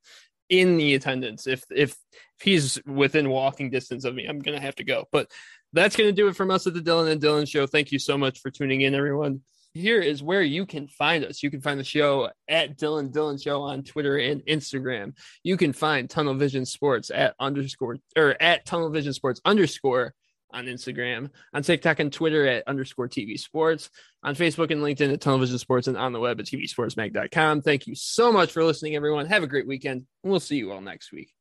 in 0.49 0.75
the 0.77 0.95
attendance. 0.95 1.47
If 1.47 1.63
if 1.71 1.91
if 1.91 1.97
he's 2.43 2.81
within 2.85 3.29
walking 3.29 3.69
distance 3.69 4.03
of 4.03 4.13
me, 4.13 4.25
I'm 4.25 4.39
going 4.39 4.57
to 4.57 4.65
have 4.65 4.75
to 4.75 4.83
go. 4.83 5.05
But 5.11 5.31
that's 5.71 5.95
going 5.95 6.09
to 6.09 6.13
do 6.13 6.27
it 6.27 6.35
from 6.35 6.51
us 6.51 6.67
at 6.67 6.73
the 6.73 6.81
Dylan 6.81 7.09
and 7.09 7.21
Dylan 7.21 7.47
Show. 7.47 7.65
Thank 7.65 7.93
you 7.93 7.99
so 7.99 8.17
much 8.17 8.39
for 8.39 8.51
tuning 8.51 8.81
in, 8.81 8.93
everyone 8.93 9.41
here 9.73 10.01
is 10.01 10.21
where 10.21 10.41
you 10.41 10.65
can 10.65 10.87
find 10.87 11.23
us. 11.23 11.41
You 11.41 11.49
can 11.49 11.61
find 11.61 11.79
the 11.79 11.83
show 11.83 12.29
at 12.47 12.77
Dylan 12.77 13.11
Dylan 13.11 13.41
Show 13.41 13.61
on 13.61 13.83
Twitter 13.83 14.17
and 14.17 14.45
Instagram. 14.45 15.13
You 15.43 15.57
can 15.57 15.73
find 15.73 16.09
Tunnel 16.09 16.35
Vision 16.35 16.65
Sports 16.65 17.11
at 17.13 17.35
underscore 17.39 17.97
or 18.17 18.35
at 18.41 18.65
Tunnel 18.65 18.89
Vision 18.89 19.13
Sports 19.13 19.41
underscore 19.45 20.13
on 20.53 20.65
Instagram, 20.65 21.29
on 21.53 21.63
TikTok 21.63 21.99
and 21.99 22.11
Twitter 22.11 22.45
at 22.45 22.67
underscore 22.67 23.07
TV 23.07 23.39
Sports, 23.39 23.89
on 24.23 24.35
Facebook 24.35 24.71
and 24.71 24.81
LinkedIn 24.81 25.13
at 25.13 25.21
Tunnel 25.21 25.39
Vision 25.39 25.57
Sports, 25.57 25.87
and 25.87 25.97
on 25.97 26.13
the 26.13 26.19
web 26.19 26.39
at 26.39 26.45
TVSportsMag.com. 26.45 27.61
Thank 27.61 27.87
you 27.87 27.95
so 27.95 28.31
much 28.31 28.51
for 28.51 28.63
listening, 28.63 28.95
everyone. 28.95 29.27
Have 29.27 29.43
a 29.43 29.47
great 29.47 29.67
weekend, 29.67 30.05
and 30.23 30.31
we'll 30.31 30.39
see 30.39 30.57
you 30.57 30.71
all 30.71 30.81
next 30.81 31.11
week. 31.11 31.31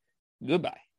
Goodbye. 0.47 0.90